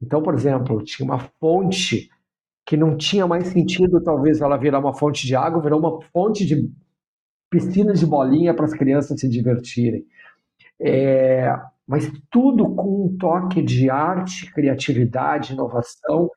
então, 0.00 0.22
por 0.22 0.34
exemplo, 0.34 0.82
tinha 0.84 1.04
uma 1.04 1.18
fonte 1.18 2.08
que 2.68 2.76
não 2.76 2.98
tinha 2.98 3.26
mais 3.26 3.46
sentido, 3.46 3.98
talvez 3.98 4.42
ela 4.42 4.58
virar 4.58 4.78
uma 4.78 4.92
fonte 4.92 5.26
de 5.26 5.34
água, 5.34 5.62
virou 5.62 5.80
uma 5.80 6.02
fonte 6.12 6.44
de 6.44 6.70
piscina 7.50 7.94
de 7.94 8.04
bolinha 8.04 8.52
para 8.52 8.66
as 8.66 8.74
crianças 8.74 9.18
se 9.18 9.26
divertirem. 9.26 10.04
É, 10.78 11.50
mas 11.86 12.12
tudo 12.30 12.74
com 12.74 13.06
um 13.06 13.16
toque 13.16 13.62
de 13.62 13.88
arte, 13.88 14.52
criatividade, 14.52 15.54
inovação. 15.54 16.30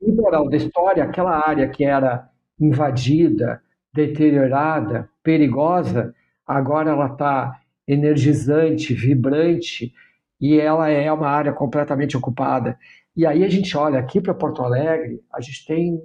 E 0.00 0.12
moral 0.12 0.48
da 0.48 0.56
história, 0.56 1.02
aquela 1.02 1.44
área 1.44 1.68
que 1.68 1.84
era 1.84 2.30
invadida, 2.60 3.60
deteriorada, 3.92 5.10
perigosa, 5.24 6.14
agora 6.46 6.92
ela 6.92 7.06
está 7.06 7.60
energizante, 7.88 8.94
vibrante, 8.94 9.92
e 10.40 10.56
ela 10.56 10.88
é 10.88 11.10
uma 11.10 11.28
área 11.28 11.52
completamente 11.52 12.16
ocupada. 12.16 12.78
E 13.16 13.24
aí 13.24 13.44
a 13.44 13.48
gente 13.48 13.76
olha 13.76 14.00
aqui 14.00 14.20
para 14.20 14.34
Porto 14.34 14.60
Alegre, 14.62 15.20
a 15.32 15.40
gente 15.40 15.64
tem 15.64 16.02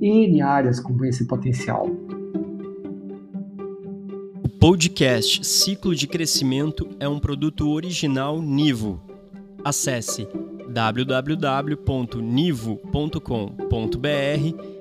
N 0.00 0.42
áreas 0.42 0.80
com 0.80 1.04
esse 1.04 1.28
potencial. 1.28 1.86
O 4.44 4.48
podcast 4.58 5.46
Ciclo 5.46 5.94
de 5.94 6.08
Crescimento 6.08 6.88
é 6.98 7.08
um 7.08 7.20
produto 7.20 7.70
original 7.70 8.42
Nivo. 8.42 9.00
Acesse 9.64 10.26
www.nivo.com.br 10.68 12.18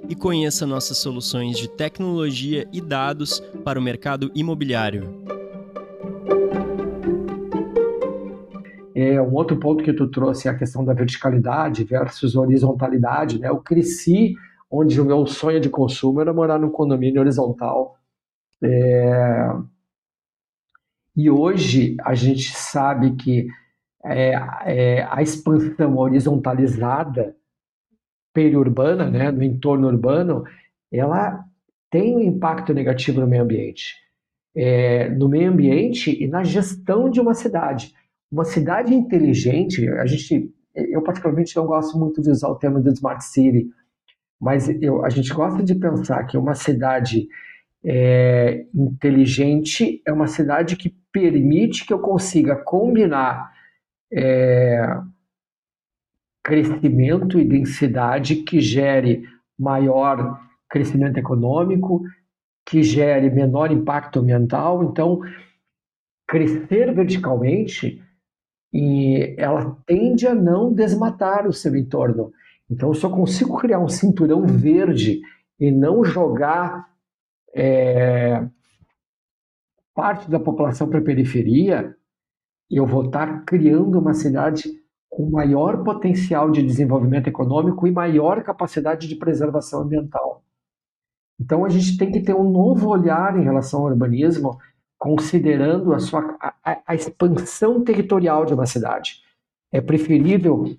e 0.10 0.16
conheça 0.16 0.66
nossas 0.66 0.98
soluções 0.98 1.56
de 1.60 1.70
tecnologia 1.70 2.68
e 2.74 2.82
dados 2.82 3.40
para 3.64 3.80
o 3.80 3.82
mercado 3.82 4.32
imobiliário. 4.34 5.37
É, 9.00 9.22
um 9.22 9.32
outro 9.36 9.56
ponto 9.58 9.84
que 9.84 9.94
tu 9.94 10.08
trouxe 10.08 10.48
é 10.48 10.52
a 10.52 10.58
questão 10.58 10.84
da 10.84 10.92
verticalidade 10.92 11.84
versus 11.84 12.36
horizontalidade. 12.36 13.38
Né? 13.38 13.48
Eu 13.48 13.58
cresci 13.58 14.34
onde 14.72 15.00
o 15.00 15.06
meu 15.06 15.28
sonho 15.28 15.60
de 15.60 15.70
consumo 15.70 16.20
era 16.20 16.34
morar 16.34 16.58
num 16.58 16.72
condomínio 16.72 17.22
horizontal. 17.22 17.96
É... 18.60 19.52
E 21.16 21.30
hoje 21.30 21.96
a 22.04 22.16
gente 22.16 22.52
sabe 22.56 23.16
que 23.18 23.48
é, 24.04 24.32
é, 24.66 25.08
a 25.12 25.22
expansão 25.22 25.96
horizontalizada 25.96 27.36
periurbana, 28.34 29.12
né, 29.12 29.30
no 29.30 29.44
entorno 29.44 29.88
urbano, 29.88 30.44
ela 30.92 31.46
tem 31.92 32.16
um 32.16 32.20
impacto 32.20 32.74
negativo 32.74 33.22
no 33.22 33.28
meio 33.28 33.44
ambiente. 33.44 33.94
É, 34.56 35.08
no 35.10 35.30
meio 35.30 35.52
ambiente 35.52 36.12
e 36.20 36.28
na 36.28 36.44
gestão 36.44 37.12
de 37.12 37.22
uma 37.22 37.36
cidade. 37.36 37.94
Uma 38.32 38.46
cidade 38.46 38.94
inteligente, 38.94 39.88
a 39.90 40.06
gente, 40.06 40.54
eu 40.76 41.02
particularmente 41.02 41.56
não 41.56 41.66
gosto 41.66 41.98
muito 41.98 42.22
de 42.22 42.30
usar 42.30 42.50
o 42.50 42.56
termo 42.56 42.82
de 42.82 42.90
smart 42.90 43.24
city, 43.24 43.70
mas 44.40 44.70
eu, 44.82 45.04
a 45.04 45.10
gente 45.10 45.34
gosta 45.34 45.64
de 45.64 45.74
pensar 45.76 46.24
que 46.26 46.38
uma 46.38 46.54
cidade 46.54 47.28
é, 47.84 48.66
inteligente 48.74 50.02
é 50.06 50.12
uma 50.12 50.28
cidade 50.28 50.76
que 50.76 50.90
permite 51.12 51.86
que 51.86 51.94
eu 51.94 52.00
consiga 52.00 52.56
combinar 52.56 53.52
é, 54.12 54.82
crescimento 56.44 57.40
e 57.40 57.46
densidade 57.46 58.38
que 58.38 58.60
gere 58.60 59.24
maior 59.58 60.40
crescimento 60.70 61.18
econômico, 61.18 62.04
que 62.66 62.84
gere 62.84 63.30
menor 63.30 63.72
impacto 63.72 64.20
ambiental. 64.20 64.84
Então, 64.84 65.22
crescer 66.28 66.94
verticalmente 66.94 68.02
e 68.74 69.36
ela 69.38 69.78
tende 69.86 70.28
a 70.28 70.36
não 70.36 70.74
desmatar 70.74 71.48
o 71.48 71.54
seu 71.54 71.76
entorno. 71.76 72.32
Então, 72.70 72.94
se 72.94 73.04
eu 73.04 73.10
consigo 73.10 73.58
criar 73.58 73.80
um 73.80 73.88
cinturão 73.88 74.46
verde 74.46 75.22
e 75.60 75.72
não 75.72 76.04
jogar 76.04 76.90
é, 77.56 78.46
parte 79.96 80.30
da 80.30 80.40
população 80.40 80.90
para 80.90 81.00
a 81.00 81.04
periferia, 81.04 81.96
eu 82.70 82.86
vou 82.86 83.06
estar 83.06 83.46
criando 83.46 83.98
uma 83.98 84.14
cidade 84.14 84.70
com 85.10 85.30
maior 85.30 85.84
potencial 85.84 86.52
de 86.52 86.62
desenvolvimento 86.62 87.28
econômico 87.28 87.88
e 87.88 87.92
maior 87.92 88.44
capacidade 88.44 89.08
de 89.08 89.16
preservação 89.16 89.82
ambiental. 89.82 90.44
Então, 91.40 91.64
a 91.64 91.70
gente 91.70 91.98
tem 91.98 92.12
que 92.12 92.22
ter 92.22 92.36
um 92.36 92.52
novo 92.52 92.90
olhar 92.90 93.38
em 93.38 93.44
relação 93.44 93.82
ao 93.82 93.88
urbanismo 93.88 94.58
considerando 94.98 95.94
a, 95.94 96.00
sua, 96.00 96.36
a, 96.42 96.82
a 96.86 96.96
expansão 96.96 97.84
territorial 97.84 98.46
de 98.46 98.54
uma 98.54 98.66
cidade. 98.66 99.22
É 99.72 99.80
preferível 99.80 100.76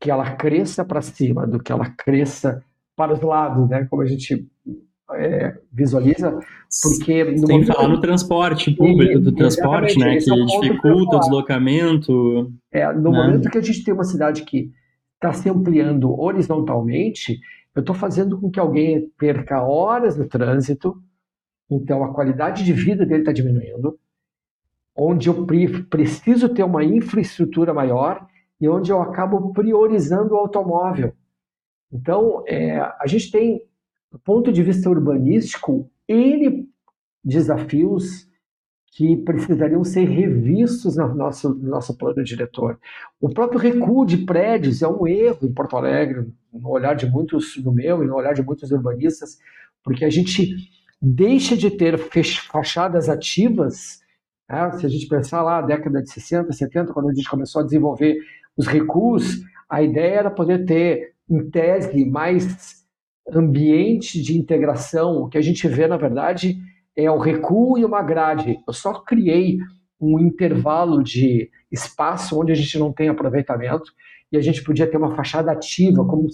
que 0.00 0.10
ela 0.10 0.32
cresça 0.32 0.84
para 0.84 1.00
cima 1.02 1.46
do 1.46 1.58
que 1.58 1.72
ela 1.72 1.90
cresça 1.90 2.62
para 2.94 3.12
os 3.12 3.20
lados, 3.20 3.68
né? 3.68 3.86
Como 3.90 4.02
a 4.02 4.06
gente 4.06 4.46
é, 5.12 5.56
visualiza, 5.72 6.38
porque 6.82 7.24
no 7.24 7.46
Sem 7.46 7.64
falar 7.64 7.88
no 7.88 8.00
transporte 8.00 8.70
público, 8.74 9.20
do 9.20 9.32
transporte, 9.32 9.98
né? 9.98 10.16
Que 10.16 10.30
é 10.30 10.44
dificulta 10.44 11.16
o 11.16 11.20
deslocamento. 11.20 12.52
É, 12.70 12.92
no 12.92 13.10
né? 13.10 13.18
momento 13.18 13.50
que 13.50 13.58
a 13.58 13.62
gente 13.62 13.84
tem 13.84 13.94
uma 13.94 14.04
cidade 14.04 14.42
que 14.42 14.70
está 15.14 15.32
se 15.32 15.48
ampliando 15.48 16.18
horizontalmente, 16.18 17.40
eu 17.74 17.80
estou 17.80 17.94
fazendo 17.94 18.38
com 18.38 18.50
que 18.50 18.60
alguém 18.60 19.08
perca 19.18 19.62
horas 19.62 20.16
no 20.16 20.26
trânsito, 20.26 21.00
então, 21.70 22.04
a 22.04 22.14
qualidade 22.14 22.64
de 22.64 22.72
vida 22.72 23.04
dele 23.04 23.22
está 23.22 23.32
diminuindo, 23.32 23.98
onde 24.94 25.28
eu 25.28 25.46
preciso 25.90 26.48
ter 26.48 26.62
uma 26.62 26.84
infraestrutura 26.84 27.74
maior 27.74 28.26
e 28.60 28.68
onde 28.68 28.90
eu 28.90 29.02
acabo 29.02 29.52
priorizando 29.52 30.34
o 30.34 30.38
automóvel. 30.38 31.12
Então, 31.92 32.42
é, 32.46 32.78
a 32.78 33.06
gente 33.06 33.30
tem, 33.30 33.62
do 34.10 34.18
ponto 34.18 34.52
de 34.52 34.62
vista 34.62 34.88
urbanístico, 34.88 35.90
N 36.08 36.68
desafios 37.22 38.26
que 38.92 39.14
precisariam 39.14 39.84
ser 39.84 40.08
revistos 40.08 40.96
no 40.96 41.14
nosso, 41.14 41.50
no 41.50 41.68
nosso 41.68 41.98
plano 41.98 42.24
diretor. 42.24 42.78
O 43.20 43.28
próprio 43.28 43.60
recuo 43.60 44.06
de 44.06 44.18
prédios 44.18 44.80
é 44.80 44.88
um 44.88 45.06
erro 45.06 45.40
em 45.42 45.52
Porto 45.52 45.76
Alegre, 45.76 46.32
no 46.50 46.70
olhar 46.70 46.94
de 46.94 47.04
muitos, 47.04 47.62
no 47.62 47.72
meu 47.72 48.02
e 48.02 48.06
no 48.06 48.14
olhar 48.14 48.32
de 48.32 48.42
muitos 48.42 48.70
urbanistas, 48.70 49.38
porque 49.84 50.02
a 50.02 50.08
gente 50.08 50.54
deixa 51.00 51.56
de 51.56 51.70
ter 51.70 51.98
fachadas 52.50 53.08
ativas. 53.08 54.00
Né? 54.48 54.70
Se 54.72 54.86
a 54.86 54.88
gente 54.88 55.06
pensar 55.08 55.42
lá, 55.42 55.60
década 55.60 56.02
de 56.02 56.10
60, 56.10 56.52
70, 56.52 56.92
quando 56.92 57.10
a 57.10 57.14
gente 57.14 57.28
começou 57.28 57.60
a 57.60 57.64
desenvolver 57.64 58.18
os 58.56 58.66
recuos, 58.66 59.42
a 59.68 59.82
ideia 59.82 60.20
era 60.20 60.30
poder 60.30 60.64
ter, 60.64 61.14
em 61.28 61.50
tese, 61.50 62.04
mais 62.04 62.84
ambiente 63.32 64.22
de 64.22 64.38
integração. 64.38 65.22
O 65.22 65.28
que 65.28 65.38
a 65.38 65.42
gente 65.42 65.66
vê, 65.66 65.86
na 65.86 65.96
verdade, 65.96 66.56
é 66.96 67.10
o 67.10 67.18
recuo 67.18 67.76
e 67.76 67.84
uma 67.84 68.02
grade. 68.02 68.58
Eu 68.66 68.72
só 68.72 68.94
criei 68.94 69.58
um 70.00 70.18
intervalo 70.18 71.02
de 71.02 71.50
espaço 71.70 72.38
onde 72.38 72.52
a 72.52 72.54
gente 72.54 72.78
não 72.78 72.92
tem 72.92 73.08
aproveitamento 73.08 73.92
e 74.30 74.36
a 74.36 74.40
gente 74.40 74.62
podia 74.62 74.88
ter 74.88 74.96
uma 74.96 75.14
fachada 75.14 75.50
ativa, 75.50 76.04
como, 76.04 76.28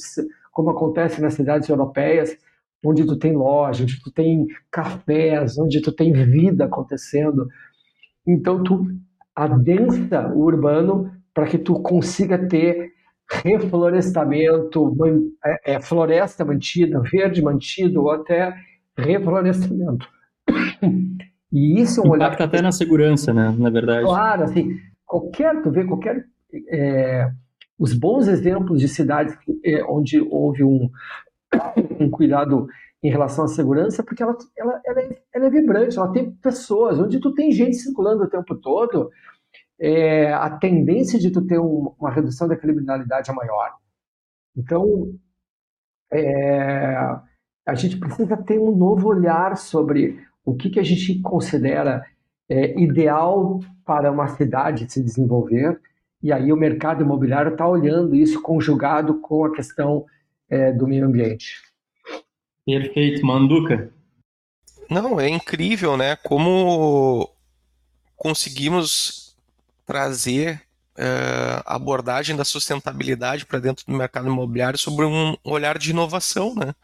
como 0.50 0.70
acontece 0.70 1.20
nas 1.20 1.34
cidades 1.34 1.68
europeias, 1.68 2.36
onde 2.84 3.06
tu 3.06 3.16
tem 3.16 3.32
loja, 3.32 3.82
onde 3.84 4.00
tu 4.02 4.10
tem 4.10 4.46
cafés, 4.70 5.58
onde 5.58 5.80
tu 5.80 5.92
tem 5.92 6.12
vida 6.12 6.64
acontecendo. 6.64 7.46
Então 8.26 8.62
tu 8.62 8.86
adensa 9.34 10.28
o 10.28 10.40
urbano 10.40 11.10
para 11.34 11.46
que 11.46 11.58
tu 11.58 11.80
consiga 11.80 12.38
ter 12.46 12.92
reflorestamento, 13.30 14.94
é, 15.44 15.74
é, 15.74 15.80
floresta 15.80 16.44
mantida, 16.44 17.00
verde 17.00 17.40
mantido, 17.40 18.02
ou 18.02 18.10
até 18.10 18.54
reflorestamento. 18.96 20.06
E 21.50 21.80
isso 21.80 22.00
é 22.00 22.06
um 22.06 22.10
olhar. 22.10 22.26
Impacta 22.26 22.44
até 22.44 22.62
na 22.62 22.72
segurança, 22.72 23.32
né? 23.32 23.54
Na 23.58 23.70
verdade. 23.70 24.04
Claro, 24.04 24.44
assim, 24.44 24.76
qualquer, 25.04 25.62
tu 25.62 25.70
vê, 25.70 25.84
qualquer. 25.84 26.24
É, 26.70 27.30
os 27.78 27.92
bons 27.92 28.28
exemplos 28.28 28.80
de 28.80 28.88
cidades 28.88 29.36
é, 29.64 29.82
onde 29.84 30.20
houve 30.20 30.64
um, 30.64 30.90
um 32.00 32.10
cuidado 32.10 32.66
em 33.02 33.10
relação 33.10 33.44
à 33.44 33.48
segurança, 33.48 34.02
porque 34.02 34.22
ela, 34.22 34.36
ela, 34.56 34.80
ela, 34.86 35.00
é, 35.00 35.22
ela 35.34 35.46
é 35.46 35.50
vibrante, 35.50 35.98
ela 35.98 36.12
tem 36.12 36.30
pessoas, 36.30 36.98
onde 36.98 37.20
tu 37.20 37.34
tem 37.34 37.50
gente 37.50 37.76
circulando 37.76 38.24
o 38.24 38.30
tempo 38.30 38.54
todo, 38.54 39.10
é, 39.80 40.32
a 40.32 40.48
tendência 40.50 41.18
de 41.18 41.30
tu 41.30 41.44
ter 41.44 41.58
um, 41.58 41.92
uma 41.98 42.10
redução 42.10 42.46
da 42.46 42.56
criminalidade 42.56 43.30
é 43.30 43.34
maior. 43.34 43.74
Então, 44.56 45.12
é, 46.12 46.96
a 47.66 47.74
gente 47.74 47.98
precisa 47.98 48.36
ter 48.36 48.60
um 48.60 48.76
novo 48.76 49.08
olhar 49.08 49.56
sobre 49.56 50.20
o 50.44 50.54
que, 50.54 50.70
que 50.70 50.78
a 50.78 50.84
gente 50.84 51.20
considera 51.20 52.04
é, 52.48 52.78
ideal 52.80 53.58
para 53.84 54.12
uma 54.12 54.28
cidade 54.28 54.90
se 54.90 55.02
desenvolver, 55.02 55.80
e 56.22 56.32
aí 56.32 56.52
o 56.52 56.56
mercado 56.56 57.02
imobiliário 57.02 57.52
está 57.52 57.66
olhando 57.66 58.14
isso 58.14 58.40
conjugado 58.40 59.20
com 59.20 59.44
a 59.44 59.52
questão 59.52 60.04
é, 60.52 60.70
do 60.70 60.86
meio 60.86 61.06
ambiente. 61.06 61.62
Perfeito, 62.66 63.24
Manduca. 63.24 63.90
Não, 64.88 65.18
é 65.18 65.26
incrível, 65.26 65.96
né? 65.96 66.14
Como 66.16 67.28
conseguimos 68.14 69.34
trazer 69.86 70.62
uh, 70.98 71.62
a 71.64 71.74
abordagem 71.74 72.36
da 72.36 72.44
sustentabilidade 72.44 73.46
para 73.46 73.58
dentro 73.58 73.86
do 73.86 73.96
mercado 73.96 74.28
imobiliário 74.28 74.78
sobre 74.78 75.06
um 75.06 75.34
olhar 75.42 75.78
de 75.78 75.90
inovação, 75.90 76.54
né? 76.54 76.74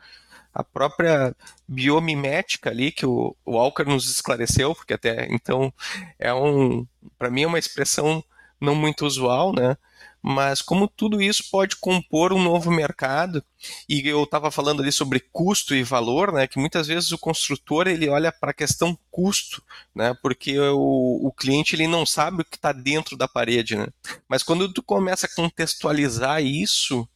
A 0.55 0.65
própria 0.65 1.37
biomimética 1.69 2.71
ali 2.71 2.91
que 2.91 3.05
o, 3.05 3.37
o 3.45 3.53
Walker 3.53 3.85
nos 3.85 4.09
esclareceu, 4.11 4.75
porque 4.75 4.95
até 4.95 5.29
então 5.31 5.73
é 6.19 6.33
um, 6.33 6.87
para 7.19 7.31
mim 7.31 7.43
é 7.43 7.47
uma 7.47 7.59
expressão 7.59 8.25
não 8.59 8.75
muito 8.75 9.05
usual, 9.05 9.53
né? 9.53 9.77
Mas 10.23 10.61
como 10.61 10.89
tudo 10.89 11.23
isso 11.23 11.45
pode 11.51 11.77
compor 11.77 12.33
um 12.33 12.43
novo 12.43 12.71
mercado, 12.71 13.43
e 13.89 14.07
eu 14.07 14.23
estava 14.23 14.51
falando 14.51 14.83
ali 14.83 14.93
sobre 14.93 15.21
custo 15.33 15.75
e 15.75 15.83
valor, 15.83 16.33
né, 16.33 16.47
que 16.47 16.59
muitas 16.59 16.87
vezes 16.87 17.13
o 17.13 17.19
construtor 17.19 17.87
ele 17.87 18.09
olha 18.09 18.33
para 18.33 18.51
a 18.51 18.55
questão 18.55 18.99
custo, 19.11 19.63
né, 19.95 20.15
porque 20.23 20.59
o, 20.59 21.27
o 21.27 21.33
cliente 21.33 21.75
ele 21.75 21.87
não 21.87 22.05
sabe 22.05 22.43
o 22.43 22.45
que 22.45 22.57
está 22.57 22.73
dentro 22.73 23.17
da 23.17 23.29
parede, 23.29 23.77
né, 23.77 23.87
mas 24.29 24.43
quando 24.43 24.73
tu 24.73 24.83
começa 24.83 25.27
a 25.27 25.35
contextualizar 25.35 26.43
isso, 26.43 27.09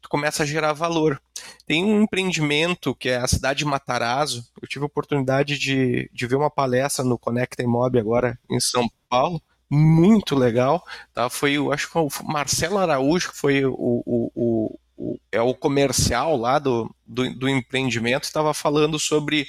tu 0.00 0.08
começa 0.08 0.42
a 0.42 0.46
gerar 0.46 0.72
valor. 0.72 1.20
Tem 1.66 1.84
um 1.84 2.02
empreendimento 2.02 2.94
que 2.94 3.08
é 3.08 3.16
a 3.16 3.28
cidade 3.28 3.60
de 3.60 3.64
Matarazzo, 3.64 4.44
eu 4.60 4.68
tive 4.68 4.84
a 4.84 4.86
oportunidade 4.86 5.58
de, 5.58 6.10
de 6.12 6.26
ver 6.26 6.36
uma 6.36 6.50
palestra 6.50 7.04
no 7.04 7.18
Conecta 7.18 7.62
Imob 7.62 7.98
agora 7.98 8.38
em 8.50 8.60
São 8.60 8.90
Paulo, 9.08 9.40
muito 9.70 10.34
legal. 10.34 10.84
Tá? 11.14 11.30
Foi, 11.30 11.52
eu 11.52 11.72
acho 11.72 11.90
que 11.90 11.98
o 11.98 12.08
Marcelo 12.24 12.78
Araújo, 12.78 13.30
que 13.30 13.38
foi 13.38 13.64
o, 13.64 13.72
o, 13.72 14.32
o, 14.34 14.78
o 14.96 15.18
é 15.32 15.40
o 15.40 15.54
comercial 15.54 16.36
lá 16.36 16.58
do, 16.58 16.94
do, 17.06 17.32
do 17.34 17.48
empreendimento, 17.48 18.24
estava 18.24 18.52
falando 18.52 18.98
sobre 18.98 19.46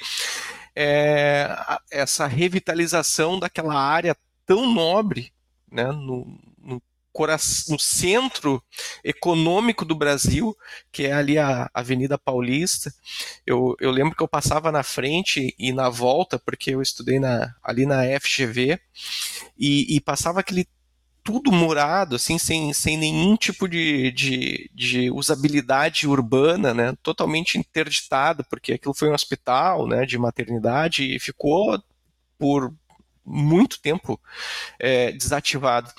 é, 0.76 1.50
essa 1.92 2.28
revitalização 2.28 3.40
daquela 3.40 3.76
área 3.76 4.16
tão 4.46 4.72
nobre 4.72 5.34
né, 5.70 5.86
no, 5.86 6.40
no, 7.70 7.80
centro 7.80 8.64
econômico 9.04 9.84
do 9.86 9.96
Brasil, 9.96 10.56
que 10.92 11.04
é 11.04 11.14
ali 11.14 11.38
a 11.38 11.70
Avenida 11.74 12.18
Paulista. 12.18 12.94
Eu, 13.46 13.76
eu 13.80 13.92
lembro 13.92 14.16
que 14.16 14.24
eu 14.24 14.28
passava 14.28 14.72
na 14.72 14.84
frente 14.84 15.54
e 15.58 15.72
na 15.74 15.90
volta, 15.90 16.40
porque 16.40 16.72
eu 16.72 16.82
estudei 16.82 17.20
na, 17.20 17.54
ali 17.64 17.86
na 17.86 18.04
FGV, 18.20 18.80
e, 19.58 19.96
e 19.96 20.00
passava 20.00 20.40
aquele 20.40 20.68
tudo 21.24 21.52
murado, 21.52 22.16
assim, 22.16 22.38
sem, 22.38 22.74
sem 22.74 22.98
nenhum 22.98 23.36
tipo 23.36 23.68
de, 23.68 24.12
de, 24.12 24.70
de, 24.74 25.12
usabilidade 25.12 26.08
urbana, 26.08 26.74
né, 26.74 26.94
totalmente 27.04 27.58
interditado, 27.58 28.44
porque 28.50 28.74
aquilo 28.74 28.94
foi 28.94 29.10
um 29.10 29.14
hospital, 29.14 29.88
né, 29.88 30.06
de 30.06 30.18
maternidade 30.18 31.04
e 31.04 31.20
ficou 31.20 31.80
por 32.40 32.74
muito 33.26 33.80
tempo 33.82 34.20
é, 34.80 35.12
desativado. 35.12 35.92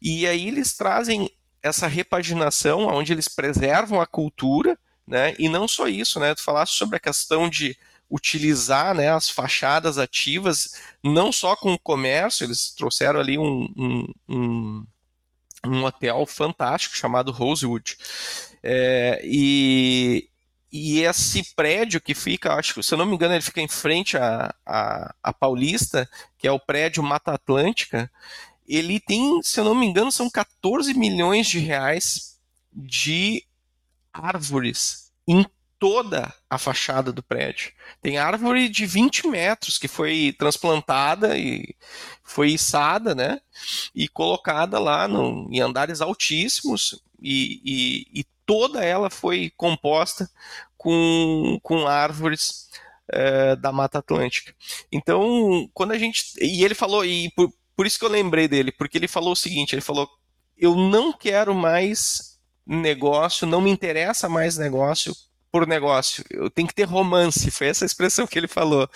E 0.00 0.26
aí 0.26 0.48
eles 0.48 0.74
trazem 0.74 1.30
essa 1.62 1.86
repaginação, 1.86 2.86
onde 2.86 3.12
eles 3.12 3.28
preservam 3.28 4.00
a 4.00 4.06
cultura, 4.06 4.78
né? 5.06 5.34
E 5.38 5.48
não 5.48 5.66
só 5.66 5.88
isso, 5.88 6.20
né? 6.20 6.34
Tu 6.34 6.42
falaste 6.42 6.76
sobre 6.76 6.96
a 6.96 7.00
questão 7.00 7.48
de 7.48 7.76
utilizar 8.10 8.94
né, 8.94 9.10
as 9.10 9.28
fachadas 9.28 9.98
ativas, 9.98 10.74
não 11.04 11.30
só 11.30 11.54
com 11.54 11.74
o 11.74 11.78
comércio, 11.78 12.44
eles 12.44 12.70
trouxeram 12.70 13.20
ali 13.20 13.38
um, 13.38 13.68
um, 13.76 14.14
um, 14.28 14.86
um 15.66 15.84
hotel 15.84 16.24
fantástico 16.24 16.96
chamado 16.96 17.30
Rosewood. 17.32 17.98
É, 18.62 19.20
e, 19.24 20.28
e 20.70 21.00
esse 21.00 21.54
prédio 21.54 22.00
que 22.00 22.14
fica, 22.14 22.54
acho 22.54 22.82
se 22.82 22.92
eu 22.92 22.98
não 22.98 23.06
me 23.06 23.14
engano, 23.14 23.34
ele 23.34 23.42
fica 23.42 23.60
em 23.60 23.68
frente 23.68 24.16
à, 24.16 24.54
à, 24.66 25.14
à 25.22 25.32
Paulista, 25.32 26.08
que 26.36 26.46
é 26.46 26.52
o 26.52 26.60
prédio 26.60 27.02
Mata 27.02 27.32
Atlântica, 27.32 28.10
ele 28.66 29.00
tem, 29.00 29.40
se 29.42 29.58
eu 29.58 29.64
não 29.64 29.74
me 29.74 29.86
engano, 29.86 30.12
são 30.12 30.28
14 30.28 30.92
milhões 30.92 31.46
de 31.46 31.58
reais 31.58 32.38
de 32.70 33.42
árvores 34.12 35.10
em 35.26 35.46
toda 35.78 36.34
a 36.50 36.58
fachada 36.58 37.12
do 37.12 37.22
prédio. 37.22 37.72
Tem 38.02 38.18
árvore 38.18 38.68
de 38.68 38.84
20 38.84 39.28
metros 39.28 39.78
que 39.78 39.88
foi 39.88 40.34
transplantada 40.38 41.38
e 41.38 41.74
foi 42.22 42.50
içada, 42.50 43.14
né? 43.14 43.40
E 43.94 44.08
colocada 44.08 44.78
lá 44.78 45.06
no, 45.08 45.48
em 45.50 45.60
andares 45.60 46.00
altíssimos 46.00 47.00
e, 47.22 47.60
e, 47.64 48.20
e 48.20 48.26
toda 48.48 48.82
ela 48.82 49.10
foi 49.10 49.52
composta 49.54 50.26
com, 50.74 51.60
com 51.62 51.86
árvores 51.86 52.70
é, 53.12 53.54
da 53.54 53.70
Mata 53.70 53.98
Atlântica. 53.98 54.54
Então, 54.90 55.68
quando 55.74 55.92
a 55.92 55.98
gente. 55.98 56.24
E 56.40 56.64
ele 56.64 56.74
falou, 56.74 57.04
e 57.04 57.30
por, 57.36 57.52
por 57.76 57.86
isso 57.86 57.98
que 57.98 58.06
eu 58.06 58.10
lembrei 58.10 58.48
dele, 58.48 58.72
porque 58.72 58.96
ele 58.96 59.06
falou 59.06 59.32
o 59.32 59.36
seguinte: 59.36 59.74
ele 59.74 59.82
falou, 59.82 60.08
eu 60.56 60.74
não 60.74 61.12
quero 61.12 61.54
mais 61.54 62.38
negócio, 62.66 63.46
não 63.46 63.60
me 63.60 63.70
interessa 63.70 64.30
mais 64.30 64.56
negócio 64.56 65.14
por 65.52 65.66
negócio. 65.66 66.24
Eu 66.30 66.48
tenho 66.48 66.68
que 66.68 66.74
ter 66.74 66.84
romance. 66.84 67.50
Foi 67.52 67.66
essa 67.66 67.84
expressão 67.84 68.26
que 68.26 68.38
ele 68.38 68.48
falou. 68.48 68.88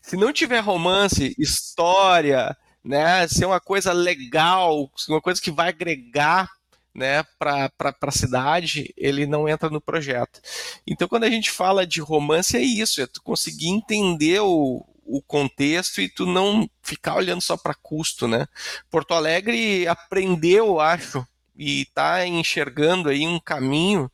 Se 0.00 0.16
não 0.16 0.32
tiver 0.32 0.60
romance, 0.60 1.34
história, 1.38 2.56
né, 2.82 3.28
ser 3.28 3.44
uma 3.44 3.60
coisa 3.60 3.92
legal, 3.92 4.90
uma 5.10 5.20
coisa 5.20 5.42
que 5.42 5.50
vai 5.50 5.68
agregar 5.68 6.48
né, 6.94 7.24
para 7.38 7.70
a 8.00 8.10
cidade, 8.10 8.94
ele 8.96 9.26
não 9.26 9.48
entra 9.48 9.68
no 9.68 9.80
projeto. 9.80 10.40
Então, 10.86 11.08
quando 11.08 11.24
a 11.24 11.30
gente 11.30 11.50
fala 11.50 11.86
de 11.86 12.00
romance, 12.00 12.56
é 12.56 12.60
isso, 12.60 13.02
é 13.02 13.06
tu 13.06 13.20
conseguir 13.22 13.68
entender 13.68 14.40
o, 14.40 14.86
o 15.04 15.20
contexto 15.20 16.00
e 16.00 16.08
tu 16.08 16.24
não 16.24 16.68
ficar 16.82 17.16
olhando 17.16 17.42
só 17.42 17.56
para 17.56 17.74
custo, 17.74 18.28
né? 18.28 18.46
Porto 18.90 19.12
Alegre 19.12 19.86
aprendeu, 19.88 20.80
acho, 20.80 21.26
e 21.56 21.82
está 21.82 22.26
enxergando 22.26 23.08
aí 23.08 23.26
um 23.26 23.40
caminho 23.40 24.10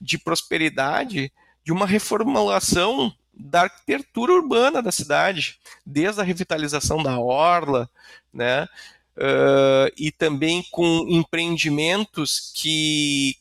de 0.00 0.18
prosperidade 0.18 1.32
de 1.62 1.72
uma 1.72 1.86
reformulação 1.86 3.14
da 3.32 3.62
arquitetura 3.62 4.32
urbana 4.32 4.82
da 4.82 4.92
cidade, 4.92 5.58
desde 5.84 6.20
a 6.20 6.24
revitalização 6.24 7.02
da 7.02 7.18
orla, 7.18 7.90
né? 8.32 8.68
Uh, 9.16 9.92
e 9.96 10.10
também 10.10 10.64
com 10.70 11.06
empreendimentos 11.08 12.52
que 12.54 13.36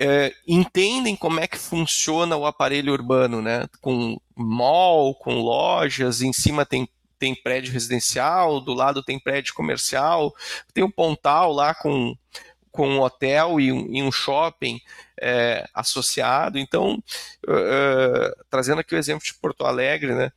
uh, 0.00 0.34
entendem 0.46 1.16
como 1.16 1.40
é 1.40 1.46
que 1.46 1.58
funciona 1.58 2.36
o 2.36 2.46
aparelho 2.46 2.92
urbano, 2.92 3.42
né? 3.42 3.66
Com 3.80 4.20
mall, 4.36 5.14
com 5.14 5.40
lojas, 5.40 6.22
em 6.22 6.32
cima 6.32 6.64
tem 6.64 6.88
tem 7.20 7.34
prédio 7.34 7.74
residencial, 7.74 8.62
do 8.62 8.72
lado 8.72 9.02
tem 9.02 9.18
prédio 9.18 9.52
comercial, 9.52 10.34
tem 10.72 10.82
um 10.82 10.90
pontal 10.90 11.52
lá 11.52 11.74
com, 11.74 12.16
com 12.72 12.88
um 12.88 13.00
hotel 13.02 13.60
e 13.60 13.70
um, 13.70 13.94
e 13.94 14.02
um 14.02 14.10
shopping 14.10 14.80
é, 15.20 15.68
associado. 15.74 16.58
Então, 16.58 16.94
uh, 17.46 18.44
trazendo 18.48 18.80
aqui 18.80 18.94
o 18.94 18.98
exemplo 18.98 19.22
de 19.22 19.34
Porto 19.34 19.66
Alegre, 19.66 20.14
né? 20.14 20.32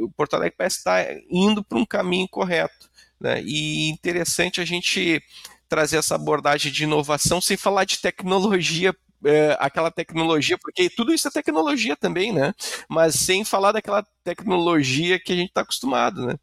Uh, 0.00 0.10
Porto 0.16 0.34
Alegre 0.34 0.56
parece 0.56 0.78
estar 0.78 1.04
indo 1.28 1.62
para 1.62 1.76
um 1.76 1.84
caminho 1.84 2.26
correto. 2.28 2.90
Né? 3.20 3.42
E 3.42 3.88
interessante 3.90 4.60
a 4.60 4.64
gente 4.64 5.22
trazer 5.68 5.96
essa 5.96 6.14
abordagem 6.14 6.70
de 6.70 6.84
inovação 6.84 7.40
sem 7.40 7.56
falar 7.56 7.84
de 7.84 8.00
tecnologia 8.00 8.94
é, 9.24 9.56
aquela 9.58 9.90
tecnologia, 9.90 10.58
porque 10.58 10.90
tudo 10.90 11.12
isso 11.12 11.26
é 11.26 11.30
tecnologia 11.30 11.96
também, 11.96 12.30
né? 12.30 12.52
Mas 12.88 13.14
sem 13.14 13.42
falar 13.42 13.72
daquela 13.72 14.04
tecnologia 14.22 15.18
que 15.18 15.32
a 15.32 15.36
gente 15.36 15.48
está 15.48 15.62
acostumado, 15.62 16.26
né? 16.26 16.34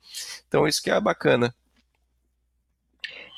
Então 0.48 0.68
isso 0.68 0.82
que 0.82 0.90
é 0.90 1.00
bacana. 1.00 1.54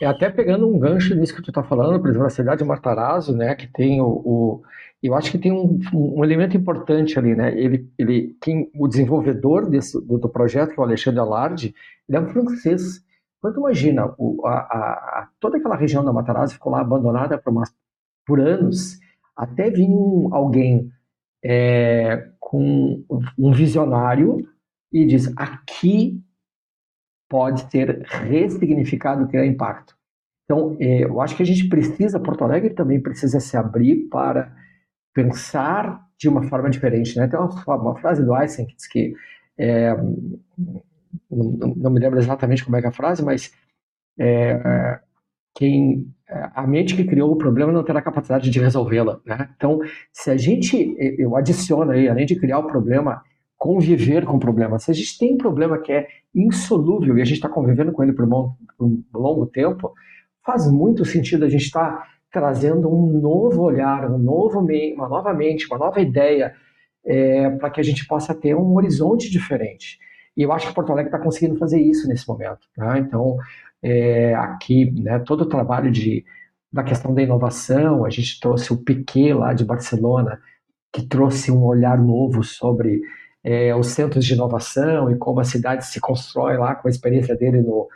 É 0.01 0.05
até 0.05 0.29
pegando 0.29 0.67
um 0.67 0.79
gancho 0.79 1.13
nisso 1.15 1.35
que 1.35 1.41
tu 1.41 1.49
está 1.49 1.63
falando, 1.63 1.99
por 1.99 2.09
exemplo, 2.09 2.27
a 2.27 2.29
cidade 2.29 2.59
de 2.59 2.63
Matarazzo, 2.63 3.35
né? 3.35 3.55
Que 3.55 3.67
tem 3.67 4.01
o, 4.01 4.07
o 4.07 4.63
eu 5.01 5.13
acho 5.13 5.31
que 5.31 5.37
tem 5.37 5.51
um, 5.51 5.79
um, 5.93 6.23
elemento 6.23 6.55
importante 6.55 7.19
ali, 7.19 7.35
né? 7.35 7.53
Ele, 7.57 7.89
ele, 7.97 8.37
quem, 8.41 8.71
o 8.73 8.87
desenvolvedor 8.87 9.69
desse, 9.69 9.99
do, 10.05 10.17
do 10.17 10.29
projeto, 10.29 10.73
que 10.73 10.79
é 10.79 10.81
o 10.81 10.85
Alexandre 10.85 11.19
Alarde, 11.19 11.75
ele 12.07 12.17
é 12.17 12.21
um 12.21 12.29
francês. 12.29 13.03
Quando 13.43 13.59
imagina, 13.59 14.15
o, 14.17 14.47
a, 14.47 14.53
a, 14.53 15.29
toda 15.37 15.57
aquela 15.57 15.75
região 15.75 16.01
da 16.01 16.13
Matarazzo 16.13 16.53
ficou 16.53 16.71
lá 16.71 16.79
abandonada 16.79 17.37
por, 17.37 17.53
por 18.25 18.39
anos, 18.39 18.97
até 19.35 19.69
vir 19.69 19.89
um, 19.89 20.33
alguém 20.33 20.89
é, 21.43 22.29
com 22.39 23.03
um 23.37 23.51
visionário 23.51 24.37
e 24.93 25.05
diz: 25.05 25.29
aqui 25.35 26.23
pode 27.29 27.69
ser 27.69 28.03
ressignificado, 28.07 29.27
criar 29.27 29.45
impacto. 29.45 29.93
Então, 30.45 30.77
é, 30.79 31.03
eu 31.03 31.19
acho 31.19 31.35
que 31.35 31.43
a 31.43 31.45
gente 31.45 31.67
precisa, 31.67 32.21
Porto 32.21 32.45
Alegre 32.45 32.73
também 32.73 33.01
precisa 33.01 33.41
se 33.41 33.57
abrir 33.57 34.07
para 34.07 34.55
pensar 35.13 36.01
de 36.17 36.29
uma 36.29 36.43
forma 36.43 36.69
diferente. 36.69 37.17
Né? 37.17 37.27
Tem 37.27 37.37
uma, 37.37 37.75
uma 37.75 37.99
frase 37.99 38.23
do 38.23 38.33
Einstein 38.33 38.67
que 38.67 38.75
diz 38.77 38.87
que, 38.87 39.13
é, 39.57 39.93
não, 41.29 41.75
não, 41.75 41.91
me 41.91 41.99
lembro 41.99 42.19
exatamente 42.19 42.63
como 42.63 42.77
é, 42.77 42.81
é 42.81 42.87
a 42.87 42.91
frase, 42.91 43.23
mas 43.23 43.53
é, 44.19 44.99
quem 45.55 46.07
a 46.27 46.65
mente 46.65 46.95
que 46.95 47.03
criou 47.03 47.31
o 47.31 47.37
problema 47.37 47.71
não 47.71 47.83
terá 47.83 48.01
capacidade 48.01 48.49
de 48.49 48.59
resolvê-la. 48.59 49.19
Né? 49.25 49.49
Então, 49.55 49.79
se 50.11 50.31
a 50.31 50.37
gente, 50.37 50.95
eu 51.17 51.35
adiciono 51.35 51.91
aí, 51.91 52.07
além 52.09 52.25
de 52.25 52.35
criar 52.35 52.59
o 52.59 52.67
problema, 52.67 53.21
conviver 53.57 54.25
com 54.25 54.37
o 54.37 54.39
problema. 54.39 54.79
Se 54.79 54.91
a 54.91 54.93
gente 54.93 55.17
tem 55.17 55.35
um 55.35 55.37
problema 55.37 55.77
que 55.77 55.91
é 55.91 56.07
insolúvel 56.35 57.17
e 57.17 57.21
a 57.21 57.25
gente 57.25 57.37
está 57.37 57.47
convivendo 57.47 57.91
com 57.91 58.03
ele 58.03 58.13
por 58.13 58.25
um, 58.25 58.27
por 58.77 58.85
um, 58.85 59.03
longo 59.13 59.45
tempo, 59.45 59.93
faz 60.45 60.69
muito 60.69 61.05
sentido 61.05 61.45
a 61.45 61.49
gente 61.49 61.65
estar 61.65 61.97
tá 61.97 62.07
trazendo 62.31 62.93
um 62.93 63.21
novo 63.21 63.61
olhar, 63.61 64.09
um 64.11 64.17
novo, 64.17 64.59
uma 64.59 65.07
nova 65.07 65.33
mente, 65.33 65.67
uma 65.67 65.77
nova 65.77 66.01
ideia, 66.01 66.53
é, 67.05 67.51
para 67.51 67.69
que 67.69 67.79
a 67.79 67.83
gente 67.83 68.05
possa 68.07 68.33
ter 68.33 68.55
um 68.55 68.75
horizonte 68.75 69.31
diferente. 69.31 69.97
E 70.35 70.41
eu 70.41 70.51
acho 70.51 70.67
que 70.67 70.73
Porto 70.73 70.91
Alegre 70.91 71.09
está 71.09 71.19
conseguindo 71.19 71.57
fazer 71.57 71.79
isso 71.79 72.07
nesse 72.07 72.27
momento. 72.27 72.67
Né? 72.77 72.99
Então, 72.99 73.37
é, 73.81 74.33
aqui, 74.35 74.89
né, 74.91 75.19
todo 75.19 75.41
o 75.41 75.49
trabalho 75.49 75.91
de, 75.91 76.25
da 76.71 76.83
questão 76.83 77.13
da 77.13 77.21
inovação, 77.21 78.05
a 78.05 78.09
gente 78.09 78.39
trouxe 78.39 78.73
o 78.73 78.77
Piquet 78.77 79.33
lá 79.33 79.53
de 79.53 79.63
Barcelona, 79.63 80.39
que 80.91 81.05
trouxe 81.05 81.51
um 81.51 81.63
olhar 81.63 81.97
novo 81.97 82.43
sobre 82.43 83.01
é, 83.43 83.75
os 83.75 83.87
centros 83.87 84.25
de 84.25 84.33
inovação 84.33 85.11
e 85.11 85.17
como 85.17 85.39
a 85.39 85.43
cidade 85.43 85.85
se 85.85 85.99
constrói 85.99 86.57
lá 86.57 86.75
com 86.75 86.87
a 86.87 86.91
experiência 86.91 87.35
dele 87.35 87.61
no, 87.61 87.89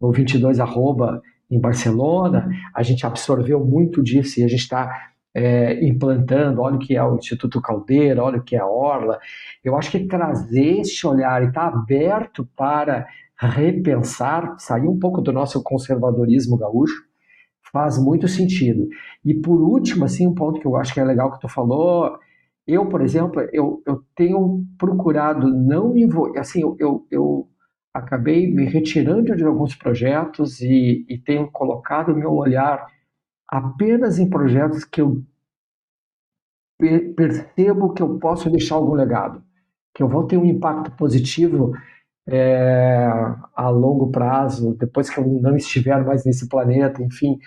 no 0.00 0.10
22 0.10 0.58
arroba 0.58 1.22
em 1.50 1.60
Barcelona. 1.60 2.50
A 2.74 2.82
gente 2.82 3.06
absorveu 3.06 3.64
muito 3.64 4.02
disso 4.02 4.40
e 4.40 4.44
a 4.44 4.48
gente 4.48 4.62
está 4.62 5.12
é, 5.34 5.84
implantando, 5.84 6.60
olha 6.60 6.76
o 6.76 6.78
que 6.78 6.96
é 6.96 7.02
o 7.02 7.16
Instituto 7.16 7.60
Caldeira, 7.60 8.22
olha 8.22 8.38
o 8.38 8.42
que 8.42 8.56
é 8.56 8.60
a 8.60 8.66
Orla. 8.66 9.18
Eu 9.62 9.76
acho 9.76 9.90
que 9.90 10.06
trazer 10.06 10.80
esse 10.80 11.06
olhar 11.06 11.42
e 11.42 11.48
estar 11.48 11.70
tá 11.70 11.76
aberto 11.76 12.48
para 12.56 13.06
repensar, 13.36 14.56
sair 14.58 14.88
um 14.88 14.98
pouco 14.98 15.20
do 15.20 15.32
nosso 15.32 15.62
conservadorismo 15.62 16.56
gaúcho, 16.56 17.04
faz 17.72 17.98
muito 17.98 18.26
sentido. 18.26 18.88
E 19.24 19.34
por 19.34 19.60
último, 19.60 20.04
assim, 20.04 20.26
um 20.26 20.34
ponto 20.34 20.60
que 20.60 20.66
eu 20.66 20.76
acho 20.76 20.92
que 20.92 21.00
é 21.00 21.04
legal 21.04 21.30
que 21.32 21.40
tu 21.40 21.48
falou, 21.48 22.18
eu, 22.66 22.86
por 22.86 23.00
exemplo, 23.00 23.40
eu, 23.52 23.82
eu 23.86 24.02
tenho 24.14 24.64
procurado 24.76 25.48
não 25.48 25.92
me 25.94 26.02
envolver, 26.02 26.38
assim, 26.38 26.60
eu, 26.62 26.76
eu, 26.78 27.06
eu, 27.10 27.48
acabei 27.94 28.46
me 28.52 28.64
retirando 28.64 29.34
de 29.34 29.44
alguns 29.44 29.74
projetos 29.74 30.60
e, 30.60 31.04
e 31.08 31.18
tenho 31.18 31.50
colocado 31.50 32.14
meu 32.14 32.32
olhar 32.32 32.86
apenas 33.48 34.18
em 34.18 34.28
projetos 34.28 34.84
que 34.84 35.00
eu 35.00 35.22
percebo 37.16 37.92
que 37.92 38.02
eu 38.02 38.18
posso 38.18 38.48
deixar 38.50 38.76
algum 38.76 38.94
legado, 38.94 39.42
que 39.94 40.02
eu 40.02 40.08
vou 40.08 40.26
ter 40.26 40.36
um 40.36 40.44
impacto 40.44 40.92
positivo 40.92 41.72
é, 42.28 43.08
a 43.56 43.68
longo 43.68 44.10
prazo, 44.10 44.76
depois 44.78 45.10
que 45.10 45.18
eu 45.18 45.26
não 45.26 45.56
estiver 45.56 46.04
mais 46.04 46.24
nesse 46.24 46.48
planeta, 46.48 47.02
enfim, 47.02 47.38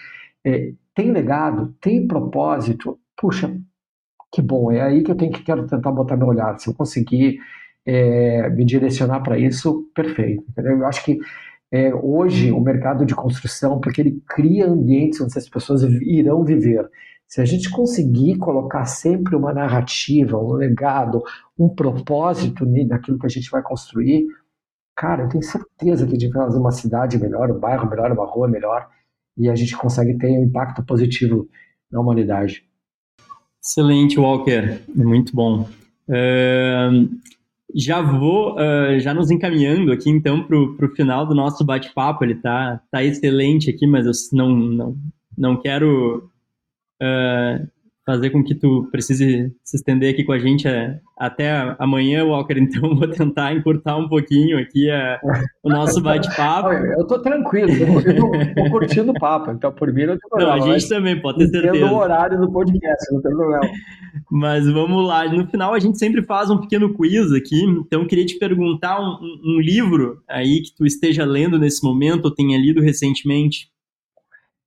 é, 0.44 0.74
tem 0.94 1.12
legado, 1.12 1.74
tem 1.80 2.08
propósito, 2.08 3.00
puxa, 3.16 3.56
que 4.32 4.42
bom, 4.42 4.72
é 4.72 4.82
aí 4.82 5.04
que 5.04 5.12
eu 5.12 5.16
tenho 5.16 5.32
que 5.32 5.44
quero 5.44 5.68
tentar 5.68 5.92
botar 5.92 6.18
meu 6.18 6.28
olhar. 6.28 6.58
Se 6.60 6.70
eu 6.70 6.74
conseguir 6.74 7.40
é, 7.86 8.50
me 8.50 8.66
direcionar 8.66 9.22
para 9.22 9.38
isso, 9.38 9.90
perfeito. 9.94 10.44
Entendeu? 10.50 10.80
Eu 10.80 10.88
acho 10.88 11.04
que 11.04 11.20
é, 11.72 11.94
hoje 11.96 12.52
o 12.52 12.60
mercado 12.60 13.06
de 13.06 13.16
construção, 13.16 13.80
porque 13.80 14.02
ele 14.02 14.22
cria 14.28 14.68
ambientes 14.68 15.22
onde 15.22 15.38
as 15.38 15.48
pessoas 15.48 15.84
irão 15.84 16.44
viver. 16.44 16.90
Se 17.26 17.40
a 17.40 17.46
gente 17.46 17.70
conseguir 17.70 18.38
colocar 18.38 18.84
sempre 18.86 19.38
uma 19.38 19.54
narrativa, 19.54 20.38
um 20.38 20.52
legado, 20.52 21.24
um 21.58 21.70
propósito 21.70 22.66
naquilo 22.66 23.18
que 23.18 23.26
a 23.26 23.30
gente 23.30 23.50
vai 23.50 23.62
construir, 23.62 24.28
cara, 24.94 25.24
eu 25.24 25.30
tenho 25.30 25.44
certeza 25.44 26.06
que 26.06 26.18
a 26.18 26.20
gente 26.20 26.34
fazer 26.34 26.58
uma 26.58 26.74
cidade 26.74 27.18
melhor, 27.18 27.50
um 27.50 27.60
bairro 27.60 27.90
melhor, 27.90 28.12
uma 28.12 28.26
rua 28.26 28.50
melhor, 28.50 28.90
e 29.38 29.50
a 29.50 29.56
gente 29.56 29.78
consegue 29.78 30.18
ter 30.18 30.28
um 30.28 30.44
impacto 30.44 30.84
positivo 30.86 31.48
na 31.90 32.02
humanidade. 32.02 32.66
Excelente, 33.64 34.20
Walker, 34.20 34.82
muito 34.94 35.34
bom. 35.34 35.70
Uh, 36.10 37.08
já 37.76 38.02
vou, 38.02 38.56
uh, 38.56 39.00
já 39.00 39.14
nos 39.14 39.32
encaminhando 39.32 39.92
aqui 39.92 40.10
então 40.10 40.44
para 40.44 40.58
o 40.58 40.96
final 40.96 41.26
do 41.26 41.36
nosso 41.36 41.64
bate-papo, 41.64 42.24
ele 42.24 42.36
tá, 42.36 42.82
tá 42.92 43.04
excelente 43.04 43.70
aqui, 43.70 43.88
mas 43.88 44.06
eu 44.06 44.12
não, 44.38 44.50
não, 44.50 44.98
não 45.38 45.62
quero 45.62 46.30
uh, 47.02 47.68
fazer 48.12 48.30
com 48.30 48.44
que 48.44 48.54
tu 48.54 48.90
precise 48.92 49.54
se 49.64 49.78
estender 49.78 50.14
aqui 50.14 50.26
com 50.26 50.34
a 50.34 50.40
gente 50.40 50.68
é, 50.68 51.00
até 51.18 51.76
amanhã, 51.80 52.26
Walker. 52.26 52.56
Então, 52.62 52.96
vou 52.96 53.08
tentar 53.08 53.54
encurtar 53.54 53.98
um 53.98 54.08
pouquinho 54.08 54.60
aqui 54.60 54.90
é, 54.90 55.20
o 55.64 55.70
nosso 55.70 56.02
bate-papo. 56.02 56.70
Eu 56.70 57.08
tô 57.08 57.20
tranquilo, 57.20 57.72
eu 57.72 58.16
tô, 58.16 58.32
tô 58.64 58.70
curtindo 58.70 59.12
o 59.12 59.20
papo, 59.20 59.52
então 59.52 59.72
por 59.72 59.92
mim 59.92 60.06
tem 60.06 60.18
problema. 60.18 60.58
Não, 60.58 60.64
a 60.64 60.74
gente 60.74 60.88
também, 60.88 61.20
pode 61.20 61.40
ter 61.40 61.48
certeza. 61.48 61.86
o 61.86 61.96
horário 61.96 62.40
do 62.40 62.52
podcast, 62.52 63.14
não 63.14 63.22
tem 63.22 63.32
problema. 63.32 63.74
Mas 64.30 64.70
vamos 64.70 65.08
lá, 65.08 65.28
no 65.28 65.48
final 65.48 65.74
a 65.74 65.80
gente 65.80 65.98
sempre 65.98 66.24
faz 66.24 66.50
um 66.50 66.60
pequeno 66.60 66.94
quiz 66.94 67.32
aqui, 67.32 67.64
então 67.64 68.02
eu 68.02 68.08
queria 68.08 68.26
te 68.26 68.38
perguntar 68.38 69.00
um, 69.00 69.18
um 69.44 69.60
livro 69.60 70.22
aí 70.30 70.62
que 70.62 70.76
tu 70.76 70.86
esteja 70.86 71.26
lendo 71.26 71.58
nesse 71.58 71.84
momento 71.84 72.26
ou 72.26 72.32
tenha 72.32 72.58
lido 72.58 72.82
recentemente. 72.82 73.72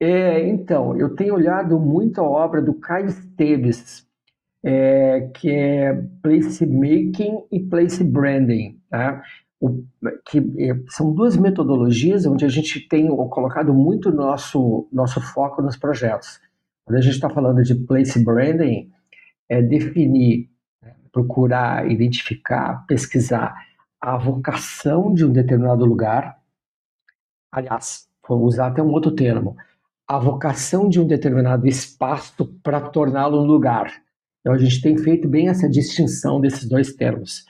É, 0.07 0.47
então, 0.47 0.95
eu 0.99 1.17
tenho 1.17 1.33
olhado 1.33 1.81
muito 1.81 2.21
a 2.21 2.25
obra 2.25 2.61
do 2.61 2.75
Caio 2.75 3.07
Esteves, 3.07 4.07
é, 4.63 5.31
que 5.33 5.51
é 5.51 5.95
Place 6.23 6.67
Making 6.67 7.45
e 7.51 7.59
Place 7.61 8.05
Branding, 8.05 8.79
tá? 8.91 9.23
o, 9.59 9.83
que 10.27 10.41
é, 10.59 10.79
são 10.91 11.15
duas 11.15 11.39
metodologias 11.39 12.27
onde 12.27 12.45
a 12.45 12.49
gente 12.49 12.87
tem 12.87 13.09
colocado 13.09 13.73
muito 13.73 14.13
nosso, 14.13 14.87
nosso 14.93 15.23
foco 15.23 15.63
nos 15.63 15.75
projetos. 15.75 16.39
Quando 16.85 16.99
a 16.99 17.01
gente 17.01 17.15
está 17.15 17.31
falando 17.31 17.63
de 17.63 17.75
Place 17.75 18.23
Branding, 18.23 18.91
é 19.49 19.63
definir, 19.63 20.51
né, 20.83 20.97
procurar, 21.11 21.91
identificar, 21.91 22.85
pesquisar 22.87 23.55
a 23.99 24.19
vocação 24.19 25.15
de 25.15 25.25
um 25.25 25.33
determinado 25.33 25.87
lugar. 25.87 26.39
Aliás, 27.51 28.07
vou 28.29 28.43
usar 28.43 28.67
até 28.67 28.83
um 28.83 28.91
outro 28.91 29.11
termo, 29.13 29.57
a 30.07 30.19
vocação 30.19 30.89
de 30.89 31.01
um 31.01 31.07
determinado 31.07 31.67
espaço 31.67 32.47
para 32.63 32.81
torná-lo 32.81 33.43
um 33.43 33.47
lugar. 33.47 33.93
Então 34.41 34.53
a 34.53 34.59
gente 34.59 34.81
tem 34.81 34.97
feito 34.99 35.27
bem 35.27 35.49
essa 35.49 35.69
distinção 35.69 36.41
desses 36.41 36.69
dois 36.69 36.93
termos. 36.93 37.45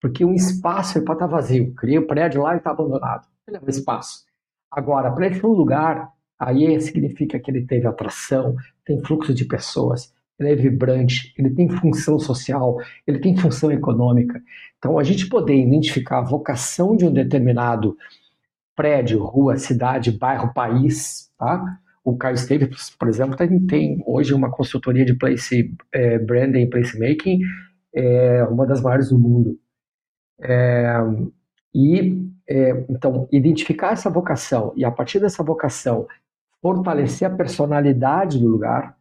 Porque 0.00 0.24
um 0.24 0.34
espaço 0.34 0.98
ele 0.98 1.04
pode 1.06 1.16
estar 1.16 1.26
vazio. 1.26 1.74
Criei 1.74 1.98
o 1.98 2.02
um 2.02 2.06
prédio 2.06 2.42
lá 2.42 2.54
e 2.54 2.58
está 2.58 2.72
abandonado. 2.72 3.26
Ele 3.48 3.56
é 3.56 3.60
um 3.60 3.68
espaço. 3.68 4.24
Agora, 4.70 5.10
para 5.10 5.26
ele 5.26 5.36
ser 5.36 5.46
um 5.46 5.52
lugar, 5.52 6.10
aí 6.38 6.78
significa 6.80 7.38
que 7.38 7.50
ele 7.50 7.64
teve 7.64 7.86
atração, 7.86 8.56
tem 8.84 9.02
fluxo 9.02 9.32
de 9.32 9.44
pessoas, 9.44 10.12
ele 10.38 10.50
é 10.50 10.54
vibrante, 10.54 11.32
ele 11.38 11.50
tem 11.50 11.68
função 11.68 12.18
social, 12.18 12.76
ele 13.06 13.20
tem 13.20 13.36
função 13.36 13.70
econômica. 13.70 14.42
Então, 14.78 14.98
a 14.98 15.04
gente 15.04 15.28
poder 15.28 15.54
identificar 15.54 16.18
a 16.18 16.24
vocação 16.24 16.96
de 16.96 17.06
um 17.06 17.12
determinado 17.12 17.96
prédio, 18.74 19.24
rua, 19.24 19.56
cidade, 19.56 20.10
bairro, 20.10 20.52
país, 20.52 21.30
tá? 21.38 21.78
O 22.04 22.16
Caio 22.16 22.34
Esteves, 22.34 22.90
por 22.90 23.08
exemplo, 23.08 23.34
tem, 23.34 23.66
tem, 23.66 24.02
hoje 24.06 24.34
uma 24.34 24.50
consultoria 24.50 25.04
de 25.04 25.14
place 25.14 25.74
é, 25.90 26.18
branding 26.18 26.60
e 26.60 26.66
placemaking, 26.70 27.40
é, 27.94 28.44
uma 28.44 28.66
das 28.66 28.82
maiores 28.82 29.08
do 29.08 29.18
mundo. 29.18 29.58
É, 30.40 30.96
e 31.74 32.20
é, 32.46 32.84
então 32.90 33.26
identificar 33.32 33.92
essa 33.92 34.10
vocação 34.10 34.72
e 34.76 34.84
a 34.84 34.90
partir 34.90 35.18
dessa 35.18 35.42
vocação 35.42 36.06
fortalecer 36.60 37.30
a 37.30 37.34
personalidade 37.34 38.38
do 38.38 38.48
lugar, 38.48 38.96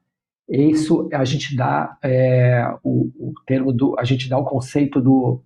isso 0.50 1.10
a 1.14 1.24
gente 1.24 1.56
dá 1.56 1.98
é, 2.04 2.74
o, 2.84 3.12
o, 3.18 3.34
termo 3.46 3.72
do, 3.72 3.98
a 3.98 4.04
gente 4.04 4.30
dá 4.30 4.38
o 4.38 4.46
conceito 4.46 5.02
do, 5.02 5.42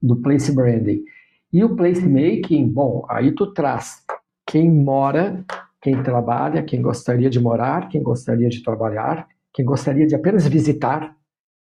do 0.00 0.16
place 0.16 0.54
branding. 0.54 1.04
E 1.52 1.62
o 1.62 1.76
placemaking, 1.76 2.68
bom, 2.68 3.04
aí 3.08 3.32
tu 3.32 3.52
traz 3.52 4.02
quem 4.46 4.70
mora 4.70 5.44
quem 5.82 6.00
trabalha, 6.00 6.62
quem 6.62 6.80
gostaria 6.80 7.28
de 7.28 7.40
morar, 7.40 7.88
quem 7.88 8.00
gostaria 8.00 8.48
de 8.48 8.62
trabalhar, 8.62 9.26
quem 9.52 9.64
gostaria 9.64 10.06
de 10.06 10.14
apenas 10.14 10.46
visitar, 10.46 11.16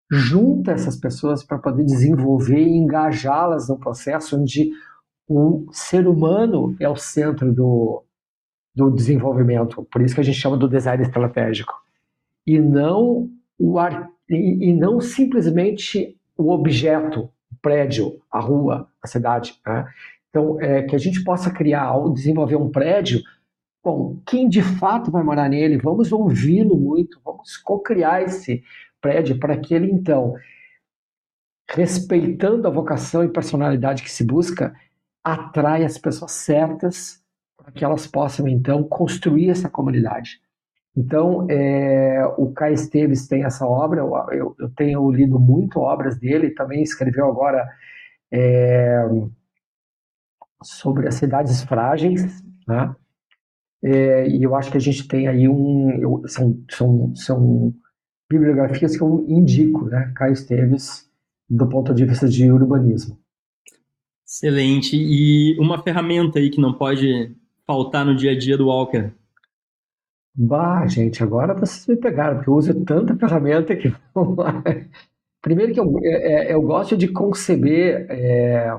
junta 0.10 0.72
essas 0.72 0.95
pessoas 0.95 1.43
para 1.43 1.58
poder 1.58 1.84
desenvolver 1.84 2.58
e 2.58 2.78
engajá-las 2.78 3.68
no 3.68 3.78
processo 3.78 4.39
onde 4.39 4.72
o 5.28 5.68
ser 5.74 6.08
humano 6.08 6.74
é 6.80 6.88
o 6.88 6.95
centro 6.95 7.53
do, 7.53 8.05
do 8.74 8.89
desenvolvimento. 8.89 9.86
Por 9.91 10.01
isso 10.01 10.16
que 10.16 10.22
a 10.22 10.24
gente 10.24 10.39
chama 10.39 10.55
do 10.55 10.70
design 10.70 11.03
estratégico. 11.03 11.74
E 12.45 12.58
não, 12.60 13.30
o 13.60 13.78
ar, 13.78 14.10
e, 14.30 14.70
e 14.70 14.74
não 14.74 15.01
simplesmente 15.01 16.18
o 16.38 16.49
objeto, 16.53 17.30
o 17.51 17.55
prédio, 17.62 18.22
a 18.32 18.39
rua, 18.39 18.88
a 19.03 19.08
cidade. 19.08 19.60
Né? 19.66 19.86
Então, 20.30 20.62
é, 20.62 20.84
que 20.84 20.95
a 20.95 20.99
gente 20.99 21.22
possa 21.26 21.51
criar, 21.51 21.93
desenvolver 22.14 22.55
um 22.55 22.72
prédio 22.72 23.22
bom, 23.88 24.22
quem 24.26 24.50
de 24.50 24.62
fato 24.62 25.10
vai 25.10 25.24
morar 25.24 25.48
nele? 25.48 25.78
Vamos 25.78 26.12
ouvi-lo 26.12 26.76
muito, 26.76 27.22
vamos 27.24 27.56
co-criar 27.56 28.22
esse 28.22 28.62
prédio 29.00 29.40
para 29.40 29.58
que 29.58 29.74
ele, 29.74 29.90
então, 29.90 30.34
respeitando 31.70 32.68
a 32.68 32.72
vocação 32.72 33.24
e 33.24 33.30
personalidade 33.30 34.04
que 34.04 34.12
se 34.12 34.26
busca, 34.26 34.76
atrai 35.24 35.86
as 35.86 35.98
pessoas 35.98 36.34
certas 36.34 37.24
para 37.56 37.72
que 37.72 37.86
elas 37.86 38.06
possam, 38.06 38.46
então, 38.46 38.84
construir 38.84 39.52
essa 39.52 39.70
comunidade. 39.70 40.42
Então, 40.94 41.48
é, 41.50 42.26
o 42.38 42.52
Kai 42.52 42.74
Esteves 42.74 43.26
tem 43.26 43.46
essa 43.46 43.66
obra, 43.66 44.02
eu, 44.02 44.54
eu, 44.60 44.70
tenho 44.76 45.10
lido 45.12 45.40
muito 45.40 45.80
obras 45.80 46.18
dele, 46.20 46.50
também 46.50 46.82
escreveu 46.84 47.28
agora 47.28 47.66
é, 48.34 49.06
sobre 50.62 51.08
as 51.08 51.16
cidades 51.16 51.64
frágeis, 51.64 52.44
né? 52.68 52.94
É, 53.88 54.28
e 54.28 54.44
eu 54.44 54.54
acho 54.54 54.70
que 54.70 54.76
a 54.76 54.82
gente 54.82 55.08
tem 55.08 55.30
aí 55.30 55.48
um. 55.48 55.92
Eu, 55.92 56.24
são, 56.28 56.62
são, 56.70 57.16
são 57.16 57.74
bibliografias 58.30 58.98
que 58.98 59.02
eu 59.02 59.26
indico, 59.30 59.86
né? 59.86 60.12
Caio 60.14 60.34
Esteves, 60.34 61.10
do 61.50 61.66
ponto 61.70 61.94
de 61.94 62.04
vista 62.04 62.28
de 62.28 62.52
urbanismo. 62.52 63.18
Excelente. 64.28 64.98
E 64.98 65.58
uma 65.58 65.82
ferramenta 65.82 66.38
aí 66.38 66.50
que 66.50 66.60
não 66.60 66.74
pode 66.74 67.34
faltar 67.66 68.06
no 68.06 68.14
dia 68.14 68.32
a 68.32 68.38
dia 68.38 68.58
do 68.58 68.68
Walker? 68.68 69.10
Bah, 70.36 70.86
gente, 70.86 71.24
agora 71.24 71.54
vocês 71.54 71.88
me 71.88 71.96
pegaram, 71.96 72.36
porque 72.36 72.50
eu 72.50 72.56
uso 72.56 72.84
tanta 72.84 73.16
ferramenta 73.16 73.74
que. 73.74 73.94
Primeiro 75.42 75.74
que 75.74 75.80
eu, 75.80 75.98
é, 76.04 76.50
é, 76.50 76.54
eu 76.54 76.62
gosto 76.62 76.98
de 76.98 77.08
conceber 77.08 78.06
é, 78.10 78.70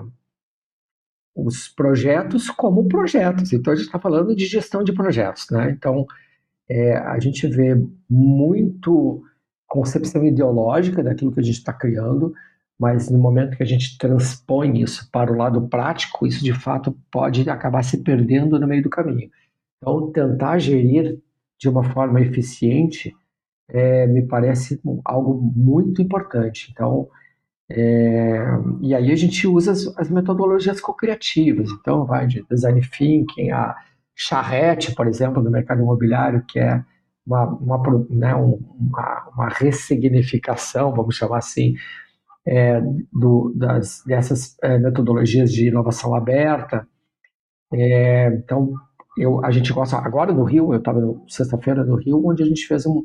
os 1.45 1.69
projetos 1.69 2.51
como 2.51 2.89
projetos. 2.89 3.53
Então 3.53 3.73
a 3.73 3.77
gente 3.77 3.87
está 3.87 3.99
falando 3.99 4.35
de 4.35 4.47
gestão 4.47 4.83
de 4.83 4.93
projetos, 4.93 5.47
né? 5.51 5.71
Então 5.71 6.07
é, 6.69 6.97
a 6.97 7.19
gente 7.19 7.47
vê 7.47 7.75
muito 8.09 9.23
concepção 9.67 10.25
ideológica 10.25 11.03
daquilo 11.03 11.33
que 11.33 11.41
a 11.41 11.43
gente 11.43 11.59
está 11.59 11.73
criando, 11.73 12.35
mas 12.79 13.11
no 13.11 13.19
momento 13.19 13.57
que 13.57 13.63
a 13.63 13.67
gente 13.67 13.99
transpõe 13.99 14.81
isso 14.81 15.09
para 15.11 15.33
o 15.33 15.37
lado 15.37 15.69
prático, 15.69 16.27
isso 16.27 16.43
de 16.43 16.53
fato 16.53 16.97
pode 17.11 17.49
acabar 17.49 17.83
se 17.83 18.03
perdendo 18.03 18.59
no 18.59 18.67
meio 18.67 18.83
do 18.83 18.91
caminho. 18.91 19.31
Então 19.77 20.11
tentar 20.11 20.59
gerir 20.59 21.21
de 21.59 21.69
uma 21.69 21.83
forma 21.93 22.21
eficiente, 22.21 23.15
é, 23.69 24.07
me 24.07 24.23
parece 24.27 24.81
algo 25.05 25.35
muito 25.55 26.01
importante. 26.01 26.71
Então, 26.73 27.09
é, 27.71 28.45
e 28.81 28.95
aí 28.95 29.13
a 29.13 29.17
gente 29.17 29.47
usa 29.47 29.73
as, 29.73 29.99
as 29.99 30.11
metodologias 30.11 30.81
co-criativas. 30.81 31.71
Então, 31.71 32.07
vai 32.07 32.27
de 32.27 32.45
design 32.51 32.81
thinking, 32.81 33.51
a 33.51 33.77
charrete, 34.15 34.95
por 34.95 35.07
exemplo, 35.07 35.43
no 35.43 35.51
mercado 35.51 35.83
imobiliário, 35.83 36.45
que 36.49 36.59
é 36.59 36.83
uma, 37.27 37.45
uma, 37.45 38.07
né, 38.09 38.35
uma, 38.35 39.29
uma 39.35 39.49
ressignificação, 39.49 40.95
vamos 40.95 41.17
chamar 41.17 41.39
assim, 41.39 41.75
é, 42.47 42.81
do, 43.13 43.53
das, 43.55 44.03
dessas 44.07 44.57
é, 44.63 44.79
metodologias 44.79 45.53
de 45.53 45.69
inovação 45.69 46.15
aberta. 46.15 46.89
É, 47.73 48.29
então, 48.29 48.73
eu, 49.19 49.45
a 49.45 49.51
gente 49.51 49.73
gosta. 49.73 49.99
Agora 49.99 50.33
no 50.33 50.45
Rio, 50.45 50.73
eu 50.73 50.79
estava 50.79 51.01
sexta-feira 51.29 51.85
no 51.85 51.97
Rio, 51.97 52.27
onde 52.27 52.43
a 52.43 52.47
gente 52.47 52.67
fez 52.67 52.87
um, 52.87 53.05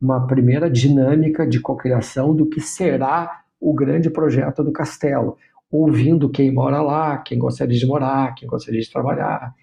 uma 0.00 0.26
primeira 0.26 0.68
dinâmica 0.68 1.46
de 1.46 1.60
cocriação 1.60 2.34
do 2.34 2.48
que 2.48 2.60
será 2.60 3.42
o 3.60 3.74
grande 3.74 4.08
projeto 4.10 4.64
do 4.64 4.72
castelo, 4.72 5.36
ouvindo 5.70 6.30
quem 6.30 6.52
mora 6.52 6.80
lá, 6.80 7.18
quem 7.18 7.38
gostaria 7.38 7.78
de 7.78 7.86
morar, 7.86 8.34
quem 8.34 8.48
gostaria 8.48 8.80
de 8.80 8.90
trabalhar. 8.90 9.54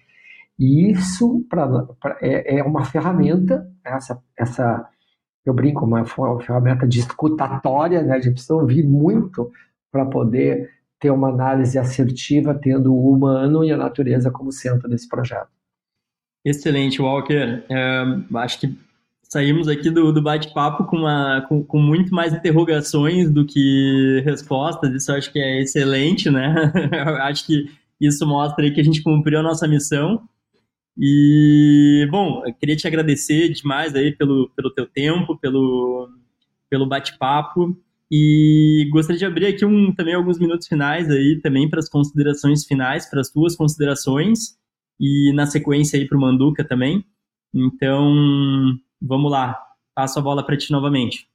E 0.58 0.90
isso 0.90 1.44
pra, 1.48 1.66
pra 2.00 2.16
é, 2.20 2.58
é, 2.58 2.62
uma 2.62 2.84
ferramenta, 2.84 3.70
essa, 3.84 4.22
essa 4.36 4.88
eu 5.44 5.54
brinco, 5.54 5.84
uma, 5.84 6.04
uma 6.18 6.40
ferramenta 6.40 6.86
de 6.86 7.00
escutatória, 7.00 8.02
né? 8.02 8.16
gente 8.20 8.32
precisa 8.32 8.54
ouvir 8.54 8.84
muito 8.84 9.50
para 9.90 10.04
poder 10.04 10.70
ter 11.00 11.10
uma 11.10 11.28
análise 11.28 11.78
assertiva, 11.78 12.54
tendo 12.54 12.92
o 12.92 13.10
humano 13.10 13.64
e 13.64 13.72
a 13.72 13.76
natureza 13.76 14.30
como 14.30 14.52
centro 14.52 14.88
desse 14.88 15.08
projeto. 15.08 15.48
Excelente, 16.44 17.00
Walker. 17.00 17.64
É, 17.68 18.04
acho 18.34 18.60
que 18.60 18.78
saímos 19.28 19.68
aqui 19.68 19.90
do, 19.90 20.10
do 20.10 20.22
bate-papo 20.22 20.84
com, 20.84 21.02
com, 21.48 21.62
com, 21.62 21.78
muito 21.78 22.14
mais 22.14 22.32
interrogações 22.32 23.30
do 23.30 23.44
que 23.44 24.22
respostas. 24.24 24.92
Isso 24.94 25.12
acho 25.12 25.30
que 25.30 25.38
é 25.38 25.60
excelente, 25.60 26.30
né? 26.30 26.72
acho 27.22 27.46
que 27.46 27.66
isso 28.00 28.26
mostra 28.26 28.70
que 28.70 28.80
a 28.80 28.84
gente 28.84 29.02
cumpriu 29.02 29.38
a 29.38 29.42
nossa 29.42 29.68
missão. 29.68 30.22
E, 30.96 32.08
bom, 32.10 32.42
eu 32.44 32.54
queria 32.54 32.74
te 32.74 32.86
agradecer 32.88 33.50
demais 33.50 33.94
aí 33.94 34.12
pelo, 34.16 34.50
pelo 34.56 34.70
teu 34.70 34.86
tempo, 34.86 35.36
pelo, 35.38 36.08
pelo 36.70 36.88
bate-papo. 36.88 37.76
E 38.10 38.88
gostaria 38.90 39.18
de 39.18 39.26
abrir 39.26 39.46
aqui 39.46 39.64
um, 39.64 39.94
também 39.94 40.14
alguns 40.14 40.38
minutos 40.38 40.66
finais 40.66 41.10
aí 41.10 41.38
também 41.42 41.68
para 41.68 41.78
as 41.78 41.88
considerações 41.90 42.64
finais, 42.64 43.08
para 43.08 43.20
as 43.20 43.30
tuas 43.30 43.54
considerações 43.54 44.56
e 44.98 45.30
na 45.34 45.44
sequência 45.46 45.98
aí 45.98 46.08
para 46.08 46.16
o 46.16 46.20
Manduca 46.20 46.64
também. 46.64 47.04
Então, 47.54 48.78
vamos 49.00 49.30
lá, 49.30 49.58
passo 49.94 50.18
a 50.18 50.22
bola 50.22 50.44
para 50.44 50.56
ti 50.56 50.70
novamente. 50.70 51.28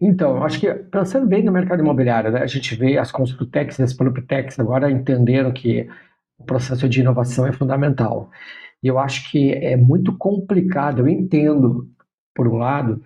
Então, 0.00 0.42
acho 0.44 0.60
que 0.60 0.72
pensando 0.74 1.26
bem 1.26 1.42
no 1.42 1.52
mercado 1.52 1.80
imobiliário, 1.80 2.30
né, 2.32 2.42
a 2.42 2.46
gente 2.46 2.74
vê 2.74 2.98
as 2.98 3.12
Construtex 3.12 3.78
e 3.78 3.82
as 3.82 3.92
Proptex 3.92 4.58
agora 4.58 4.90
entenderam 4.90 5.52
que 5.52 5.88
o 6.38 6.44
processo 6.44 6.88
de 6.88 7.00
inovação 7.00 7.46
é 7.46 7.52
fundamental. 7.52 8.30
E 8.82 8.88
eu 8.88 8.98
acho 8.98 9.30
que 9.30 9.52
é 9.52 9.76
muito 9.76 10.16
complicado, 10.18 11.00
eu 11.00 11.08
entendo, 11.08 11.88
por 12.34 12.48
um 12.48 12.56
lado, 12.56 13.02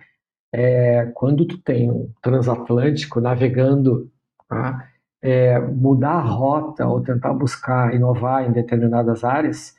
é, 0.53 1.05
quando 1.13 1.45
tu 1.45 1.57
tem 1.59 1.89
um 1.91 2.11
transatlântico 2.21 3.21
navegando 3.21 4.11
tá, 4.47 4.89
é, 5.21 5.59
mudar 5.59 6.13
a 6.13 6.21
rota 6.21 6.87
ou 6.87 7.01
tentar 7.01 7.33
buscar 7.33 7.93
inovar 7.93 8.47
em 8.47 8.51
determinadas 8.51 9.23
áreas 9.23 9.75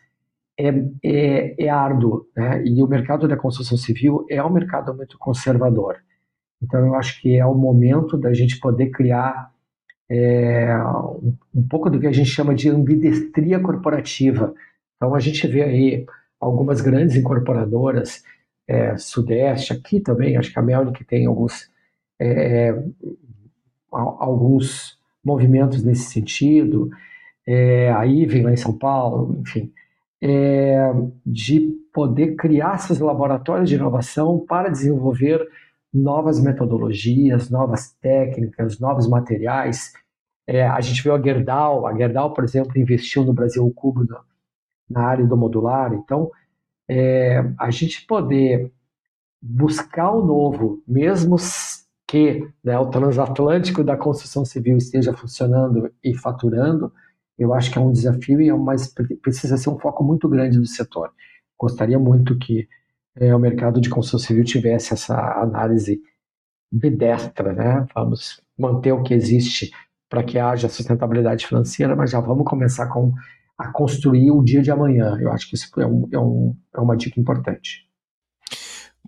é, 0.61 0.69
é, 1.03 1.65
é 1.65 1.69
árduo, 1.69 2.27
né? 2.37 2.63
E 2.65 2.83
o 2.83 2.87
mercado 2.87 3.27
da 3.27 3.37
construção 3.37 3.79
civil 3.79 4.27
é 4.29 4.43
um 4.43 4.51
mercado 4.51 4.95
muito 4.95 5.17
conservador. 5.19 5.97
Então, 6.63 6.85
eu 6.87 6.95
acho 6.95 7.21
que 7.23 7.37
é 7.37 7.47
o 7.47 7.55
momento 7.55 8.19
da 8.19 8.35
gente 8.35 8.61
poder 8.61 8.91
criar 8.91 9.51
é, 10.11 10.77
um, 10.77 11.35
um, 11.55 11.69
pouco 11.69 11.89
do 11.89 11.99
que 11.99 12.07
a 12.07 12.13
gente 12.13 12.29
chama 12.29 12.55
de 12.55 12.69
ambidestria 12.69 13.59
corporativa. 13.59 14.53
Então, 14.97 15.15
a 15.15 15.21
gente 15.21 15.47
vê 15.47 15.63
aí 15.63 16.07
algumas 16.39 16.81
grandes 16.83 17.17
incorporadoras, 17.17 18.23
é, 18.69 18.97
Sudeste, 18.99 19.73
aqui 19.73 20.01
também, 20.01 20.37
acho 20.37 20.53
que 20.53 20.59
a 20.59 20.63
Melnick 20.63 21.05
tem 21.05 21.27
alguns, 21.27 21.71
é, 22.21 22.75
alguns 23.91 24.99
movimentos 25.25 25.83
nesse 25.83 26.11
sentido, 26.11 26.91
é, 27.47 27.91
a 27.91 28.05
IVEN 28.07 28.43
lá 28.43 28.53
em 28.53 28.57
São 28.57 28.77
Paulo, 28.77 29.37
enfim, 29.41 29.73
é, 30.23 30.93
de 31.25 31.73
poder 31.93 32.37
criar 32.37 32.77
esses 32.77 32.99
laboratórios 32.99 33.69
de 33.69 33.77
inovação 33.77 34.45
para 34.47 34.69
desenvolver 34.69 35.47
novas 35.93 36.41
metodologias, 36.41 37.51
novas 37.51 37.93
técnicas, 38.01 38.79
novos 38.79 39.09
materiais. 39.09 39.93
É, 40.47 40.67
a 40.67 40.81
gente 40.81 41.03
viu 41.03 41.15
a 41.15 41.21
Gerdau, 41.21 41.87
a 41.87 41.97
Gerdau, 41.97 42.33
por 42.33 42.45
exemplo, 42.45 42.79
investiu 42.79 43.25
no 43.25 43.33
Brasil 43.33 43.71
Cubo 43.75 44.05
na, 44.05 44.21
na 44.89 45.07
área 45.07 45.27
do 45.27 45.37
modular. 45.37 45.93
Então, 45.95 46.31
é, 46.89 47.39
a 47.59 47.71
gente 47.71 48.07
poder 48.07 48.71
buscar 49.43 50.11
o 50.11 50.25
novo, 50.25 50.83
mesmo 50.87 51.37
que 52.07 52.47
né, 52.63 52.79
o 52.79 52.91
transatlântico 52.91 53.83
da 53.83 53.97
construção 53.97 54.45
civil 54.45 54.77
esteja 54.77 55.13
funcionando 55.13 55.93
e 56.03 56.15
faturando, 56.15 56.93
eu 57.41 57.55
acho 57.55 57.71
que 57.71 57.79
é 57.79 57.81
um 57.81 57.91
desafio 57.91 58.39
e 58.39 58.51
é 58.51 58.55
mais, 58.55 58.93
precisa 59.23 59.57
ser 59.57 59.71
um 59.71 59.79
foco 59.79 60.05
muito 60.05 60.29
grande 60.29 60.59
do 60.59 60.67
setor. 60.67 61.11
Gostaria 61.59 61.99
muito 61.99 62.37
que 62.37 62.69
é, 63.17 63.35
o 63.35 63.39
mercado 63.39 63.81
de 63.81 63.89
construção 63.89 64.19
civil 64.21 64.45
tivesse 64.45 64.93
essa 64.93 65.17
análise 65.41 66.03
bedestra, 66.71 67.55
né? 67.55 67.87
Vamos 67.95 68.43
manter 68.59 68.93
o 68.93 69.03
que 69.03 69.15
existe 69.15 69.71
para 70.07 70.23
que 70.23 70.39
haja 70.39 70.69
sustentabilidade 70.69 71.47
financeira, 71.47 71.97
mas 71.97 72.11
já 72.11 72.21
vamos 72.21 72.45
começar 72.45 72.87
com 72.89 73.15
a 73.57 73.73
construir 73.73 74.31
o 74.31 74.43
dia 74.45 74.61
de 74.61 74.71
amanhã. 74.71 75.17
Eu 75.19 75.33
acho 75.33 75.49
que 75.49 75.55
isso 75.55 75.69
é, 75.81 75.87
um, 75.87 76.09
é, 76.13 76.19
um, 76.19 76.57
é 76.75 76.81
uma 76.81 76.97
dica 76.97 77.19
importante. 77.19 77.87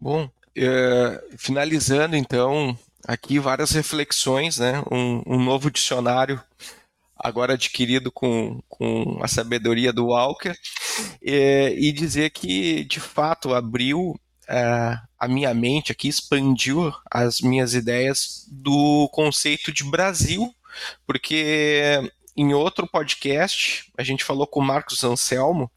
Bom, 0.01 0.29
é, 0.57 1.23
finalizando 1.37 2.17
então 2.17 2.77
aqui 3.07 3.39
várias 3.39 3.73
reflexões, 3.73 4.59
né? 4.59 4.83
Um, 4.91 5.23
um 5.27 5.43
novo 5.43 5.71
dicionário 5.71 6.41
agora 7.23 7.55
adquirido 7.55 8.11
com, 8.11 8.61
com 8.69 9.19
a 9.23 9.29
sabedoria 9.29 9.93
do 9.93 10.07
Walker, 10.07 10.55
é, 11.23 11.75
e 11.75 11.93
dizer 11.93 12.31
que, 12.31 12.85
de 12.85 13.01
fato, 13.01 13.55
abriu 13.55 14.19
é, 14.49 14.97
a 15.19 15.29
minha 15.29 15.55
mente 15.55 15.93
aqui, 15.93 16.09
expandiu 16.09 16.93
as 17.11 17.41
minhas 17.41 17.75
ideias 17.75 18.47
do 18.51 19.09
conceito 19.13 19.73
de 19.73 19.85
Brasil, 19.85 20.53
porque 21.07 22.11
em 22.35 22.55
outro 22.55 22.87
podcast, 22.87 23.91
a 23.97 24.03
gente 24.03 24.25
falou 24.25 24.47
com 24.47 24.61
o 24.61 24.65
Marcos 24.65 25.05
Anselmo 25.05 25.71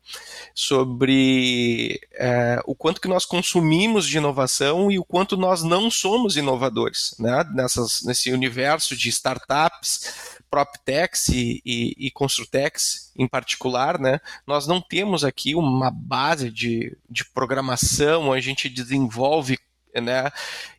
sobre 0.53 1.99
é, 2.13 2.61
o 2.65 2.73
quanto 2.73 3.01
que 3.01 3.09
nós 3.09 3.25
consumimos 3.25 4.07
de 4.07 4.17
inovação 4.17 4.89
e 4.89 4.97
o 4.97 5.03
quanto 5.03 5.35
nós 5.35 5.63
não 5.63 5.91
somos 5.91 6.37
inovadores, 6.37 7.13
né? 7.19 7.43
Nessas, 7.53 8.03
nesse 8.03 8.31
universo 8.31 8.95
de 8.95 9.09
startups, 9.09 10.34
PropTechs 10.49 11.29
e, 11.29 11.61
e, 11.65 11.95
e 12.07 12.11
Construtex 12.11 13.11
em 13.17 13.27
particular, 13.27 13.99
né? 13.99 14.19
Nós 14.45 14.67
não 14.67 14.81
temos 14.81 15.23
aqui 15.23 15.55
uma 15.55 15.91
base 15.91 16.49
de, 16.49 16.97
de 17.09 17.25
programação, 17.25 18.31
a 18.31 18.39
gente 18.39 18.69
desenvolve 18.69 19.57
né, 20.01 20.29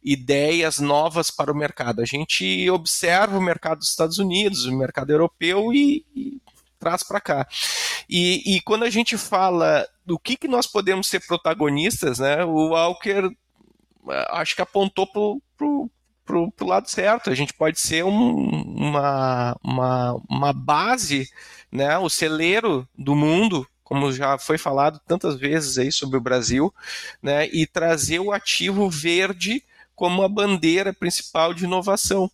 ideias 0.03 0.79
novas 0.79 1.31
para 1.31 1.51
o 1.51 1.57
mercado. 1.57 2.01
A 2.01 2.05
gente 2.05 2.69
observa 2.71 3.39
o 3.39 3.43
mercado 3.43 3.79
dos 3.79 3.89
Estados 3.89 4.19
Unidos, 4.19 4.67
o 4.67 4.77
mercado 4.77 5.11
europeu 5.11 5.73
e, 5.73 6.05
e 6.15 6.41
traz 6.79 7.03
para 7.03 7.21
cá. 7.21 7.47
E, 8.09 8.57
e, 8.57 8.61
quando 8.61 8.85
a 8.85 8.91
gente 8.91 9.17
fala 9.17 9.87
do 10.05 10.19
que, 10.19 10.37
que 10.37 10.47
nós 10.47 10.67
podemos 10.67 11.09
ser 11.09 11.27
protagonistas, 11.27 12.19
né, 12.19 12.45
o 12.45 12.69
Walker 12.69 13.31
acho 14.29 14.55
que 14.55 14.63
apontou 14.63 15.07
para 15.07 15.67
o 16.35 16.53
lado 16.65 16.89
certo. 16.89 17.31
A 17.31 17.35
gente 17.35 17.53
pode 17.53 17.79
ser 17.81 18.05
um, 18.05 18.11
uma, 18.11 19.57
uma, 19.63 20.17
uma 20.29 20.53
base, 20.53 21.29
né, 21.71 21.97
o 21.99 22.09
celeiro 22.09 22.89
do 22.97 23.15
mundo 23.15 23.67
como 23.87 24.11
já 24.13 24.37
foi 24.37 24.59
falado 24.59 25.01
tantas 25.07 25.37
vezes 25.37 25.79
aí 25.79 25.93
sobre 25.93 26.17
o 26.17 26.21
Brasil, 26.21 26.75
né, 27.23 27.47
e 27.53 27.69
trazer 27.69 28.19
o 28.19 28.33
ativo 28.33 28.91
verde 28.91 29.63
como 29.95 30.25
a 30.25 30.29
bandeira 30.29 30.93
principal 30.93 31.55
de 31.55 31.67
inovação, 31.67 32.29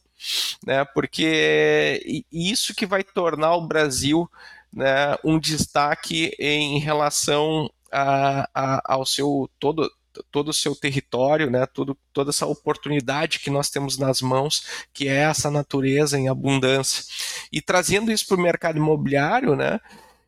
né, 0.66 0.82
porque 0.86 2.24
isso 2.32 2.74
que 2.74 2.86
vai 2.86 3.04
tornar 3.04 3.54
o 3.54 3.66
Brasil 3.66 4.26
né, 4.72 5.14
um 5.22 5.38
destaque 5.38 6.34
em 6.38 6.78
relação 6.78 7.70
a, 7.92 8.48
a, 8.54 8.94
ao 8.94 9.04
seu 9.04 9.50
todo 9.60 9.90
todo 10.30 10.48
o 10.48 10.54
seu 10.54 10.74
território, 10.74 11.50
né, 11.50 11.66
tudo, 11.66 11.96
toda 12.12 12.30
essa 12.30 12.46
oportunidade 12.46 13.38
que 13.38 13.50
nós 13.50 13.70
temos 13.70 13.98
nas 13.98 14.20
mãos, 14.20 14.64
que 14.92 15.08
é 15.08 15.22
essa 15.22 15.50
natureza 15.50 16.18
em 16.18 16.28
abundância. 16.28 17.04
E 17.52 17.60
trazendo 17.60 18.12
isso 18.12 18.26
para 18.26 18.36
o 18.36 18.42
mercado 18.42 18.78
imobiliário, 18.78 19.56
né, 19.56 19.80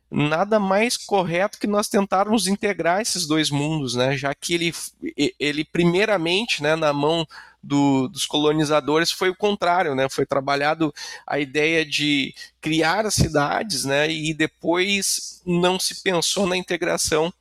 nada 0.09 0.59
mais 0.59 0.95
correto 0.95 1.59
que 1.59 1.67
nós 1.67 1.87
tentarmos 1.87 2.47
integrar 2.47 3.01
esses 3.01 3.25
dois 3.27 3.49
mundos, 3.49 3.95
né? 3.95 4.15
Já 4.15 4.33
que 4.33 4.53
ele, 4.53 4.73
ele 5.39 5.65
primeiramente, 5.65 6.61
né, 6.61 6.75
na 6.75 6.93
mão 6.93 7.27
do, 7.61 8.07
dos 8.07 8.25
colonizadores 8.25 9.11
foi 9.11 9.29
o 9.29 9.35
contrário, 9.35 9.95
né? 9.95 10.07
Foi 10.09 10.25
trabalhado 10.25 10.93
a 11.25 11.39
ideia 11.39 11.85
de 11.85 12.33
criar 12.61 13.05
as 13.05 13.15
cidades, 13.15 13.83
né? 13.83 14.09
E 14.09 14.33
depois 14.33 15.41
não 15.45 15.79
se 15.79 16.01
pensou 16.01 16.47
na 16.47 16.55
integração 16.55 17.33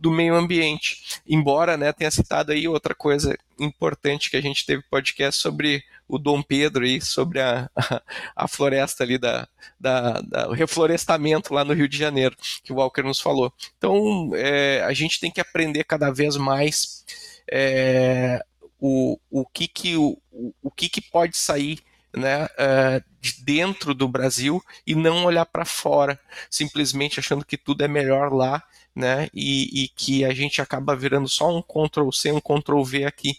do 0.00 0.10
meio 0.10 0.34
ambiente. 0.34 1.20
Embora, 1.26 1.76
né, 1.76 1.92
tenha 1.92 2.10
citado 2.10 2.52
aí 2.52 2.66
outra 2.66 2.94
coisa 2.94 3.36
importante 3.58 4.30
que 4.30 4.36
a 4.36 4.40
gente 4.40 4.64
teve 4.64 4.82
podcast 4.90 5.40
sobre 5.40 5.84
o 6.08 6.18
Dom 6.18 6.42
Pedro 6.42 6.86
e 6.86 7.00
sobre 7.02 7.38
a, 7.38 7.70
a, 7.76 8.02
a 8.34 8.48
floresta 8.48 9.04
ali 9.04 9.18
da, 9.18 9.46
da, 9.78 10.20
da, 10.22 10.48
o 10.48 10.52
reflorestamento 10.52 11.52
lá 11.52 11.64
no 11.64 11.74
Rio 11.74 11.86
de 11.86 11.98
Janeiro, 11.98 12.34
que 12.64 12.72
o 12.72 12.76
Walker 12.76 13.02
nos 13.02 13.20
falou. 13.20 13.52
Então, 13.76 14.30
é, 14.34 14.82
a 14.84 14.92
gente 14.94 15.20
tem 15.20 15.30
que 15.30 15.40
aprender 15.40 15.84
cada 15.84 16.10
vez 16.10 16.36
mais 16.36 17.04
é, 17.50 18.42
o, 18.80 19.18
o, 19.30 19.44
que, 19.46 19.68
que, 19.68 19.96
o, 19.96 20.16
o 20.62 20.70
que, 20.70 20.88
que 20.88 21.02
pode 21.02 21.36
sair 21.36 21.78
né, 22.12 22.46
uh, 22.46 23.04
de 23.20 23.44
dentro 23.44 23.94
do 23.94 24.08
Brasil 24.08 24.62
e 24.86 24.94
não 24.94 25.24
olhar 25.24 25.46
para 25.46 25.64
fora, 25.64 26.18
simplesmente 26.50 27.20
achando 27.20 27.44
que 27.44 27.56
tudo 27.56 27.84
é 27.84 27.88
melhor 27.88 28.32
lá 28.32 28.62
né? 28.94 29.28
E, 29.34 29.84
e, 29.84 29.88
que 29.88 30.24
a 30.24 30.32
gente 30.34 30.60
acaba 30.60 30.96
virando 30.96 31.28
só 31.28 31.56
um 31.56 31.62
Ctrl 31.62 32.10
C, 32.10 32.32
um 32.32 32.40
Ctrl 32.40 32.82
V 32.82 33.04
aqui. 33.04 33.32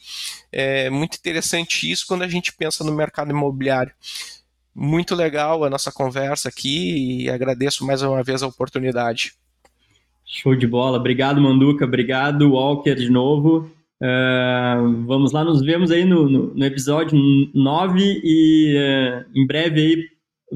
É 0.51 0.89
muito 0.89 1.15
interessante 1.15 1.89
isso 1.89 2.05
quando 2.07 2.23
a 2.23 2.27
gente 2.27 2.53
pensa 2.53 2.83
no 2.83 2.91
mercado 2.91 3.31
imobiliário. 3.31 3.93
Muito 4.73 5.13
legal 5.15 5.63
a 5.63 5.69
nossa 5.69 5.91
conversa 5.91 6.49
aqui 6.49 7.23
e 7.23 7.29
agradeço 7.29 7.85
mais 7.85 8.01
uma 8.01 8.23
vez 8.23 8.41
a 8.41 8.47
oportunidade. 8.47 9.33
Show 10.25 10.55
de 10.55 10.65
bola. 10.65 10.97
Obrigado, 10.97 11.41
Manduca. 11.41 11.83
Obrigado, 11.83 12.53
Walker, 12.53 12.95
de 12.95 13.09
novo. 13.09 13.69
Uh, 14.01 15.05
vamos 15.05 15.31
lá, 15.31 15.43
nos 15.43 15.61
vemos 15.61 15.91
aí 15.91 16.05
no, 16.05 16.27
no, 16.27 16.55
no 16.55 16.65
episódio 16.65 17.15
9 17.53 18.21
e 18.23 18.75
uh, 18.75 19.25
em 19.35 19.45
breve 19.45 19.79
aí 19.79 20.10